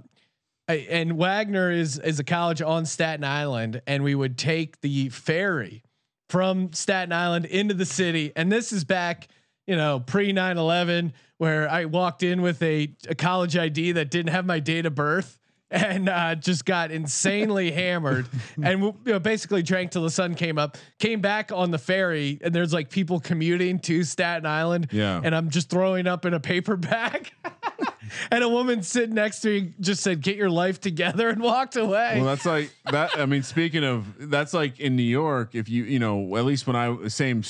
I, 0.68 0.74
and 0.90 1.18
Wagner 1.18 1.70
is 1.70 1.98
is 1.98 2.18
a 2.20 2.24
college 2.24 2.62
on 2.62 2.86
Staten 2.86 3.24
Island, 3.24 3.82
and 3.86 4.02
we 4.02 4.14
would 4.14 4.38
take 4.38 4.80
the 4.80 5.08
ferry 5.10 5.82
from 6.30 6.72
Staten 6.72 7.12
Island 7.12 7.44
into 7.46 7.74
the 7.74 7.84
city. 7.84 8.32
And 8.34 8.50
this 8.50 8.72
is 8.72 8.82
back, 8.84 9.28
you 9.66 9.76
know, 9.76 10.00
pre 10.00 10.32
9/11, 10.32 11.12
where 11.38 11.68
I 11.68 11.84
walked 11.84 12.22
in 12.22 12.40
with 12.42 12.62
a, 12.62 12.94
a 13.08 13.14
college 13.14 13.56
ID 13.56 13.92
that 13.92 14.10
didn't 14.10 14.32
have 14.32 14.46
my 14.46 14.58
date 14.58 14.86
of 14.86 14.94
birth. 14.94 15.38
And 15.74 16.08
uh, 16.08 16.36
just 16.36 16.64
got 16.64 16.92
insanely 16.92 17.72
hammered, 17.72 18.28
and 18.62 18.80
you 18.80 18.94
know, 19.06 19.18
basically 19.18 19.62
drank 19.62 19.90
till 19.90 20.02
the 20.02 20.10
sun 20.10 20.36
came 20.36 20.56
up. 20.56 20.78
Came 21.00 21.20
back 21.20 21.50
on 21.50 21.72
the 21.72 21.78
ferry, 21.78 22.38
and 22.42 22.54
there's 22.54 22.72
like 22.72 22.90
people 22.90 23.18
commuting 23.18 23.80
to 23.80 24.04
Staten 24.04 24.46
Island. 24.46 24.88
Yeah. 24.92 25.20
and 25.22 25.34
I'm 25.34 25.50
just 25.50 25.70
throwing 25.70 26.06
up 26.06 26.26
in 26.26 26.32
a 26.32 26.38
paper 26.38 26.76
bag. 26.76 27.32
and 28.30 28.44
a 28.44 28.48
woman 28.48 28.84
sitting 28.84 29.16
next 29.16 29.40
to 29.40 29.48
me 29.48 29.74
just 29.80 30.02
said, 30.02 30.20
"Get 30.20 30.36
your 30.36 30.50
life 30.50 30.80
together," 30.80 31.28
and 31.28 31.42
walked 31.42 31.74
away. 31.74 32.14
Well, 32.16 32.26
that's 32.26 32.46
like 32.46 32.70
that. 32.92 33.18
I 33.18 33.26
mean, 33.26 33.42
speaking 33.42 33.82
of, 33.82 34.30
that's 34.30 34.54
like 34.54 34.78
in 34.78 34.94
New 34.94 35.02
York. 35.02 35.56
If 35.56 35.68
you, 35.68 35.82
you 35.84 35.98
know, 35.98 36.36
at 36.36 36.44
least 36.44 36.68
when 36.68 36.76
I 36.76 37.08
same 37.08 37.42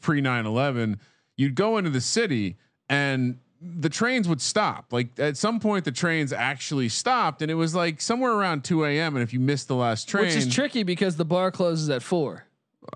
pre 0.00 0.22
9-11, 0.22 0.98
you'd 1.36 1.54
go 1.54 1.76
into 1.76 1.90
the 1.90 2.00
city 2.00 2.56
and 2.88 3.38
the 3.60 3.88
trains 3.88 4.28
would 4.28 4.40
stop. 4.40 4.92
Like 4.92 5.18
at 5.18 5.36
some 5.36 5.60
point, 5.60 5.84
the 5.84 5.92
trains 5.92 6.32
actually 6.32 6.88
stopped, 6.88 7.42
and 7.42 7.50
it 7.50 7.54
was 7.54 7.74
like 7.74 8.00
somewhere 8.00 8.32
around 8.32 8.64
two 8.64 8.84
a.m. 8.84 9.16
And 9.16 9.22
if 9.22 9.32
you 9.32 9.40
missed 9.40 9.68
the 9.68 9.76
last 9.76 10.08
train, 10.08 10.26
which 10.26 10.34
is 10.36 10.52
tricky 10.52 10.82
because 10.82 11.16
the 11.16 11.24
bar 11.24 11.50
closes 11.50 11.88
at 11.90 12.02
four. 12.02 12.44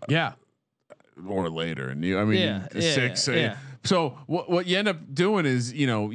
yeah, 0.08 0.32
or 1.26 1.48
later, 1.50 1.88
and 1.88 2.04
you, 2.04 2.18
I 2.18 2.24
mean, 2.24 2.38
Yeah, 2.40 2.66
yeah, 2.74 2.94
six. 2.94 3.26
yeah, 3.28 3.34
yeah. 3.34 3.56
So 3.84 4.18
what 4.26 4.50
what 4.50 4.66
you 4.66 4.76
end 4.78 4.88
up 4.88 4.98
doing 5.14 5.46
is, 5.46 5.72
you 5.72 5.86
know. 5.86 6.12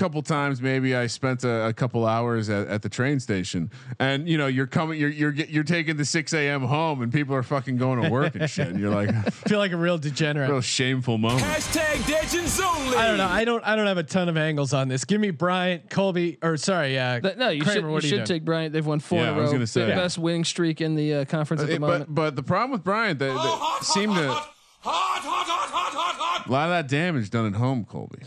Y- 0.00 0.04
a 0.06 0.08
couple 0.08 0.22
times 0.22 0.62
maybe 0.62 0.94
I 0.96 1.06
spent 1.08 1.44
a, 1.44 1.66
a 1.66 1.72
couple 1.74 2.06
hours 2.06 2.48
at, 2.48 2.68
at 2.68 2.82
the 2.82 2.88
train 2.88 3.20
station 3.20 3.70
and 3.98 4.26
you 4.28 4.38
know 4.38 4.46
you're 4.46 4.66
coming 4.66 4.98
you're 4.98 5.10
you're 5.10 5.32
you're 5.32 5.64
taking 5.64 5.96
the 5.98 6.04
6 6.04 6.32
a.m 6.32 6.62
home 6.62 7.02
and 7.02 7.12
people 7.12 7.34
are 7.34 7.42
fucking 7.42 7.76
going 7.76 8.02
to 8.02 8.08
work 8.08 8.34
and 8.34 8.48
shit 8.48 8.68
and 8.68 8.80
you're 8.80 8.94
like 8.94 9.10
feel 9.48 9.58
like 9.58 9.72
a 9.72 9.76
real 9.76 9.98
degenerate. 9.98 10.48
real 10.50 10.60
shameful 10.62 11.18
moment 11.18 11.42
Hashtag 11.44 12.08
Legends 12.08 12.60
only. 12.60 12.96
I 12.96 13.06
don't 13.08 13.16
know. 13.18 13.26
I 13.26 13.44
don't. 13.44 13.66
I 13.66 13.76
don't 13.76 13.86
have 13.86 13.98
a 13.98 14.02
ton 14.02 14.28
of 14.28 14.36
angles 14.36 14.72
on 14.72 14.88
this. 14.88 15.04
Give 15.04 15.20
me 15.20 15.30
Bryant, 15.30 15.88
Colby, 15.90 16.38
or 16.42 16.56
sorry, 16.56 16.98
uh, 16.98 17.18
That- 17.20 17.38
no, 17.38 17.48
you 17.48 17.62
Kramer, 17.62 17.74
should 17.74 17.84
you 17.86 17.90
what 17.92 18.04
are 18.04 18.06
you 18.08 18.24
take 18.26 18.44
Bryant. 18.44 18.72
They've 18.72 18.86
won 18.86 19.00
four 19.00 19.18
Yeah, 19.18 19.24
in 19.24 19.28
a 19.30 19.32
I 19.32 19.36
row. 19.36 19.42
was 19.42 19.52
gonna 19.52 19.66
say. 19.66 19.82
the 19.86 19.92
best 19.92 20.18
winning 20.18 20.44
streak 20.44 20.80
in 20.80 20.94
the 20.96 21.14
uh, 21.14 21.24
conference 21.24 21.62
at 21.62 21.68
the 21.68 21.76
Uh, 21.76 21.80
moment. 21.80 22.06
but 22.08 22.14
but 22.14 22.36
the 22.36 22.42
problem 22.42 22.70
with 22.72 22.84
Bryant 22.84 23.18
they, 23.18 23.28
they 23.28 23.56
seem 23.82 24.12
to 24.14 24.28
hot, 24.32 24.52
hot, 24.82 25.22
hot, 25.22 25.46
hot, 25.46 25.92
hot, 25.92 26.14
hot. 26.16 26.46
a 26.46 26.52
lot 26.52 26.64
of 26.64 26.70
that 26.70 26.88
damage 26.88 27.30
done 27.30 27.46
at 27.46 27.54
home 27.54 27.84
Colby 27.84 28.18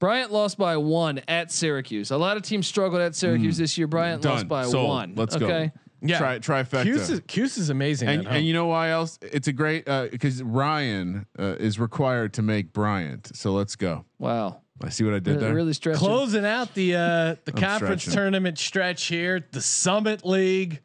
Bryant 0.00 0.32
lost 0.32 0.58
by 0.58 0.76
one 0.76 1.20
at 1.28 1.50
Syracuse. 1.50 2.10
A 2.10 2.16
lot 2.16 2.36
of 2.36 2.42
teams 2.42 2.66
struggled 2.66 3.00
at 3.00 3.14
Syracuse 3.14 3.56
this 3.56 3.78
year. 3.78 3.86
Bryant 3.86 4.22
done 4.22 4.32
lost 4.32 4.48
by 4.48 4.64
Sold. 4.64 4.88
one. 4.88 5.12
let's 5.16 5.36
okay? 5.36 5.72
go 5.72 5.80
Yeah. 6.02 6.18
Tri- 6.18 6.38
trifecta 6.40 6.82
Cuse 6.82 7.08
is, 7.10 7.22
Cuse 7.26 7.56
is 7.56 7.70
amazing. 7.70 8.08
and, 8.08 8.26
and 8.28 8.46
you 8.46 8.52
know 8.52 8.66
why 8.66 8.90
else 8.90 9.18
it's 9.22 9.48
a 9.48 9.52
great 9.52 9.86
because 10.10 10.42
Ryan 10.42 11.26
uh, 11.38 11.56
is 11.58 11.78
required 11.78 12.34
to 12.34 12.42
make 12.42 12.72
Bryant 12.74 13.34
so 13.34 13.52
let's 13.52 13.76
go 13.76 14.04
Wow. 14.18 14.60
I 14.82 14.88
see 14.90 15.04
what 15.04 15.14
I 15.14 15.20
did 15.20 15.36
Really, 15.36 15.40
there. 15.40 15.54
really 15.54 15.72
stretching. 15.72 16.00
Closing 16.00 16.44
out 16.44 16.74
the 16.74 16.96
uh, 16.96 17.36
the 17.46 17.52
conference 17.52 18.02
stretching. 18.02 18.12
tournament 18.18 18.58
stretch 18.58 19.04
here, 19.06 19.46
the 19.52 19.62
Summit 19.62 20.26
League. 20.26 20.80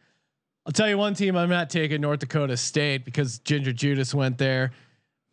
I'll 0.66 0.72
tell 0.72 0.88
you 0.88 0.98
one 0.98 1.16
team 1.16 1.36
I'm 1.36 1.50
not 1.50 1.72
taking 1.72 2.00
North 2.00 2.20
Dakota 2.20 2.56
State 2.56 3.04
because 3.04 3.40
Ginger 3.40 3.74
Judas 3.74 4.14
went 4.14 4.38
there. 4.38 4.72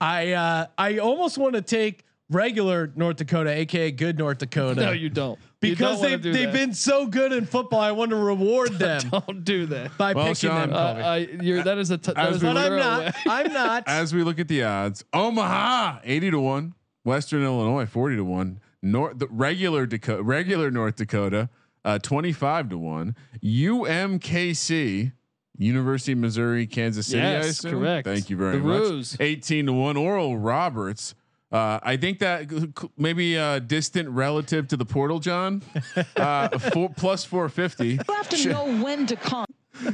I 0.01 0.33
uh, 0.33 0.67
I 0.79 0.99
almost 0.99 1.37
want 1.37 1.55
to 1.55 1.63
take 1.63 2.03
regular 2.31 2.93
North 2.97 3.17
Dakota, 3.17 3.51
aka 3.51 3.91
good 3.91 4.19
North 4.19 4.39
Dakota. 4.39 4.81
No, 4.81 4.93
you 4.93 5.09
don't. 5.09 5.39
You 5.63 5.71
because 5.73 6.01
don't 6.01 6.11
they've 6.11 6.23
they've 6.35 6.47
that. 6.47 6.53
been 6.53 6.75
so 6.75 7.07
good 7.07 7.33
in 7.33 7.45
football. 7.47 7.81
I 7.81 7.93
want 7.93 8.11
to 8.11 8.17
reward 8.17 8.73
them 8.79 9.01
Don't 9.11 9.45
do 9.45 9.67
that. 9.67 9.97
by 9.99 10.13
Well, 10.13 10.27
picking 10.27 10.51
Sean, 10.51 10.71
them. 10.71 10.77
Uh, 10.77 11.03
I, 11.03 11.17
you're, 11.41 11.63
that 11.65 11.79
is 11.79 11.91
a 11.91 11.99
t- 11.99 12.13
that 12.13 12.27
As 12.29 12.37
is 12.37 12.43
we 12.43 12.49
a 12.49 12.55
but 12.55 12.59
I'm 12.61 12.67
throwaway. 12.79 13.05
not. 13.05 13.15
I'm 13.27 13.53
not. 13.53 13.85
As 13.89 14.15
we 14.15 14.23
look 14.23 14.39
at 14.39 14.49
the 14.49 14.63
odds, 14.63 15.05
Omaha 15.13 16.01
eighty 16.05 16.31
to 16.31 16.39
one, 16.41 16.75
Western 17.05 17.43
Illinois 17.43 17.87
forty 17.87 18.17
to 18.17 18.25
one, 18.25 18.61
North 18.83 19.19
the 19.19 19.27
regular 19.29 19.87
Dakota, 19.87 20.23
regular 20.23 20.71
North 20.71 20.97
Dakota 20.97 21.49
uh, 21.85 21.99
twenty 21.99 22.33
five 22.33 22.69
to 22.69 22.79
one, 22.79 23.17
UMKC. 23.43 25.13
University 25.59 26.13
of 26.13 26.19
Missouri, 26.19 26.67
Kansas 26.67 27.07
City. 27.07 27.23
I 27.23 27.31
Yes, 27.41 27.63
correct. 27.63 28.07
Thank 28.07 28.29
you 28.29 28.37
very 28.37 28.59
The 28.59 28.63
much. 28.63 28.79
Roos. 28.79 29.17
18 29.19 29.65
to 29.65 29.73
1. 29.73 29.97
Oral 29.97 30.37
Roberts. 30.37 31.15
Uh, 31.53 31.79
I 31.83 31.97
think 31.97 32.19
that 32.19 32.51
c- 32.51 32.73
c- 32.79 32.91
maybe 32.97 33.37
a 33.37 33.61
distant 33.61 34.09
relative 34.09 34.67
to 34.69 34.77
the 34.77 34.85
portal, 34.85 35.19
John. 35.21 35.63
Uh, 36.17 36.59
four, 36.59 36.91
plus 36.91 37.25
450. 37.25 37.89
You 37.89 37.99
have 38.15 38.29
to 38.31 38.49
know 38.49 38.83
when 38.83 39.07
to 39.07 39.17
come. 39.17 39.47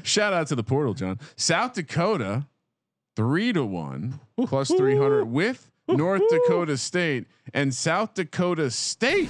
Shout 0.03 0.32
out 0.32 0.46
to 0.48 0.55
the 0.55 0.62
portal, 0.62 0.94
John. 0.94 1.18
South 1.36 1.74
Dakota, 1.74 2.46
three 3.16 3.53
to 3.53 3.64
one, 3.64 4.20
plus 4.46 4.68
300 4.72 5.24
with 5.26 5.70
North 5.88 6.22
Dakota 6.30 6.76
State 6.78 7.26
and 7.53 7.74
South 7.74 8.14
Dakota 8.14 8.70
State 8.70 9.28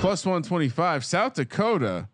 plus 0.00 0.24
125. 0.24 1.04
South 1.04 1.34
Dakota, 1.34 2.08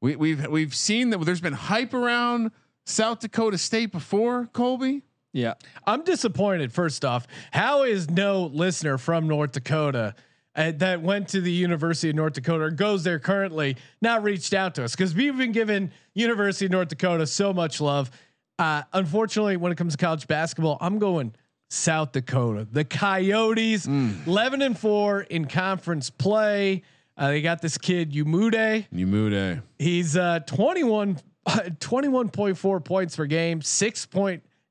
we, 0.00 0.16
we've 0.16 0.46
we've 0.48 0.74
seen 0.74 1.10
that 1.10 1.18
there's 1.24 1.40
been 1.40 1.52
hype 1.52 1.94
around 1.94 2.50
South 2.86 3.20
Dakota 3.20 3.58
State 3.58 3.92
before, 3.92 4.48
Colby. 4.52 5.02
Yeah. 5.36 5.54
I'm 5.86 6.02
disappointed. 6.02 6.72
First 6.72 7.04
off, 7.04 7.26
how 7.50 7.82
is 7.82 8.08
no 8.08 8.46
listener 8.46 8.96
from 8.96 9.28
North 9.28 9.52
Dakota 9.52 10.14
uh, 10.54 10.72
that 10.76 11.02
went 11.02 11.28
to 11.28 11.42
the 11.42 11.52
University 11.52 12.08
of 12.08 12.16
North 12.16 12.32
Dakota 12.32 12.64
or 12.64 12.70
goes 12.70 13.04
there 13.04 13.18
currently 13.18 13.76
not 14.00 14.22
reached 14.22 14.54
out 14.54 14.74
to 14.76 14.84
us? 14.84 14.92
Because 14.92 15.14
we've 15.14 15.36
been 15.36 15.52
giving 15.52 15.90
University 16.14 16.64
of 16.64 16.72
North 16.72 16.88
Dakota 16.88 17.26
so 17.26 17.52
much 17.52 17.82
love. 17.82 18.10
Uh, 18.58 18.84
unfortunately, 18.94 19.58
when 19.58 19.70
it 19.70 19.76
comes 19.76 19.94
to 19.94 19.98
college 20.02 20.26
basketball, 20.26 20.78
I'm 20.80 20.98
going 20.98 21.34
South 21.68 22.12
Dakota. 22.12 22.66
The 22.72 22.84
Coyotes, 22.86 23.86
11 23.86 24.62
and 24.62 24.78
four 24.78 25.20
in 25.20 25.44
conference 25.44 26.08
play. 26.08 26.82
Uh, 27.18 27.28
they 27.28 27.42
got 27.42 27.60
this 27.60 27.76
kid 27.76 28.12
Umude. 28.12 28.86
Umude. 28.90 29.62
He's 29.78 30.16
uh 30.16 30.40
21 30.40 31.18
21.4 31.46 32.84
points 32.84 33.16
per 33.16 33.26
game, 33.26 33.60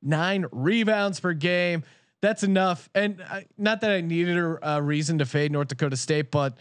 6.9 0.06 0.48
rebounds 0.52 1.20
per 1.20 1.34
game. 1.34 1.84
That's 2.22 2.44
enough. 2.44 2.90
And 2.96 3.22
uh, 3.30 3.42
not 3.58 3.82
that 3.82 3.92
I 3.92 4.02
needed 4.02 4.38
a, 4.38 4.78
a 4.78 4.82
reason 4.82 5.20
to 5.20 5.26
fade 5.26 5.52
North 5.52 5.68
Dakota 5.68 5.98
State, 5.98 6.32
but 6.32 6.58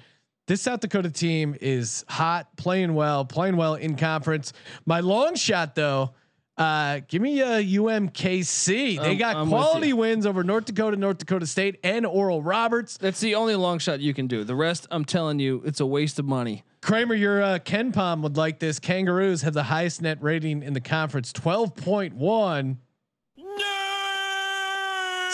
this 0.47 0.61
South 0.63 0.81
Dakota 0.81 1.11
team 1.11 1.57
is 1.61 2.05
hot, 2.09 2.55
playing 2.57 2.95
well, 2.95 3.25
playing 3.25 3.57
well 3.57 3.75
in 3.75 3.97
conference. 3.97 4.53
My 4.85 5.01
long 5.01 5.37
shot 5.37 5.75
though, 5.75 6.11
uh, 6.59 7.01
give 7.09 7.23
me 7.23 7.41
a 7.41 7.65
UMKC. 7.65 9.01
They 9.01 9.13
Um, 9.13 9.17
got 9.17 9.37
I'm 9.37 9.49
quality 9.49 9.93
wins 9.93 10.27
over 10.27 10.45
North 10.45 10.67
Dakota, 10.67 10.97
North 10.97 11.19
Dakota 11.19 11.47
State, 11.47 11.81
and 11.83 12.05
Oral 12.05 12.43
Roberts. 12.43 12.99
That's 12.99 13.21
the 13.21 13.35
only 13.35 13.57
long 13.57 13.79
shot 13.79 14.01
you 14.01 14.13
can 14.13 14.27
do. 14.27 14.45
The 14.45 14.55
rest, 14.55 14.87
I'm 14.91 15.05
telling 15.05 15.39
you, 15.39 15.63
it's 15.65 15.81
a 15.81 15.87
waste 15.87 16.19
of 16.19 16.27
money. 16.27 16.63
Kramer, 16.83 17.15
your 17.15 17.43
uh, 17.43 17.59
KenPom 17.59 18.21
would 18.21 18.37
like 18.37 18.59
this. 18.59 18.79
Kangaroos 18.79 19.41
have 19.43 19.55
the 19.55 19.63
highest 19.65 20.03
net 20.03 20.19
rating 20.21 20.63
in 20.63 20.75
the 20.75 20.81
conference, 20.81 21.33
twelve 21.33 21.75
point 21.75 22.15
one. 22.15 22.79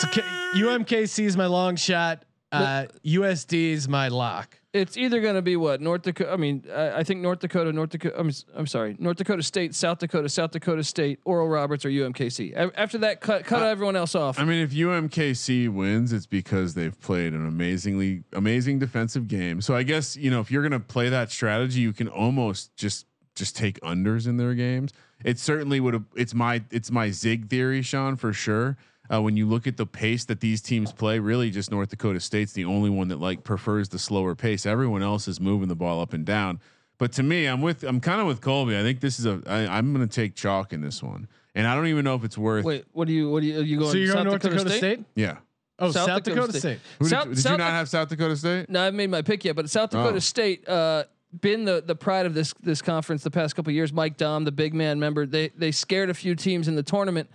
So 0.00 0.08
K- 0.08 0.22
UMKC 0.54 1.24
is 1.24 1.36
my 1.36 1.46
long 1.46 1.76
shot. 1.76 2.24
Uh, 2.52 2.86
USD 3.04 3.72
is 3.72 3.88
my 3.88 4.08
lock. 4.08 4.58
It's 4.72 4.96
either 4.96 5.20
going 5.20 5.34
to 5.34 5.42
be 5.42 5.56
what 5.56 5.80
North 5.80 6.02
Dakota. 6.02 6.32
I 6.32 6.36
mean, 6.36 6.64
I, 6.74 6.98
I 7.00 7.04
think 7.04 7.20
North 7.20 7.40
Dakota, 7.40 7.72
North 7.72 7.90
Dakota. 7.90 8.18
I'm, 8.18 8.28
s- 8.28 8.44
I'm 8.56 8.66
sorry, 8.66 8.96
North 8.98 9.18
Dakota 9.18 9.42
State, 9.42 9.74
South 9.74 9.98
Dakota, 9.98 10.28
South 10.28 10.50
Dakota 10.52 10.82
State, 10.82 11.20
Oral 11.24 11.48
Roberts, 11.48 11.84
or 11.84 11.90
UMKC. 11.90 12.56
A- 12.56 12.80
After 12.80 12.98
that, 12.98 13.20
cut 13.20 13.44
cut 13.44 13.62
everyone 13.62 13.94
else 13.94 14.14
off. 14.14 14.38
I 14.38 14.44
mean, 14.44 14.60
if 14.62 14.70
UMKC 14.72 15.68
wins, 15.68 16.12
it's 16.12 16.26
because 16.26 16.74
they've 16.74 16.98
played 17.00 17.32
an 17.34 17.46
amazingly 17.46 18.22
amazing 18.32 18.78
defensive 18.78 19.28
game. 19.28 19.60
So 19.60 19.74
I 19.76 19.82
guess 19.82 20.16
you 20.16 20.30
know 20.30 20.40
if 20.40 20.50
you're 20.50 20.62
going 20.62 20.72
to 20.72 20.80
play 20.80 21.08
that 21.08 21.30
strategy, 21.30 21.80
you 21.80 21.92
can 21.92 22.08
almost 22.08 22.74
just 22.76 23.06
just 23.36 23.56
take 23.56 23.78
unders 23.80 24.26
in 24.26 24.38
their 24.38 24.54
games. 24.54 24.92
It 25.24 25.38
certainly 25.38 25.78
would 25.80 25.94
have. 25.94 26.04
It's 26.16 26.34
my 26.34 26.62
it's 26.70 26.90
my 26.90 27.10
zig 27.10 27.48
theory, 27.48 27.82
Sean, 27.82 28.16
for 28.16 28.32
sure. 28.32 28.76
Uh, 29.12 29.20
when 29.20 29.36
you 29.36 29.46
look 29.46 29.66
at 29.66 29.76
the 29.76 29.86
pace 29.86 30.24
that 30.26 30.40
these 30.40 30.60
teams 30.60 30.92
play, 30.92 31.18
really 31.18 31.50
just 31.50 31.70
North 31.70 31.88
Dakota 31.90 32.20
State's 32.20 32.52
the 32.52 32.64
only 32.64 32.90
one 32.90 33.08
that 33.08 33.20
like 33.20 33.42
prefers 33.42 33.88
the 33.88 33.98
slower 33.98 34.34
pace. 34.34 34.66
Everyone 34.66 35.02
else 35.02 35.26
is 35.26 35.40
moving 35.40 35.68
the 35.68 35.74
ball 35.74 36.00
up 36.00 36.12
and 36.12 36.24
down. 36.24 36.60
But 36.98 37.12
to 37.12 37.22
me, 37.22 37.46
I'm 37.46 37.60
with 37.62 37.82
I'm 37.82 38.00
kind 38.00 38.20
of 38.20 38.26
with 38.26 38.40
Colby. 38.40 38.76
I 38.76 38.82
think 38.82 39.00
this 39.00 39.18
is 39.18 39.26
a 39.26 39.40
I, 39.46 39.78
I'm 39.78 39.92
going 39.92 40.06
to 40.06 40.14
take 40.14 40.34
chalk 40.34 40.72
in 40.72 40.80
this 40.82 41.02
one, 41.02 41.26
and 41.54 41.66
I 41.66 41.74
don't 41.74 41.86
even 41.88 42.04
know 42.04 42.14
if 42.14 42.24
it's 42.24 42.38
worth. 42.38 42.64
Wait, 42.64 42.84
what 42.92 43.08
do 43.08 43.12
you? 43.14 43.30
What 43.30 43.40
do 43.40 43.46
you? 43.46 43.58
Are 43.60 43.62
you 43.62 43.78
going? 43.78 43.90
So 43.90 43.96
you're 43.96 44.08
South 44.08 44.16
going 44.16 44.26
North 44.28 44.42
Dakota, 44.42 44.70
State? 44.70 45.00
Yeah. 45.14 45.38
Oh, 45.78 45.90
South 45.90 46.06
South, 46.08 46.22
Dakota 46.22 46.40
Dakota, 46.42 46.58
State. 46.58 46.60
State. 46.60 46.78
Who 46.98 47.04
did, 47.06 47.10
South- 47.10 47.26
you, 47.28 47.34
did 47.34 47.44
you 47.44 47.56
not 47.56 47.70
have 47.70 47.88
South 47.88 48.08
Dakota 48.10 48.36
State? 48.36 48.68
No, 48.68 48.82
I 48.82 48.84
haven't 48.84 48.98
made 48.98 49.08
my 49.10 49.22
pick 49.22 49.44
yet, 49.46 49.56
but 49.56 49.70
South 49.70 49.90
Dakota 49.90 50.16
Oh. 50.16 50.18
State 50.18 50.68
uh, 50.68 51.04
been 51.40 51.64
the 51.64 51.82
the 51.84 51.94
pride 51.96 52.26
of 52.26 52.34
this 52.34 52.52
this 52.62 52.82
conference 52.82 53.22
the 53.24 53.30
past 53.30 53.56
couple 53.56 53.70
of 53.70 53.74
years. 53.74 53.92
Mike 53.92 54.18
Daum, 54.18 54.44
the 54.44 54.52
big 54.52 54.74
man, 54.74 55.00
member, 55.00 55.24
they 55.24 55.48
they 55.56 55.72
scared 55.72 56.10
a 56.10 56.14
few 56.14 56.34
teams 56.34 56.68
in 56.68 56.74
the 56.76 56.82
tournament, 56.82 57.30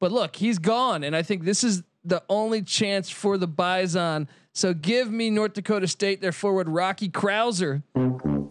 but 0.00 0.10
look, 0.10 0.36
he's 0.36 0.58
gone, 0.58 1.04
and 1.04 1.14
I 1.14 1.22
think 1.22 1.44
this 1.44 1.62
is 1.62 1.82
the 2.04 2.22
only 2.28 2.62
chance 2.62 3.10
for 3.10 3.36
the 3.38 3.46
Bison. 3.46 4.28
So 4.52 4.74
give 4.74 5.10
me 5.10 5.30
North 5.30 5.52
Dakota 5.52 5.86
State, 5.86 6.20
their 6.20 6.32
forward 6.32 6.68
Rocky 6.68 7.08
Kreuser. 7.08 7.82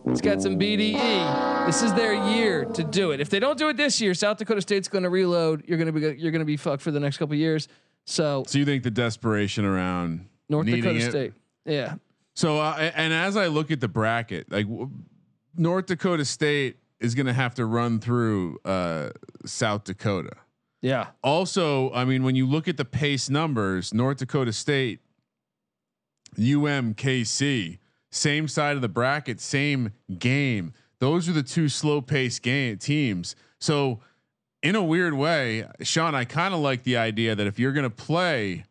He's 0.08 0.22
got 0.22 0.42
some 0.42 0.58
BDE. 0.58 1.66
This 1.66 1.84
is 1.84 1.94
their 1.94 2.14
year 2.14 2.66
to 2.66 2.84
do 2.84 3.12
it. 3.12 3.20
If 3.20 3.30
they 3.30 3.40
don't 3.40 3.58
do 3.58 3.70
it 3.70 3.78
this 3.78 4.00
year, 4.00 4.14
South 4.14 4.38
Dakota 4.38 4.62
State's 4.62 4.88
going 4.88 5.04
to 5.04 5.10
reload. 5.10 5.64
You're 5.68 5.78
going 5.78 5.94
to 5.94 6.00
be 6.00 6.20
you're 6.20 6.32
going 6.32 6.40
to 6.40 6.46
be 6.46 6.58
fucked 6.58 6.82
for 6.82 6.92
the 6.92 7.00
next 7.00 7.18
couple 7.18 7.34
of 7.34 7.40
years. 7.40 7.68
So 8.06 8.44
So 8.48 8.58
you 8.58 8.66
think 8.66 8.84
the 8.84 8.92
desperation 8.92 9.66
around 9.66 10.28
North 10.48 10.66
Dakota 10.66 10.96
it? 10.96 11.10
State, 11.10 11.34
yeah. 11.66 11.96
So 12.34 12.60
uh, 12.60 12.92
and 12.96 13.14
as 13.14 13.36
I 13.38 13.48
look 13.48 13.72
at 13.72 13.82
the 13.82 13.88
bracket, 13.88 14.52
like 14.52 14.68
North 15.56 15.88
Dakota 15.88 16.26
State 16.26 16.78
is 17.00 17.16
going 17.16 17.28
to 17.28 17.34
have 17.34 17.56
to 17.56 17.66
run 17.66 18.00
through 18.00 18.60
uh, 18.66 19.10
South 19.46 19.84
Dakota. 19.84 20.38
Yeah. 20.82 21.08
Also, 21.24 21.92
I 21.92 22.06
mean, 22.06 22.24
when 22.24 22.36
you 22.36 22.46
look 22.46 22.68
at 22.68 22.78
the 22.78 22.86
pace 22.86 23.30
numbers, 23.30 23.94
North 23.94 24.18
Dakota 24.20 24.54
State, 24.54 25.00
UMKC, 26.38 27.80
same 28.12 28.48
side 28.48 28.76
of 28.76 28.82
the 28.82 28.90
bracket, 28.90 29.40
same 29.40 29.92
game. 30.18 30.74
Those 31.00 31.30
are 31.30 31.34
the 31.34 31.44
two 31.44 31.70
slow 31.70 32.02
pace 32.02 32.40
game 32.40 32.78
teams. 32.78 33.36
So, 33.60 34.00
in 34.62 34.76
a 34.76 34.84
weird 34.84 35.14
way, 35.14 35.66
Sean, 35.82 36.16
I 36.16 36.26
kind 36.26 36.54
of 36.54 36.60
like 36.60 36.84
the 36.84 36.98
idea 36.98 37.36
that 37.36 37.48
if 37.48 37.60
you're 37.60 37.72
going 37.72 37.84
to 37.84 37.90
play 37.90 38.66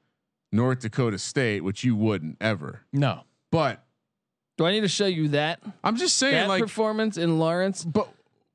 North 0.53 0.81
Dakota 0.81 1.19
State, 1.19 1.65
which 1.65 1.85
you 1.85 1.97
wouldn't 1.97 2.37
ever, 2.41 2.83
No. 2.93 3.23
but 3.51 3.85
Do 4.59 4.67
I 4.67 4.73
need 4.73 4.81
to 4.81 4.89
show 4.89 5.07
you 5.07 5.29
that 5.29 5.61
I'm 5.83 5.97
just 5.97 6.17
saying, 6.17 6.35
that 6.35 6.49
like, 6.49 6.63
performance 6.63 7.17
in 7.17 7.39
Lawrence? 7.39 7.85
but 7.85 8.09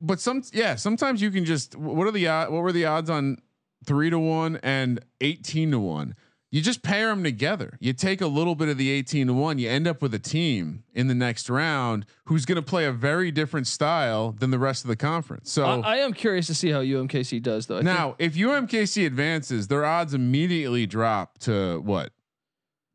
but 0.04 0.20
some 0.20 0.43
yeah, 0.54 0.76
sometimes 0.76 1.22
you 1.22 1.32
can 1.32 1.45
just 1.45 1.76
what 1.76 2.06
are 2.06 2.12
the 2.12 2.26
what 2.28 2.62
were 2.62 2.72
the 2.72 2.86
odds 2.86 3.10
on 3.10 3.38
three 3.86 4.10
to 4.12 4.20
one 4.20 4.60
and 4.62 4.99
eighteen 5.22 5.72
to 5.72 5.80
one? 5.80 6.16
You 6.51 6.62
just 6.62 6.84
pair 6.84 7.08
them 7.08 7.24
together. 7.24 7.80
You 7.80 7.93
take 7.93 8.22
a 8.22 8.28
little 8.28 8.54
bit 8.54 8.70
of 8.70 8.78
the 8.78 8.91
eighteen 8.91 9.26
to 9.26 9.34
one. 9.34 9.58
You 9.58 9.70
end 9.70 9.88
up 9.88 10.04
with 10.04 10.14
a 10.14 10.20
team 10.20 10.84
in 10.93 11.08
the 11.08 11.16
next 11.16 11.49
round 11.49 12.06
who's 12.26 12.45
going 12.45 12.58
to 12.58 12.62
play 12.62 12.86
a 12.86 12.91
very 12.91 13.32
different 13.32 13.66
style 13.66 14.34
than 14.38 14.51
the 14.51 14.60
rest 14.60 14.84
of 14.84 14.88
the 14.89 14.95
conference. 14.95 15.51
So 15.51 15.66
I, 15.66 15.80
I 15.80 15.95
am 15.97 16.14
curious 16.14 16.45
to 16.47 16.54
see 16.54 16.70
how 16.70 16.82
UMKC 16.82 17.41
does, 17.41 17.66
though. 17.66 17.78
I 17.78 17.80
think- 17.80 17.86
now, 17.86 18.16
if 18.20 18.36
UMKC 18.36 19.04
advances, 19.08 19.68
their 19.68 19.84
odds 19.84 20.14
immediately 20.14 20.86
drop 20.86 21.39
to 21.39 21.80
what 21.84 22.12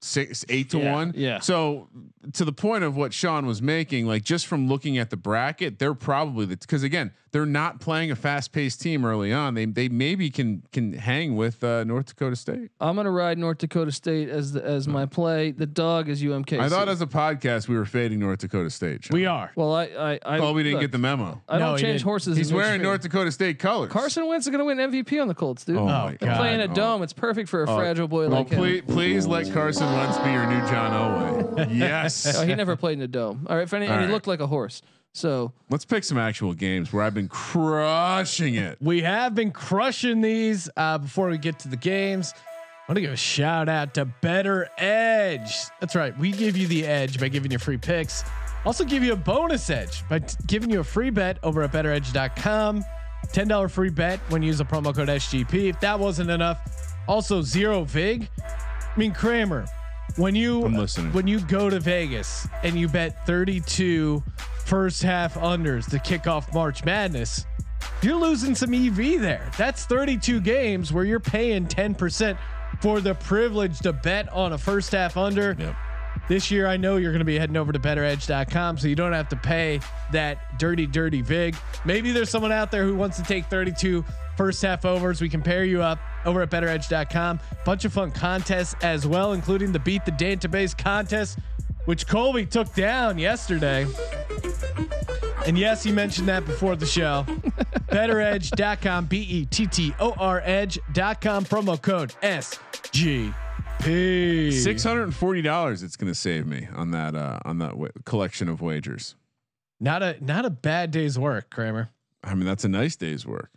six, 0.01 0.45
eight 0.49 0.71
to 0.71 0.79
Yeah, 0.79 0.93
one. 0.93 1.13
yeah. 1.17 1.41
So 1.41 1.89
to 2.35 2.45
the 2.45 2.53
point 2.53 2.85
of 2.85 2.97
what 2.97 3.13
Sean 3.13 3.47
was 3.47 3.61
making, 3.61 4.07
like 4.07 4.23
just 4.25 4.47
from 4.47 4.69
looking 4.69 4.99
at 4.99 5.11
the 5.11 5.17
bracket, 5.17 5.79
they're 5.79 5.95
probably 5.95 6.47
the 6.47 6.57
because 6.57 6.83
again, 6.83 7.13
they're 7.31 7.47
not 7.47 7.81
playing 7.81 8.11
a 8.11 8.17
fast 8.17 8.53
paced 8.53 8.81
team 8.81 9.05
early 9.05 9.33
on. 9.33 9.55
They 9.55 9.67
they 9.67 9.89
maybe 9.89 10.31
can 10.31 10.63
can 10.73 10.93
hang 10.93 11.37
with 11.37 11.63
uh, 11.63 11.85
North 11.85 12.07
Dakota 12.07 12.37
State. 12.37 12.71
I'm 12.81 12.97
gonna 12.97 13.11
ride 13.11 13.39
North 13.39 13.59
Dakota 13.59 13.93
State 13.93 14.29
as 14.29 14.53
the, 14.53 14.65
as 14.65 14.89
my 14.89 15.07
play. 15.07 15.51
The 15.53 15.67
dog 15.67 16.09
is 16.09 16.23
UMKC. 16.23 16.61
I 16.61 16.69
thought 16.69 16.89
as 16.89 17.01
a 17.01 17.07
podcast 17.07 17.69
we 17.69 17.77
were 17.77 17.85
fading 17.85 18.19
North 18.21 18.39
Dakota 18.41 18.71
State. 18.71 19.05
Sean. 19.05 19.15
We 19.19 19.27
are. 19.27 19.53
well, 19.57 19.75
I 19.75 19.85
I 19.85 20.19
I 20.25 20.41
Well, 20.41 20.55
we 20.55 20.63
didn't 20.63 20.75
look, 20.77 20.83
get 20.83 20.93
the 20.93 20.99
memo. 20.99 21.43
I 21.49 21.59
No, 21.59 21.67
don't 21.67 21.77
he 21.79 21.83
change 21.83 21.95
didn't. 22.01 22.03
horses. 22.05 22.37
He's 22.37 22.53
wearing. 22.53 22.83
North 22.83 23.03
Dakota 23.03 23.31
State 23.33 23.59
colors. 23.59 23.91
Carson 23.93 24.27
Wentz 24.27 24.47
is 24.47 24.51
gonna 24.51 24.65
win 24.65 24.79
MVP 24.79 25.21
on 25.21 25.29
the 25.29 25.35
Colts, 25.35 25.65
dude. 25.65 25.77
Oh, 25.77 25.81
Oh, 25.83 25.85
my 25.87 26.11
God. 26.13 26.21
God. 26.21 26.37
Playing 26.39 26.61
a 26.61 26.65
Oh. 26.65 26.75
dome, 26.75 27.03
it's 27.03 27.13
perfect 27.13 27.49
for 27.49 27.63
a 27.65 27.71
Oh, 27.71 27.77
fragile 27.77 28.09
boy 28.09 28.29
well, 28.29 28.39
like 28.41 28.51
him. 28.51 28.59
please, 28.59 28.83
please 28.87 29.27
let 29.27 29.45
Carson 29.53 29.69
Carson 29.79 29.93
Wentz 29.93 30.19
be 30.19 30.31
your 30.33 30.47
new 30.47 30.59
John 30.69 30.93
Elway. 30.93 31.69
yes. 31.79 32.37
Oh, 32.37 32.45
he 32.47 32.55
never 32.55 32.75
played 32.75 32.97
in 32.99 33.03
a 33.03 33.09
dome. 33.09 33.47
All 33.51 33.57
right, 33.57 33.69
funny, 33.69 33.87
All 33.87 33.95
and 33.95 34.07
he 34.07 34.11
looked 34.11 34.27
like 34.27 34.41
a 34.41 34.47
horse. 34.47 34.81
So 35.19 35.53
Let's 35.69 35.85
pick 35.85 36.05
some 36.05 36.17
actual 36.17 36.55
games 36.55 36.93
where 36.93 37.03
I've 37.03 37.15
been 37.15 37.29
crushing 37.29 38.55
it. 38.55 38.79
We 38.81 39.03
have 39.03 39.35
been 39.35 39.51
crushing 39.51 40.21
these. 40.21 40.71
Uh, 40.77 40.99
before 40.99 41.29
we 41.29 41.39
get 41.39 41.59
to 41.61 41.69
the 41.69 41.77
games, 41.77 42.33
I 42.37 42.93
want 42.93 42.97
to 42.97 43.01
give 43.01 43.13
a 43.13 43.17
shout 43.17 43.69
out 43.69 43.95
to 43.95 44.05
Better 44.05 44.69
Edge. 44.79 45.53
That's 45.81 45.97
right. 45.97 46.17
We 46.19 46.31
give 46.31 46.57
you 46.57 46.69
the 46.69 46.87
edge 46.87 47.19
by 47.19 47.29
giving 47.29 47.51
you 47.51 47.59
free 47.59 47.79
picks. 47.79 48.23
Also, 48.65 48.85
give 48.85 49.03
you 49.03 49.13
a 49.13 49.17
bonus 49.17 49.69
edge 49.71 50.09
by 50.09 50.21
t- 50.21 50.37
giving 50.47 50.71
you 50.71 50.81
a 50.81 50.85
free 50.85 51.11
bet 51.11 51.39
over 51.43 51.63
at 51.63 51.73
bettoredge.com. 51.73 52.85
$10 53.33 53.71
free 53.71 53.91
bet 53.91 54.21
when 54.29 54.43
you 54.43 54.47
use 54.47 54.59
the 54.59 54.65
promo 54.65 54.95
code 54.95 55.09
SGP. 55.09 55.71
If 55.71 55.81
that 55.81 55.99
wasn't 55.99 56.31
enough, 56.31 56.61
also 57.09 57.43
zero 57.43 57.83
VIG. 57.83 58.29
I 58.41 58.99
mean, 58.99 59.13
Kramer, 59.13 59.67
when 60.17 60.35
you 60.35 60.63
when 61.13 61.27
you 61.27 61.41
go 61.41 61.69
to 61.69 61.81
Vegas 61.81 62.47
and 62.63 62.79
you 62.79 62.89
bet 62.89 63.27
32 63.27 64.23
first 64.69 65.03
half 65.03 65.35
unders 65.35 65.89
to 65.91 65.99
kick 65.99 66.27
off 66.27 66.53
March 66.53 66.85
Madness, 66.85 67.47
you're 68.03 68.17
losing 68.17 68.55
some 68.55 68.75
EV 68.75 69.19
there. 69.19 69.51
That's 69.57 69.87
32 69.87 70.43
games 70.43 70.93
where 70.93 71.05
you're 71.05 71.21
paying 71.21 71.67
10% 71.67 72.37
for 72.83 73.01
the 73.01 73.15
privilege 73.15 73.79
to 73.81 73.95
bet 73.95 74.31
on 74.31 74.53
a 74.53 74.59
first 74.59 74.93
half 74.93 75.17
under. 75.17 75.57
Yep. 75.59 75.75
This 76.29 76.51
year, 76.51 76.67
I 76.67 76.77
know 76.77 76.99
you're 76.99 77.13
going 77.13 77.21
to 77.21 77.25
be 77.25 77.39
heading 77.39 77.57
over 77.57 77.73
to 77.73 77.79
bettoredge.com 77.79 78.77
so 78.77 78.89
you 78.89 78.95
don't 78.95 79.15
have 79.15 79.31
to 79.31 79.37
pay 79.37 79.81
that 80.13 80.59
dirty, 80.59 80.87
dirty 80.87 81.23
VIG. 81.23 81.57
Maybe 81.87 82.13
there's 82.13 82.29
someone 82.29 82.53
out 82.53 82.71
there 82.71 82.85
who 82.85 82.95
wants 82.95 83.17
to 83.17 83.23
take 83.23 83.47
32 83.47 84.05
first 84.37 84.61
half 84.61 84.85
overs. 84.85 85.23
We 85.23 85.31
can 85.31 85.41
pair 85.41 85.65
you 85.65 85.83
up 85.83 85.99
over 86.27 86.43
at 86.43 86.51
bettoredge.com. 86.51 87.41
Bunch 87.65 87.87
of 87.87 87.93
fun 87.95 88.11
contests 88.11 88.75
as 88.83 89.07
well, 89.07 89.33
including 89.33 89.73
the 89.73 89.79
Beat 89.79 90.05
the 90.05 90.13
Database 90.13 90.77
contest, 90.77 91.39
which 91.89 92.07
Colby 92.07 92.45
took 92.45 92.71
down 92.75 93.17
yesterday. 93.17 93.87
And 95.47 95.57
yes, 95.57 95.83
he 95.83 95.91
mentioned 95.91 96.29
that 96.29 96.45
before 96.45 96.77
the 96.77 96.85
show. 96.85 97.25
bettoredge.com, 97.89 99.07
B 99.07 99.23
E 99.23 99.47
T 99.47 99.67
T 99.67 99.95
O 99.99 100.13
R 100.19 100.43
edge.com, 100.45 101.47
promo 101.47 101.81
code 101.81 102.13
SGP. 102.23 103.33
Six 104.53 104.85
hundred 104.85 105.05
and 105.05 105.15
forty 105.15 105.41
dollars. 105.41 105.83
It's 105.83 105.97
going 105.97 106.13
to 106.13 106.15
save 106.15 106.47
me 106.47 106.69
on 106.77 106.91
that 106.91 107.15
uh, 107.15 107.39
on 107.47 107.57
that 107.61 107.71
w- 107.71 107.93
collection 108.05 108.51
of 108.51 108.61
wagers. 108.61 109.15
Not 109.81 110.03
a 110.03 110.23
not 110.23 110.45
a 110.45 110.51
bad 110.51 110.91
day's 110.91 111.19
work, 111.19 111.49
Kramer. 111.49 111.89
I 112.23 112.35
mean, 112.35 112.45
that's 112.45 112.65
a 112.65 112.69
nice 112.69 112.97
day's 112.97 113.25
work. 113.25 113.51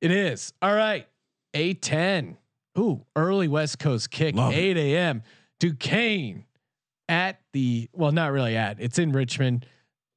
It 0.00 0.12
is. 0.12 0.52
All 0.62 0.76
right. 0.76 1.08
A10. 1.54 2.36
Ooh, 2.78 3.04
early 3.16 3.48
West 3.48 3.80
Coast 3.80 4.12
kick, 4.12 4.36
Love 4.36 4.52
8 4.52 4.76
a.m. 4.76 5.24
Duquesne 5.58 6.44
at 7.08 7.40
the, 7.52 7.88
well, 7.92 8.12
not 8.12 8.32
really 8.32 8.56
at, 8.56 8.80
it's 8.80 8.98
in 8.98 9.12
Richmond, 9.12 9.66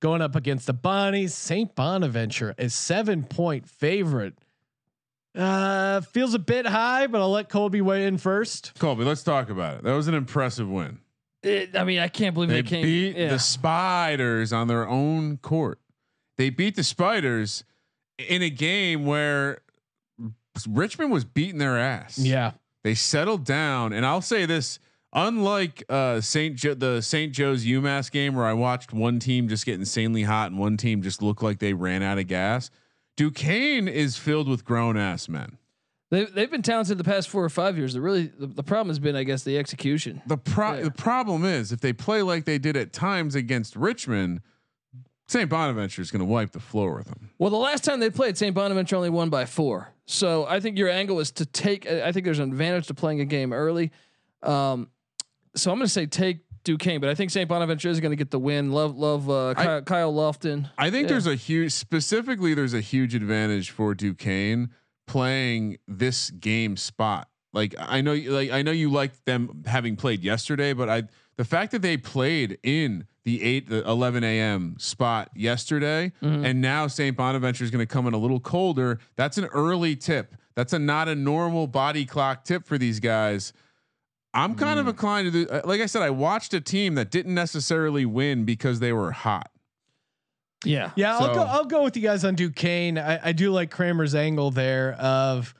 going 0.02 0.22
up 0.22 0.36
against 0.36 0.68
the 0.68 0.74
Bonnies. 0.74 1.32
St. 1.32 1.74
Bonaventure 1.76 2.54
is 2.58 2.74
seven 2.74 3.24
point 3.24 3.68
favorite. 3.68 4.36
Uh, 5.36 6.02
feels 6.02 6.34
a 6.34 6.40
bit 6.40 6.66
high, 6.66 7.06
but 7.08 7.22
I'll 7.22 7.30
let 7.30 7.48
Colby 7.50 7.82
weigh 7.82 8.08
in 8.08 8.18
first. 8.18 8.74
Colby, 8.80 9.04
let's 9.04 9.22
talk 9.24 9.50
about 9.50 9.76
it. 9.80 9.84
That 9.84 9.94
was 9.94 10.08
an 10.08 10.16
impressive 10.16 10.68
win. 10.68 11.00
it, 11.44 11.76
I 11.76 11.84
mean, 11.84 12.00
I 12.00 12.08
can't 12.08 12.34
believe 12.34 12.50
They 12.50 12.62
they, 12.62 12.68
came. 12.68 12.84
beat 12.84 13.16
yeah. 13.16 13.30
the 13.30 13.38
Spiders 13.40 14.52
on 14.52 14.68
their 14.68 14.88
own 14.88 15.38
court. 15.38 15.80
They 16.38 16.50
beat 16.50 16.76
the 16.76 16.84
Spiders 16.84 17.64
in 18.18 18.42
a 18.42 18.50
game 18.50 19.06
where 19.06 19.60
Richmond 20.68 21.12
was 21.12 21.24
beating 21.24 21.60
their 21.60 21.78
ass. 21.78 22.18
Yeah. 22.18 22.54
They 22.84 22.96
settled 22.96 23.44
down, 23.44 23.94
and 23.94 24.06
I'll 24.08 24.22
say 24.22 24.46
this: 24.48 24.80
unlike 25.18 25.84
uh, 25.90 26.22
Saint 26.22 26.56
jo- 26.56 26.76
the 26.76 27.02
Saint 27.02 27.34
Joe's 27.34 27.66
UMass 27.66 28.10
game, 28.12 28.36
where 28.36 28.46
I 28.46 28.54
watched 28.54 28.94
one 28.94 29.20
team 29.20 29.50
just 29.50 29.66
get 29.66 29.76
insanely 29.76 30.24
hot 30.24 30.52
and 30.52 30.60
one 30.60 30.78
team 30.78 31.02
just 31.02 31.22
look 31.22 31.42
like 31.42 31.60
they 31.60 31.74
ran 31.74 32.04
out 32.04 32.20
of 32.20 32.28
gas, 32.28 32.70
Duquesne 33.18 33.88
is 33.88 34.16
filled 34.18 34.48
with 34.48 34.64
grown 34.64 34.96
ass 34.96 35.28
men. 35.28 35.58
They, 36.10 36.24
they've 36.24 36.50
been 36.52 36.62
talented 36.62 36.98
the 36.98 37.04
past 37.04 37.28
four 37.28 37.44
or 37.44 37.50
five 37.50 37.78
years. 37.78 37.94
The 37.94 38.00
really 38.00 38.28
the, 38.28 38.48
the 38.48 38.64
problem 38.64 38.88
has 38.90 39.00
been, 39.00 39.16
I 39.18 39.24
guess, 39.24 39.44
the 39.44 39.58
execution. 39.58 40.22
The 40.28 40.38
pro- 40.38 40.76
Yeah. 40.76 40.84
the 40.84 40.92
problem 40.92 41.44
is 41.44 41.72
if 41.74 41.82
they 41.82 41.92
play 41.92 42.22
like 42.22 42.46
they 42.46 42.60
did 42.60 42.78
at 42.78 42.94
times 42.94 43.36
against 43.36 43.76
Richmond, 43.76 44.40
St. 45.28 45.50
Bonaventure 45.50 46.02
is 46.02 46.10
going 46.10 46.22
to 46.22 46.26
wipe 46.26 46.52
the 46.52 46.62
floor 46.62 46.96
with 46.96 47.08
them. 47.08 47.32
Well, 47.40 47.50
the 47.50 47.58
last 47.58 47.84
time 47.84 48.00
they 48.00 48.10
played, 48.10 48.38
St. 48.38 48.56
Bonaventure 48.56 48.96
only 48.96 49.10
won 49.10 49.30
by 49.30 49.44
four. 49.44 49.90
So 50.06 50.46
I 50.46 50.62
think 50.62 50.78
your 50.78 50.88
angle 50.90 51.20
is 51.20 51.32
to 51.32 51.46
take. 51.46 51.86
I 51.86 52.14
think 52.14 52.24
there's 52.24 52.40
an 52.40 52.50
advantage 52.50 52.88
to 52.88 52.94
playing 52.94 53.20
a 53.20 53.26
game 53.26 53.52
early. 53.52 53.92
Um, 54.44 54.90
so 55.58 55.72
I'm 55.72 55.78
going 55.78 55.86
to 55.88 55.92
say 55.92 56.06
take 56.06 56.40
Duquesne, 56.64 57.00
but 57.00 57.10
I 57.10 57.16
think 57.16 57.32
St. 57.32 57.48
Bonaventure 57.48 57.90
is 57.90 58.00
going 58.00 58.12
to 58.12 58.16
get 58.18 58.32
the 58.32 58.40
win. 58.40 58.72
Love, 58.72 58.98
love 58.98 59.30
uh, 59.30 59.50
I- 59.50 59.54
Kyle, 59.54 59.82
Kyle 59.84 60.14
Lofton. 60.14 60.70
I 60.78 60.90
think 60.92 61.04
Yeah. 61.04 61.14
there's 61.14 61.28
a 61.28 61.36
huge, 61.36 61.72
specifically, 61.72 62.54
there's 62.54 62.74
a 62.74 62.82
huge 62.82 63.16
advantage 63.16 63.72
for 63.72 63.94
Duquesne 63.96 64.70
playing 65.08 65.78
this 65.88 66.30
game 66.32 66.76
spot. 66.78 67.28
Like 67.54 67.74
I 67.80 68.02
know, 68.02 68.14
like 68.14 68.52
I 68.52 68.62
know 68.62 68.72
you 68.72 68.92
like 68.92 69.24
them 69.24 69.64
having 69.66 69.96
played 69.96 70.22
yesterday, 70.24 70.74
but 70.74 70.90
I 70.90 71.04
the 71.38 71.46
fact 71.46 71.72
that 71.72 71.82
they 71.82 71.96
played 71.98 72.58
in 72.62 73.06
the 73.24 73.42
eight, 73.44 73.70
the 73.70 73.88
11 73.88 74.24
a.m. 74.24 74.76
spot 74.80 75.30
yesterday, 75.36 76.12
Mm-hmm. 76.22 76.46
and 76.46 76.62
now 76.62 76.88
St. 76.88 77.16
Bonaventure 77.16 77.64
is 77.64 77.72
going 77.72 77.86
to 77.86 77.92
come 77.92 78.06
in 78.08 78.14
a 78.14 78.18
little 78.18 78.40
colder. 78.40 79.00
That's 79.16 79.38
an 79.38 79.46
early 79.46 79.96
tip. 79.96 80.36
That's 80.56 80.74
a 80.74 80.80
not 80.80 81.08
a 81.08 81.16
normal 81.16 81.68
body 81.68 82.06
clock 82.06 82.44
tip 82.44 82.66
for 82.66 82.78
these 82.78 83.00
guys. 83.00 83.54
I'm 84.38 84.56
kind 84.56 84.78
Mm. 84.78 84.82
of 84.82 84.88
inclined 84.88 85.32
to 85.32 85.46
do. 85.46 85.52
uh, 85.52 85.62
Like 85.66 85.82
I 85.82 85.86
said, 85.88 86.02
I 86.02 86.10
watched 86.12 86.54
a 86.54 86.62
team 86.62 86.96
that 86.96 87.12
didn't 87.12 87.34
necessarily 87.34 88.06
win 88.06 88.46
because 88.46 88.80
they 88.80 88.94
were 88.94 89.12
hot. 89.12 89.50
Yeah. 90.66 90.92
Yeah, 90.96 91.18
I'll 91.18 91.34
go. 91.36 91.42
I'll 91.42 91.66
go 91.66 91.84
with 91.84 91.96
you 91.96 92.02
guys 92.04 92.24
on 92.26 92.36
Duquesne. 92.36 92.98
I, 92.98 93.28
I 93.30 93.32
do 93.32 93.52
like 93.52 93.70
Kramer's 93.72 94.16
angle 94.16 94.50
there 94.52 94.94
of 94.94 95.54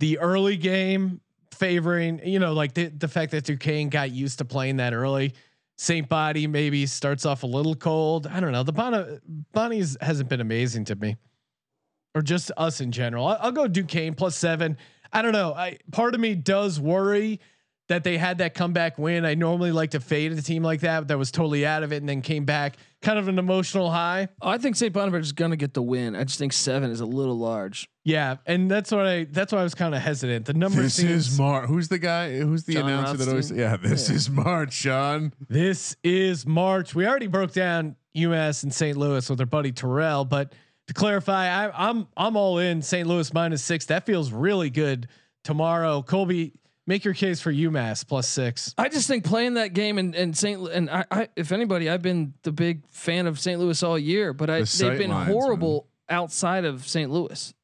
the 0.00 0.18
early 0.18 0.56
game 0.56 1.20
favoring. 1.52 2.20
You 2.26 2.38
know, 2.40 2.52
like 2.52 2.74
the 2.74 2.86
the 2.88 3.08
fact 3.08 3.30
that 3.32 3.44
Duquesne 3.44 3.88
got 3.90 4.10
used 4.10 4.38
to 4.38 4.44
playing 4.44 4.76
that 4.78 4.92
early. 4.92 5.34
Saint 5.78 6.08
Body 6.08 6.46
maybe 6.46 6.84
starts 6.86 7.24
off 7.24 7.42
a 7.42 7.46
little 7.46 7.74
cold. 7.74 8.26
I 8.26 8.40
don't 8.40 8.52
know. 8.52 8.62
The 8.64 8.72
Bonnie 8.72 9.18
Bonnie's 9.52 9.96
hasn't 10.00 10.28
been 10.28 10.40
amazing 10.40 10.84
to 10.86 10.96
me, 10.96 11.16
or 12.14 12.20
just 12.20 12.50
us 12.56 12.80
in 12.82 12.92
general. 12.92 13.26
I'll, 13.28 13.38
I'll 13.40 13.52
go 13.52 13.66
Duquesne 13.68 14.14
plus 14.14 14.36
seven. 14.36 14.76
I 15.12 15.22
don't 15.22 15.32
know. 15.32 15.54
I 15.54 15.78
part 15.92 16.14
of 16.14 16.20
me 16.20 16.34
does 16.34 16.78
worry 16.80 17.40
that 17.90 18.04
they 18.04 18.16
had 18.16 18.38
that 18.38 18.54
comeback 18.54 18.98
win. 18.98 19.24
I 19.24 19.34
normally 19.34 19.72
like 19.72 19.90
to 19.90 20.00
fade 20.00 20.30
a 20.32 20.40
team 20.40 20.62
like 20.62 20.80
that 20.80 21.08
that 21.08 21.18
was 21.18 21.30
totally 21.32 21.66
out 21.66 21.82
of 21.82 21.92
it 21.92 21.96
and 21.96 22.08
then 22.08 22.22
came 22.22 22.44
back, 22.44 22.76
kind 23.02 23.18
of 23.18 23.26
an 23.26 23.36
emotional 23.38 23.90
high. 23.90 24.28
I 24.40 24.58
think 24.58 24.76
St. 24.76 24.92
Bonaventure 24.92 25.22
is 25.24 25.32
going 25.32 25.50
to 25.50 25.56
get 25.56 25.74
the 25.74 25.82
win. 25.82 26.14
I 26.14 26.22
just 26.22 26.38
think 26.38 26.52
seven 26.52 26.92
is 26.92 27.00
a 27.00 27.04
little 27.06 27.36
large. 27.36 27.90
Yeah, 28.04 28.36
and 28.46 28.70
that's 28.70 28.92
what 28.92 29.06
I 29.06 29.24
that's 29.24 29.52
why 29.52 29.58
I 29.58 29.62
was 29.64 29.74
kind 29.74 29.94
of 29.94 30.00
hesitant. 30.00 30.46
The 30.46 30.54
number 30.54 30.80
This 30.80 30.94
seems 30.94 31.28
is 31.32 31.38
March. 31.38 31.68
Who's 31.68 31.88
the 31.88 31.98
guy? 31.98 32.38
Who's 32.38 32.62
the 32.64 32.74
John 32.74 32.88
announcer 32.88 33.16
that 33.18 33.28
always? 33.28 33.50
Yeah, 33.50 33.76
this 33.76 34.08
Yeah. 34.08 34.14
is 34.16 34.30
March, 34.30 34.72
Sean. 34.72 35.32
this 35.48 35.96
is 36.04 36.46
March. 36.46 36.94
We 36.94 37.06
already 37.06 37.26
broke 37.26 37.52
down 37.52 37.96
UMass 38.16 38.62
and 38.62 38.72
St. 38.72 38.96
Louis 38.96 39.28
with 39.28 39.38
our 39.40 39.46
buddy 39.46 39.72
Terrell, 39.72 40.24
but 40.24 40.52
to 40.86 40.94
clarify, 40.94 41.48
I, 41.48 41.88
I'm 41.90 42.06
I'm 42.16 42.36
all 42.36 42.58
in 42.58 42.82
St. 42.82 43.06
Louis 43.08 43.34
minus 43.34 43.62
six. 43.64 43.86
That 43.86 44.06
feels 44.06 44.32
really 44.32 44.70
good 44.70 45.08
tomorrow. 45.42 46.02
Colby, 46.02 46.52
make 46.86 47.04
your 47.04 47.14
case 47.14 47.40
for 47.40 47.52
UMass 47.52 48.06
plus 48.06 48.28
six. 48.28 48.74
I 48.78 48.88
just 48.88 49.06
think 49.06 49.24
playing 49.24 49.54
that 49.54 49.72
game 49.72 49.98
and 49.98 50.14
and 50.14 50.36
St. 50.36 50.68
And 50.70 50.90
I, 50.90 51.04
I 51.10 51.28
if 51.36 51.52
anybody, 51.52 51.88
I've 51.88 52.02
been 52.02 52.34
the 52.42 52.52
big 52.52 52.82
fan 52.90 53.26
of 53.26 53.38
St. 53.38 53.58
Louis 53.60 53.82
all 53.82 53.98
year, 53.98 54.32
but 54.32 54.50
I 54.50 54.62
The 54.62 54.76
they've 54.88 54.98
been 54.98 55.10
lines, 55.10 55.30
horrible 55.32 55.86
outside 56.08 56.64
of 56.64 56.86
St. 56.86 57.10
Louis. 57.10 57.54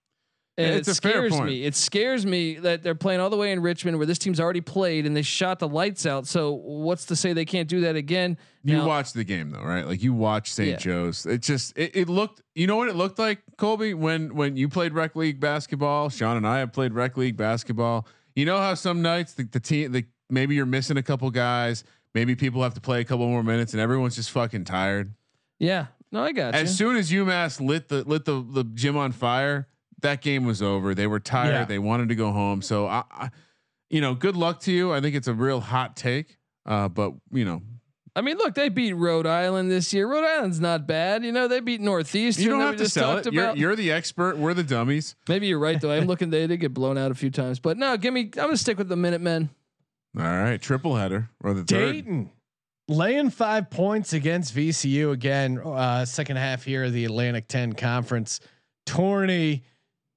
And 0.59 0.75
It's 0.75 0.89
it 0.89 0.95
scares 0.95 1.39
me. 1.39 1.65
It 1.65 1.75
scares 1.75 2.25
me 2.25 2.55
that 2.61 2.83
they're 2.83 2.95
playing 2.95 3.21
all 3.21 3.29
the 3.29 3.37
way 3.37 3.53
in 3.53 3.61
Richmond, 3.61 3.99
where 3.99 4.07
this 4.07 4.17
team's 4.17 4.41
already 4.41 4.63
played 4.63 5.05
and 5.05 5.15
they 5.15 5.21
shot 5.21 5.59
the 5.59 5.69
lights 5.69 6.07
out. 6.07 6.27
So 6.27 6.53
what's 6.53 7.05
to 7.07 7.17
say 7.17 7.35
they 7.35 7.45
can't 7.45 7.69
do 7.69 7.83
that 7.83 7.95
again? 7.95 8.39
You 8.65 8.79
Now- 8.79 8.87
watched 8.87 9.13
the 9.13 9.25
game 9.25 9.51
though, 9.51 9.61
right? 9.63 9.87
Like 9.87 10.03
you 10.03 10.15
watched 10.15 10.55
St. 10.55 10.71
Yeah. 10.71 10.77
Joe's. 10.77 11.27
It 11.27 11.43
just 11.43 11.77
it, 11.77 11.95
it 11.95 12.09
looked. 12.09 12.41
You 12.55 12.67
know 12.67 12.77
what 12.77 12.89
it 12.89 12.97
looked 12.97 13.19
like, 13.19 13.43
Colby, 13.59 13.93
when 13.93 14.35
when 14.35 14.57
you 14.57 14.71
played 14.71 14.95
rec 14.95 15.15
league 15.15 15.41
basketball. 15.41 16.09
Sean 16.09 16.39
and 16.39 16.47
I 16.47 16.61
have 16.61 16.73
played 16.73 16.95
rec 16.95 17.19
league 17.19 17.37
basketball. 17.37 18.07
You 18.37 18.45
know 18.45 18.59
how 18.59 18.75
some 18.75 19.03
nights 19.03 19.33
the, 19.33 19.45
the 19.45 19.59
team, 19.59 19.91
the 19.93 20.05
maybe 20.31 20.55
you're 20.55 20.67
missing 20.67 20.97
a 20.99 21.03
couple 21.03 21.29
guys. 21.31 21.83
Maybe 22.15 22.37
people 22.37 22.63
have 22.63 22.75
to 22.75 22.81
play 22.81 23.01
a 23.01 23.05
couple 23.05 23.27
more 23.27 23.43
minutes, 23.43 23.73
and 23.73 23.81
everyone's 23.81 24.15
just 24.17 24.31
fucking 24.31 24.65
tired. 24.65 25.15
Yeah, 25.59 25.87
no, 26.13 26.23
I 26.23 26.33
got 26.33 26.55
As 26.55 26.71
you. 26.71 26.77
soon 26.77 26.97
as 26.97 27.11
UMass 27.11 27.61
lit 27.61 27.89
the 27.89 28.05
lit 28.05 28.25
the 28.25 28.45
the 28.49 28.63
gym 28.65 28.97
on 28.97 29.13
fire, 29.13 29.69
that 30.03 30.21
game 30.21 30.45
was 30.45 30.63
over. 30.63 30.95
They 30.95 31.07
were 31.07 31.21
tired. 31.21 31.53
Yeah. 31.53 31.65
They 31.65 31.79
wanted 31.79 32.11
to 32.11 32.15
go 32.15 32.31
home. 32.31 32.63
So 32.63 32.87
I, 32.87 33.05
I, 33.11 33.31
you 33.91 34.01
know, 34.01 34.15
good 34.15 34.37
luck 34.37 34.61
to 34.61 34.73
you. 34.73 34.93
I 34.93 35.01
think 35.01 35.17
it's 35.17 35.29
a 35.29 35.35
real 35.35 35.61
hot 35.61 35.97
take. 35.97 36.37
Uh, 36.65 36.89
but 36.89 37.15
you 37.33 37.45
know, 37.45 37.63
I 38.17 38.23
mean, 38.23 38.39
look, 38.39 38.55
they 38.55 38.71
beat 38.71 38.95
Rhode 38.95 39.27
Island 39.27 39.71
this 39.71 39.93
year. 39.93 40.11
Rhode 40.11 40.25
Island's 40.25 40.59
not 40.59 40.87
bad. 40.87 41.23
You 41.23 41.33
know, 41.33 41.49
they 41.49 41.61
beat 41.61 41.83
Northeastern. 41.83 42.45
you 42.45 42.51
don't 42.51 42.61
have 42.61 42.77
to 42.77 42.89
sell 42.89 43.19
it. 43.19 43.31
You're, 43.31 43.55
you're 43.55 43.77
the 43.77 43.93
expert. 43.93 44.39
We're 44.39 44.55
the 44.55 44.65
dummies. 44.65 45.17
Maybe 45.29 45.49
you're 45.49 45.59
right 45.59 45.79
though. 45.79 45.93
I'm 45.93 46.07
looking. 46.07 46.31
They 46.31 46.47
did 46.47 46.59
get 46.59 46.73
blown 46.73 46.97
out 46.97 47.11
a 47.11 47.15
few 47.15 47.31
times, 47.31 47.61
but 47.61 47.77
no, 47.77 47.95
give 47.99 48.15
me. 48.15 48.23
I'm 48.23 48.31
gonna 48.31 48.57
stick 48.57 48.79
with 48.79 48.89
the 48.89 48.97
Minutemen. 48.97 49.51
All 50.19 50.25
right, 50.25 50.61
triple 50.61 50.97
header 50.97 51.29
or 51.45 51.53
the 51.53 51.63
third. 51.63 51.93
Dayton 51.93 52.31
laying 52.89 53.29
five 53.29 53.69
points 53.69 54.15
against 54.15 54.57
VCU 54.57 55.13
again. 55.13 55.61
Uh, 55.63 56.07
second 56.07 56.37
half 56.37 56.65
here 56.65 56.85
of 56.85 56.95
the 56.95 57.05
Atlantic 57.05 57.49
10 57.49 57.75
conference. 57.75 58.41
Tourney, 58.87 59.65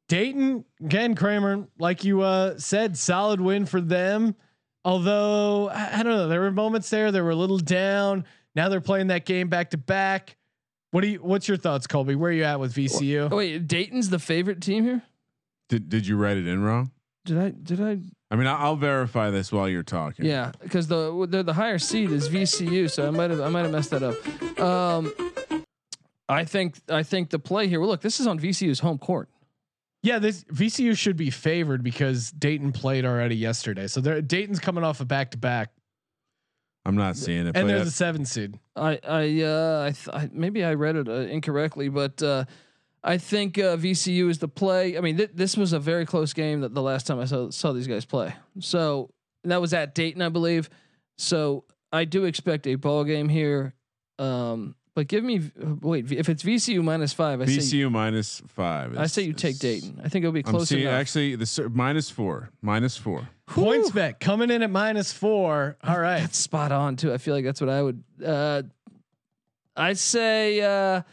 Dayton 0.08 0.64
again. 0.80 1.16
Kramer, 1.16 1.68
like 1.80 2.06
you 2.06 2.22
uh, 2.22 2.58
said, 2.58 2.97
solid 2.97 3.41
win 3.41 3.66
for 3.66 3.82
them. 3.82 4.36
Although 4.90 5.70
I, 5.70 6.00
I 6.00 6.04
don't 6.04 6.16
know, 6.16 6.28
there 6.28 6.42
were 6.42 6.52
moments 6.52 6.90
there 6.90 7.12
they 7.12 7.22
were 7.22 7.30
a 7.30 7.36
little 7.36 7.60
down. 7.60 8.26
Now 8.56 8.70
they're 8.70 8.82
playing 8.82 9.08
that 9.08 9.24
game 9.24 9.48
back 9.48 9.70
to 9.70 9.78
back. 9.78 10.36
What 10.90 11.02
do 11.02 11.08
you? 11.08 11.20
What's 11.20 11.48
your 11.48 11.58
thoughts, 11.58 11.86
Colby? 11.86 12.16
Where 12.16 12.32
are 12.32 12.34
you 12.34 12.44
at 12.44 12.60
with 12.60 12.74
VCU? 12.74 13.30
Oh, 13.32 13.36
wait, 13.36 13.68
Dayton's 13.68 14.10
the 14.10 14.18
favorite 14.18 14.62
team 14.62 14.84
here. 14.84 15.04
Did 15.70 15.90
Did 15.90 16.08
you 16.08 16.18
write 16.18 16.38
it 16.38 16.48
in 16.48 16.64
wrong? 16.64 16.90
Did 17.26 17.38
I? 17.38 17.50
Did 17.52 17.80
I? 17.80 18.00
I 18.32 18.36
mean, 18.36 18.48
I'll, 18.48 18.58
I'll 18.58 18.76
verify 18.76 19.30
this 19.30 19.52
while 19.52 19.70
you're 19.70 19.84
talking. 19.84 20.26
Yeah, 20.26 20.54
because 20.60 20.88
the 20.88 21.28
they're 21.30 21.44
the 21.44 21.54
higher 21.54 21.78
seed 21.78 22.10
is 22.10 22.28
VCU, 22.28 22.90
so 22.90 23.08
I 23.08 23.12
might 23.12 23.30
have 23.30 23.42
I 23.42 23.50
might 23.50 23.62
have 23.62 23.72
messed 23.72 23.92
that 23.92 24.02
up. 24.02 24.60
Um, 24.60 25.14
I 26.28 26.46
think 26.46 26.80
I 26.90 27.04
think 27.04 27.30
the 27.30 27.38
play 27.38 27.68
here. 27.68 27.80
Well, 27.80 27.90
look, 27.90 28.02
this 28.02 28.20
is 28.20 28.26
on 28.26 28.40
VCU's 28.40 28.80
home 28.80 28.98
court. 28.98 29.30
Yeah, 30.02 30.20
this 30.20 30.43
VCU 30.45 30.97
should 30.97 31.18
be 31.18 31.30
favored 31.30 31.84
because 31.84 32.32
Dayton 32.32 32.72
played 32.72 33.06
already 33.06 33.36
yesterday. 33.36 33.88
So 33.88 34.00
they're, 34.00 34.22
Dayton's 34.22 34.60
coming 34.60 34.84
off 34.84 35.02
a 35.02 35.06
back 35.06 35.32
to 35.32 35.38
back, 35.38 35.72
I'm 36.86 36.95
not 36.95 37.18
seeing 37.18 37.41
it. 37.47 37.47
and 37.47 37.54
but 37.54 37.68
there's 37.68 37.88
a 37.88 37.91
seven 37.91 38.26
seed. 38.26 38.58
I 38.76 39.00
I 39.08 39.41
uh, 39.43 39.84
I, 39.88 39.91
th- 39.91 40.10
I 40.12 40.30
maybe 40.32 40.64
I 40.64 40.74
read 40.76 40.95
it 40.95 41.10
uh, 41.10 41.12
incorrectly, 41.12 41.89
but 41.89 42.24
uh, 42.24 42.45
I 43.04 43.18
think 43.18 43.58
uh, 43.58 43.76
VCU 43.76 44.30
is 44.30 44.39
the 44.39 44.47
play. 44.47 44.97
I 44.97 45.02
mean, 45.02 45.18
th- 45.18 45.32
this 45.34 45.58
was 45.58 45.74
a 45.74 45.80
very 45.80 46.06
close 46.06 46.34
game 46.34 46.62
that 46.62 46.74
the 46.74 46.82
last 46.82 47.06
time 47.06 47.20
I 47.20 47.26
saw 47.26 47.50
saw 47.50 47.74
these 47.74 47.88
guys 47.88 48.06
play. 48.06 48.34
So 48.60 49.10
and 49.43 49.52
that 49.52 49.62
was 49.62 49.74
at 49.74 49.93
Dayton, 49.95 50.22
I 50.22 50.30
believe. 50.30 50.70
So 51.18 51.66
I 51.91 52.06
do 52.06 52.26
expect 52.26 52.66
a 52.68 52.76
ball 52.76 53.04
game 53.04 53.30
here. 53.30 53.74
Um, 54.18 54.76
but 55.00 55.08
give 55.08 55.24
me 55.24 55.39
wait 55.80 56.12
if 56.12 56.28
it's 56.28 56.43
VCU 56.43 56.84
minus 56.84 57.14
five. 57.14 57.39
I 57.39 57.45
say 57.45 57.60
VCU 57.60 57.89
minus 57.89 58.41
five. 58.47 58.97
I 58.97 59.06
say 59.06 59.22
you 59.22 59.32
take 59.32 59.58
Dayton. 59.58 60.02
I 60.04 60.10
think 60.10 60.24
it'll 60.24 60.34
be 60.34 60.43
I'm 60.45 60.52
close 60.52 60.68
seeing 60.68 60.82
enough. 60.82 61.00
actually 61.00 61.38
the 61.38 61.45
cer- 61.45 61.70
minus 61.70 62.10
four, 62.10 62.50
minus 62.62 62.97
four. 62.97 63.30
PointsBet 63.47 64.20
coming 64.20 64.52
in 64.52 64.62
at 64.62 64.70
minus 64.70 65.14
four. 65.14 65.78
All 65.86 65.97
right. 65.97 66.20
That's 66.20 66.38
spot 66.38 66.74
on 66.74 66.97
too. 66.97 67.14
I 67.14 67.18
feel 67.18 67.34
like 67.34 67.45
that's 67.45 67.62
what 67.62 67.70
I 67.70 67.82
would. 67.82 68.04
Uh, 68.24 68.64
I 69.74 69.93
say, 69.93 70.60
uh, 70.60 71.04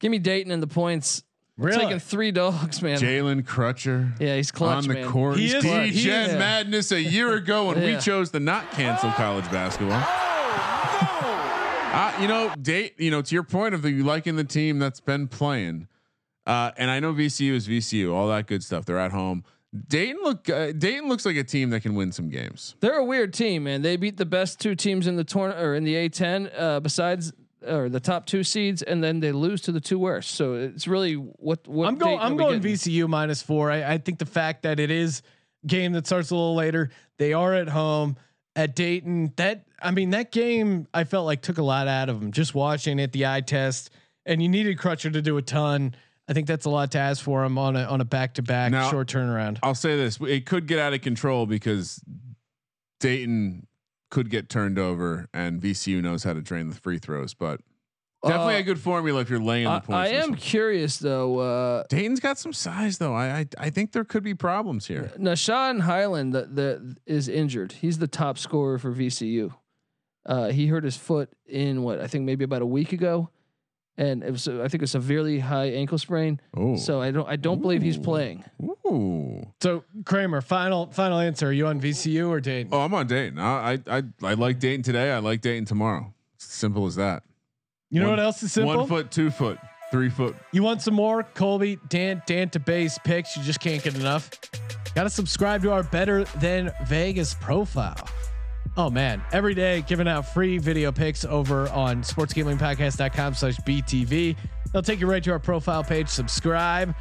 give 0.00 0.10
me 0.10 0.18
Dayton 0.18 0.50
and 0.50 0.62
the 0.62 0.66
points. 0.66 1.22
I'm 1.58 1.64
Really? 1.66 1.78
Taking 1.84 1.98
three 2.00 2.32
dogs, 2.32 2.80
man. 2.80 2.98
Jalen 2.98 3.42
Crutcher. 3.42 4.18
Yeah, 4.18 4.36
he's 4.36 4.50
clutch, 4.50 4.84
on 4.84 4.88
the 4.88 4.94
man. 4.94 5.08
court. 5.10 5.36
He 5.36 5.54
is- 5.54 5.62
Degen 5.62 5.82
he 5.84 5.98
is- 5.98 6.04
yeah. 6.06 6.38
madness 6.38 6.92
a 6.92 7.02
year 7.02 7.34
ago 7.34 7.66
when 7.66 7.78
we 7.82 7.98
chose 7.98 8.30
to 8.30 8.40
not 8.40 8.70
cancel 8.72 9.10
college 9.10 9.44
basketball. 9.50 10.02
Uh, 11.94 12.12
you 12.20 12.26
know, 12.26 12.52
date. 12.60 12.94
You 12.98 13.10
know, 13.10 13.22
to 13.22 13.34
your 13.34 13.44
point 13.44 13.74
of 13.74 13.82
the 13.82 13.90
you 13.90 14.04
liking 14.04 14.36
the 14.36 14.44
team 14.44 14.78
that's 14.78 15.00
been 15.00 15.28
playing, 15.28 15.86
uh, 16.46 16.72
and 16.76 16.90
I 16.90 16.98
know 17.00 17.12
VCU 17.12 17.52
is 17.52 17.68
VCU, 17.68 18.12
all 18.12 18.28
that 18.28 18.46
good 18.46 18.64
stuff. 18.64 18.84
They're 18.84 18.98
at 18.98 19.12
home. 19.12 19.44
Dayton 19.88 20.20
look. 20.22 20.48
Uh, 20.48 20.72
Dayton 20.72 21.08
looks 21.08 21.24
like 21.24 21.36
a 21.36 21.44
team 21.44 21.70
that 21.70 21.80
can 21.80 21.94
win 21.94 22.10
some 22.10 22.28
games. 22.28 22.74
They're 22.80 22.98
a 22.98 23.04
weird 23.04 23.32
team, 23.32 23.64
man. 23.64 23.82
They 23.82 23.96
beat 23.96 24.16
the 24.16 24.26
best 24.26 24.60
two 24.60 24.74
teams 24.74 25.06
in 25.06 25.16
the 25.16 25.24
tournament 25.24 25.64
or 25.64 25.74
in 25.74 25.84
the 25.84 25.94
A10, 25.94 26.50
uh, 26.58 26.80
besides 26.80 27.32
or 27.66 27.88
the 27.88 28.00
top 28.00 28.26
two 28.26 28.42
seeds, 28.44 28.82
and 28.82 29.02
then 29.02 29.20
they 29.20 29.32
lose 29.32 29.60
to 29.62 29.72
the 29.72 29.80
two 29.80 29.98
worst. 29.98 30.32
So 30.32 30.54
it's 30.54 30.88
really 30.88 31.14
what 31.14 31.66
what 31.68 31.88
I'm 31.88 31.96
going. 31.96 32.16
Dayton 32.16 32.26
I'm 32.26 32.36
going 32.36 32.60
getting? 32.60 32.76
VCU 32.76 33.08
minus 33.08 33.40
four. 33.40 33.70
I, 33.70 33.94
I 33.94 33.98
think 33.98 34.18
the 34.18 34.26
fact 34.26 34.62
that 34.64 34.80
it 34.80 34.90
is 34.90 35.22
game 35.66 35.92
that 35.92 36.06
starts 36.06 36.30
a 36.30 36.34
little 36.34 36.54
later. 36.54 36.90
They 37.18 37.32
are 37.32 37.54
at 37.54 37.68
home 37.68 38.16
at 38.56 38.74
Dayton. 38.74 39.32
That 39.36 39.64
I 39.80 39.90
mean, 39.90 40.10
that 40.10 40.32
game 40.32 40.86
I 40.94 41.04
felt 41.04 41.26
like 41.26 41.42
took 41.42 41.58
a 41.58 41.62
lot 41.62 41.88
out 41.88 42.08
of 42.08 42.20
them. 42.20 42.32
Just 42.32 42.54
watching 42.54 42.98
it, 42.98 43.12
the 43.12 43.26
eye 43.26 43.40
test, 43.40 43.90
and 44.26 44.42
you 44.42 44.48
needed 44.48 44.78
Crutcher 44.78 45.12
to 45.12 45.22
do 45.22 45.36
a 45.36 45.42
ton. 45.42 45.94
I 46.28 46.32
think 46.32 46.46
that's 46.46 46.64
a 46.64 46.70
lot 46.70 46.92
to 46.92 46.98
ask 46.98 47.22
for 47.22 47.44
him 47.44 47.58
on 47.58 47.76
a 47.76 47.82
on 47.84 48.00
a 48.00 48.04
back 48.04 48.34
to 48.34 48.42
back 48.42 48.72
short 48.90 49.08
turnaround. 49.08 49.58
I'll 49.62 49.74
say 49.74 49.96
this: 49.96 50.18
it 50.20 50.46
could 50.46 50.66
get 50.66 50.78
out 50.78 50.94
of 50.94 51.02
control 51.02 51.46
because 51.46 52.02
Dayton 53.00 53.66
could 54.10 54.30
get 54.30 54.48
turned 54.48 54.78
over, 54.78 55.28
and 55.34 55.60
VCU 55.60 56.02
knows 56.02 56.24
how 56.24 56.32
to 56.32 56.40
drain 56.40 56.68
the 56.68 56.76
free 56.76 56.98
throws. 56.98 57.34
But 57.34 57.60
definitely 58.28 58.54
Uh, 58.56 58.58
a 58.58 58.62
good 58.62 58.78
formula 58.80 59.20
if 59.20 59.30
you're 59.30 59.38
laying 59.40 59.64
the 59.64 59.70
I, 59.70 59.78
points. 59.80 59.90
I 59.90 60.06
in 60.08 60.22
am 60.22 60.30
one. 60.30 60.38
curious 60.38 60.98
though. 60.98 61.38
Uh, 61.38 61.84
Dayton's 61.88 62.20
got 62.20 62.38
some 62.38 62.52
size 62.52 62.98
though. 62.98 63.14
I, 63.14 63.40
I 63.40 63.46
I 63.58 63.70
think 63.70 63.92
there 63.92 64.04
could 64.04 64.22
be 64.22 64.34
problems 64.34 64.86
here. 64.86 65.12
Nah'Shon 65.18 65.80
Hyland 65.80 66.32
that 66.34 66.56
that 66.56 66.96
is 67.06 67.28
injured. 67.28 67.72
He's 67.72 67.98
the 67.98 68.08
top 68.08 68.38
scorer 68.38 68.78
for 68.78 68.92
VCU. 68.92 69.54
Uh, 70.26 70.48
he 70.48 70.66
hurt 70.68 70.84
his 70.84 70.96
foot 70.96 71.28
in 71.46 71.82
what 71.82 72.00
I 72.00 72.06
think 72.06 72.24
maybe 72.24 72.44
about 72.44 72.62
a 72.62 72.66
week 72.66 72.92
ago, 72.92 73.28
and 73.98 74.22
it 74.24 74.30
was 74.30 74.48
I 74.48 74.68
think 74.68 74.82
a 74.82 74.86
severely 74.86 75.38
high 75.40 75.66
ankle 75.70 75.98
sprain. 75.98 76.40
Oh, 76.56 76.76
So 76.76 77.00
I 77.02 77.10
don't 77.10 77.28
I 77.28 77.36
don't 77.36 77.60
believe 77.60 77.82
he's 77.82 77.98
playing. 77.98 78.42
Ooh. 78.62 79.46
So 79.62 79.84
Kramer, 80.06 80.40
final 80.40 80.86
final 80.92 81.18
answer. 81.18 81.48
Are 81.48 81.52
you 81.52 81.66
on 81.66 81.80
VCU 81.80 82.28
or 82.30 82.40
Dayton? 82.40 82.70
Oh, 82.72 82.80
I'm 82.80 82.94
on 82.94 83.06
Dayton. 83.06 83.38
I, 83.38 83.74
I 83.74 83.78
I 83.98 84.02
I 84.22 84.34
like 84.34 84.58
Dayton 84.60 84.82
today. 84.82 85.12
I 85.12 85.18
like 85.18 85.40
Dayton 85.42 85.64
tomorrow. 85.66 86.12
Simple 86.38 86.86
as 86.86 86.96
that. 86.96 87.22
You 87.90 88.00
know 88.00 88.06
one- 88.06 88.18
what 88.18 88.24
else 88.24 88.42
is 88.42 88.52
simple? 88.52 88.76
One 88.76 88.86
foot, 88.88 89.10
two 89.10 89.30
foot, 89.30 89.58
three 89.90 90.08
foot. 90.10 90.36
You 90.52 90.62
want 90.62 90.82
some 90.82 90.94
more 90.94 91.22
Colby 91.22 91.78
Dan 91.88 92.22
Dan 92.26 92.50
to 92.50 92.60
base 92.60 92.98
picks? 93.04 93.36
You 93.36 93.42
just 93.42 93.60
can't 93.60 93.82
get 93.82 93.94
enough. 93.94 94.30
Got 94.94 95.04
to 95.04 95.10
subscribe 95.10 95.62
to 95.62 95.72
our 95.72 95.82
Better 95.82 96.24
Than 96.40 96.72
Vegas 96.86 97.34
profile. 97.34 97.96
Oh 98.76 98.90
man, 98.90 99.22
every 99.32 99.54
day 99.54 99.84
giving 99.86 100.08
out 100.08 100.26
free 100.34 100.58
video 100.58 100.90
picks 100.90 101.24
over 101.24 101.68
on 101.68 102.02
sportsgamblingpodcast.com 102.02 103.34
slash 103.34 103.56
BTV. 103.58 104.36
They'll 104.72 104.82
take 104.82 105.00
you 105.00 105.06
right 105.08 105.22
to 105.22 105.30
our 105.32 105.38
profile 105.38 105.84
page. 105.84 106.08
Subscribe. 106.08 106.94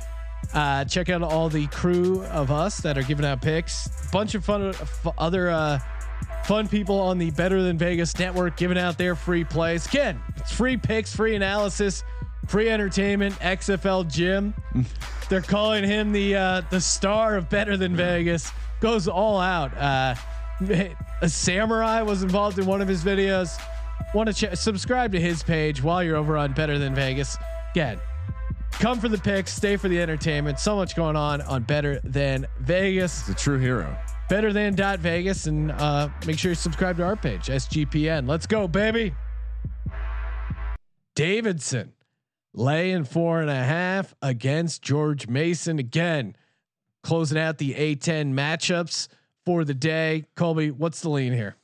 Uh, 0.54 0.86
check 0.86 1.10
out 1.10 1.24
all 1.24 1.50
the 1.50 1.66
crew 1.68 2.24
of 2.26 2.52
us 2.52 2.78
that 2.82 2.98
are 2.98 3.04
giving 3.04 3.26
out 3.26 3.42
picks. 3.42 3.88
Bunch 4.12 4.36
of 4.36 4.44
fun, 4.46 4.74
other 5.18 5.50
uh, 5.50 5.80
fun 6.46 6.68
people 6.68 7.00
on 7.00 7.18
the 7.18 7.32
Better 7.32 7.62
Than 7.62 7.78
Vegas 7.78 8.18
network 8.20 8.58
giving 8.58 8.78
out 8.78 8.98
their 8.98 9.16
free 9.16 9.44
plays. 9.44 9.86
Again, 9.88 10.20
it's 10.38 10.52
free 10.52 10.78
picks, 10.78 11.16
free 11.16 11.36
analysis, 11.36 12.04
free 12.48 12.70
entertainment. 12.70 13.36
XFL 13.36 14.10
Jim, 14.12 14.54
they're 15.30 15.41
calling 15.41 15.84
him 15.84 16.12
the 16.12 16.36
uh, 16.36 16.62
the 16.70 16.82
star 16.82 17.36
of 17.36 17.50
Better 17.50 17.78
Than 17.78 17.96
Vegas. 17.96 18.52
Goes 18.80 19.08
all 19.08 19.39
out. 19.39 19.76
Uh, 19.78 20.16
a 21.22 21.30
samurai 21.30 22.02
was 22.02 22.24
involved 22.24 22.60
in 22.60 22.66
one 22.66 22.82
of 22.82 22.88
his 22.88 23.04
videos. 23.04 23.60
Want 24.14 24.34
to 24.34 24.48
ch- 24.48 24.58
subscribe 24.58 25.12
to 25.14 25.20
his 25.20 25.41
page 25.41 25.82
while 25.82 26.04
you're 26.04 26.18
over 26.18 26.38
on 26.38 26.54
Better 26.54 26.78
Than 26.78 26.94
Vegas. 26.94 27.38
Again, 27.72 28.00
come 28.74 29.00
for 29.00 29.10
the 29.10 29.18
picks, 29.18 29.54
stay 29.54 29.78
for 29.78 29.88
the 29.88 30.00
entertainment. 30.02 30.60
So 30.60 30.76
much 30.76 30.96
going 30.96 31.16
on 31.16 31.41
on 31.41 31.64
Better 31.64 32.00
Than 32.04 32.46
Vegas 32.60 33.24
The 33.24 33.34
true 33.34 33.58
hero. 33.58 33.98
Better 34.34 34.52
than 34.52 34.74
dot 34.74 34.98
Vegas 34.98 35.46
and 35.46 35.72
uh, 35.74 36.10
make 36.26 36.40
sure 36.40 36.50
you 36.50 36.56
subscribe 36.56 36.98
to 36.98 37.04
our 37.04 37.16
page, 37.16 37.50
SGPN. 37.50 38.28
Let's 38.28 38.48
go, 38.48 38.68
baby. 38.68 39.14
Davidson 41.14 41.94
laying 42.52 43.04
four 43.04 43.42
and 43.42 43.50
a 43.52 43.64
half 43.64 44.16
against 44.24 44.82
George 44.82 45.28
Mason 45.28 45.78
again, 45.78 46.36
closing 47.04 47.38
out 47.38 47.60
the 47.60 47.76
A10 47.76 48.34
matchups 48.34 49.08
for 49.46 49.64
the 49.64 49.76
day. 49.76 50.26
Colby, 50.36 50.72
what's 50.72 51.02
the 51.02 51.12
lean 51.12 51.34
here? 51.34 51.56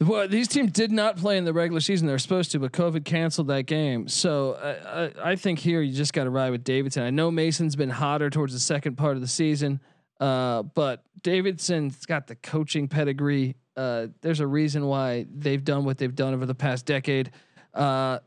Well, 0.00 0.26
these 0.28 0.48
teams 0.48 0.72
did 0.72 0.90
not 0.90 1.18
play 1.18 1.36
in 1.36 1.44
the 1.44 1.52
regular 1.52 1.80
season. 1.80 2.06
They're 2.06 2.18
supposed 2.18 2.50
to, 2.52 2.60
but 2.60 2.72
COVID 2.72 3.04
canceled 3.04 3.48
that 3.48 3.66
game. 3.66 4.08
So 4.08 4.54
I, 4.54 5.02
I, 5.02 5.32
I 5.32 5.36
think 5.36 5.58
here 5.58 5.82
you 5.82 5.94
just 5.94 6.14
got 6.14 6.24
to 6.24 6.30
ride 6.30 6.48
with 6.48 6.64
Davidson. 6.64 7.02
I 7.02 7.10
know 7.10 7.30
Mason's 7.30 7.76
been 7.76 7.90
hotter 7.90 8.30
towards 8.30 8.54
the 8.54 8.58
second 8.58 8.96
part 8.96 9.16
of 9.16 9.20
the 9.20 9.28
season, 9.28 9.80
uh, 10.22 10.62
but 10.62 11.02
Davidson's 11.22 12.06
got 12.06 12.28
the 12.28 12.36
coaching 12.36 12.86
pedigree. 12.86 13.56
Uh, 13.76 14.06
there's 14.20 14.38
a 14.40 14.46
reason 14.46 14.86
why 14.86 15.26
they've 15.34 15.64
done 15.64 15.84
what 15.84 15.98
they've 15.98 16.14
done 16.14 16.32
over 16.32 16.46
the 16.46 16.54
past 16.54 16.86
decade. 16.86 17.32
Uh, 17.74 18.20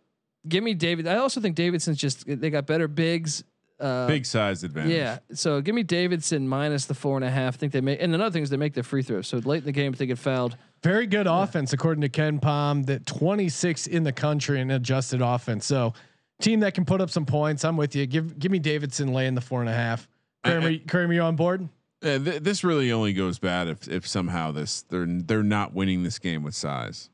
give 0.48 0.64
me 0.64 0.74
David. 0.74 1.08
I 1.08 1.18
also 1.18 1.40
think 1.40 1.56
Davidson's 1.56 1.98
just 1.98 2.26
they 2.28 2.50
got 2.50 2.66
better 2.66 2.88
bigs. 2.90 3.44
Uh, 3.80 4.08
Big 4.08 4.26
size 4.26 4.64
advantage. 4.64 4.92
yeah. 4.92 5.20
So 5.34 5.62
give 5.62 5.76
me 5.76 5.84
Davidson 5.84 6.48
minus 6.48 6.86
the 6.86 6.94
four 6.94 7.16
and 7.18 7.26
a 7.26 7.30
half. 7.30 7.56
I 7.56 7.58
think 7.58 7.74
they 7.74 7.82
make, 7.82 8.02
and 8.02 8.14
another 8.16 8.32
thing 8.32 8.44
is 8.44 8.50
they 8.50 8.58
make 8.58 8.74
their 8.74 8.84
free 8.84 9.02
throws. 9.04 9.28
So 9.28 9.38
late 9.38 9.60
in 9.60 9.66
the 9.66 9.72
game, 9.74 9.92
if 9.94 10.00
they 10.00 10.06
get 10.06 10.18
fouled, 10.18 10.58
Very 10.82 11.06
good 11.08 11.28
offense, 11.28 11.74
according 11.74 12.02
to 12.02 12.10
KenPom, 12.10 12.86
that 12.88 13.06
26 13.06 13.88
in 13.88 14.04
the 14.04 14.14
country 14.14 14.62
in 14.62 14.72
adjusted 14.72 15.22
offense. 15.22 15.66
So, 15.66 15.94
team 16.42 16.62
that 16.62 16.74
can 16.74 16.86
put 16.86 17.02
up 17.02 17.10
some 17.10 17.26
points. 17.26 17.66
I'm 17.66 17.76
with 17.78 17.96
you. 17.96 18.06
Give 18.06 18.38
give 18.40 18.52
me 18.52 18.60
Davidson 18.60 19.14
laying 19.14 19.36
the 19.36 19.42
four 19.42 19.60
and 19.62 19.70
a 19.70 19.74
half. 19.74 20.08
Kramer, 20.46 20.78
Kramer, 20.88 21.14
you 21.14 21.22
on 21.22 21.36
board? 21.36 21.68
Th- 22.02 22.42
this 22.42 22.64
really 22.64 22.92
only 22.92 23.14
goes 23.14 23.40
bad 23.40 23.68
if 23.68 23.88
if 23.88 24.08
somehow 24.08 24.52
this 24.52 24.84
they're 24.84 25.06
they're 25.08 25.44
not 25.44 25.74
winning 25.74 26.04
this 26.04 26.20
game 26.20 26.44
with 26.44 26.54
size. 26.56 27.10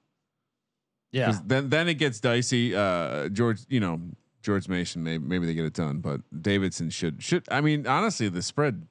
'Cause 1.14 1.42
Then 1.44 1.70
then 1.70 1.88
it 1.90 1.96
gets 1.96 2.20
dicey. 2.20 2.76
Uh, 2.76 3.28
George, 3.30 3.60
you 3.70 3.80
know 3.80 4.00
George 4.42 4.68
Mason, 4.68 5.04
maybe 5.04 5.24
maybe 5.24 5.46
they 5.46 5.54
get 5.54 5.66
it 5.66 5.74
done, 5.74 6.00
but 6.00 6.22
Davidson 6.42 6.90
should 6.90 7.22
should. 7.22 7.44
I 7.52 7.62
mean, 7.62 7.86
honestly, 7.88 8.28
the 8.30 8.42
spread 8.42 8.88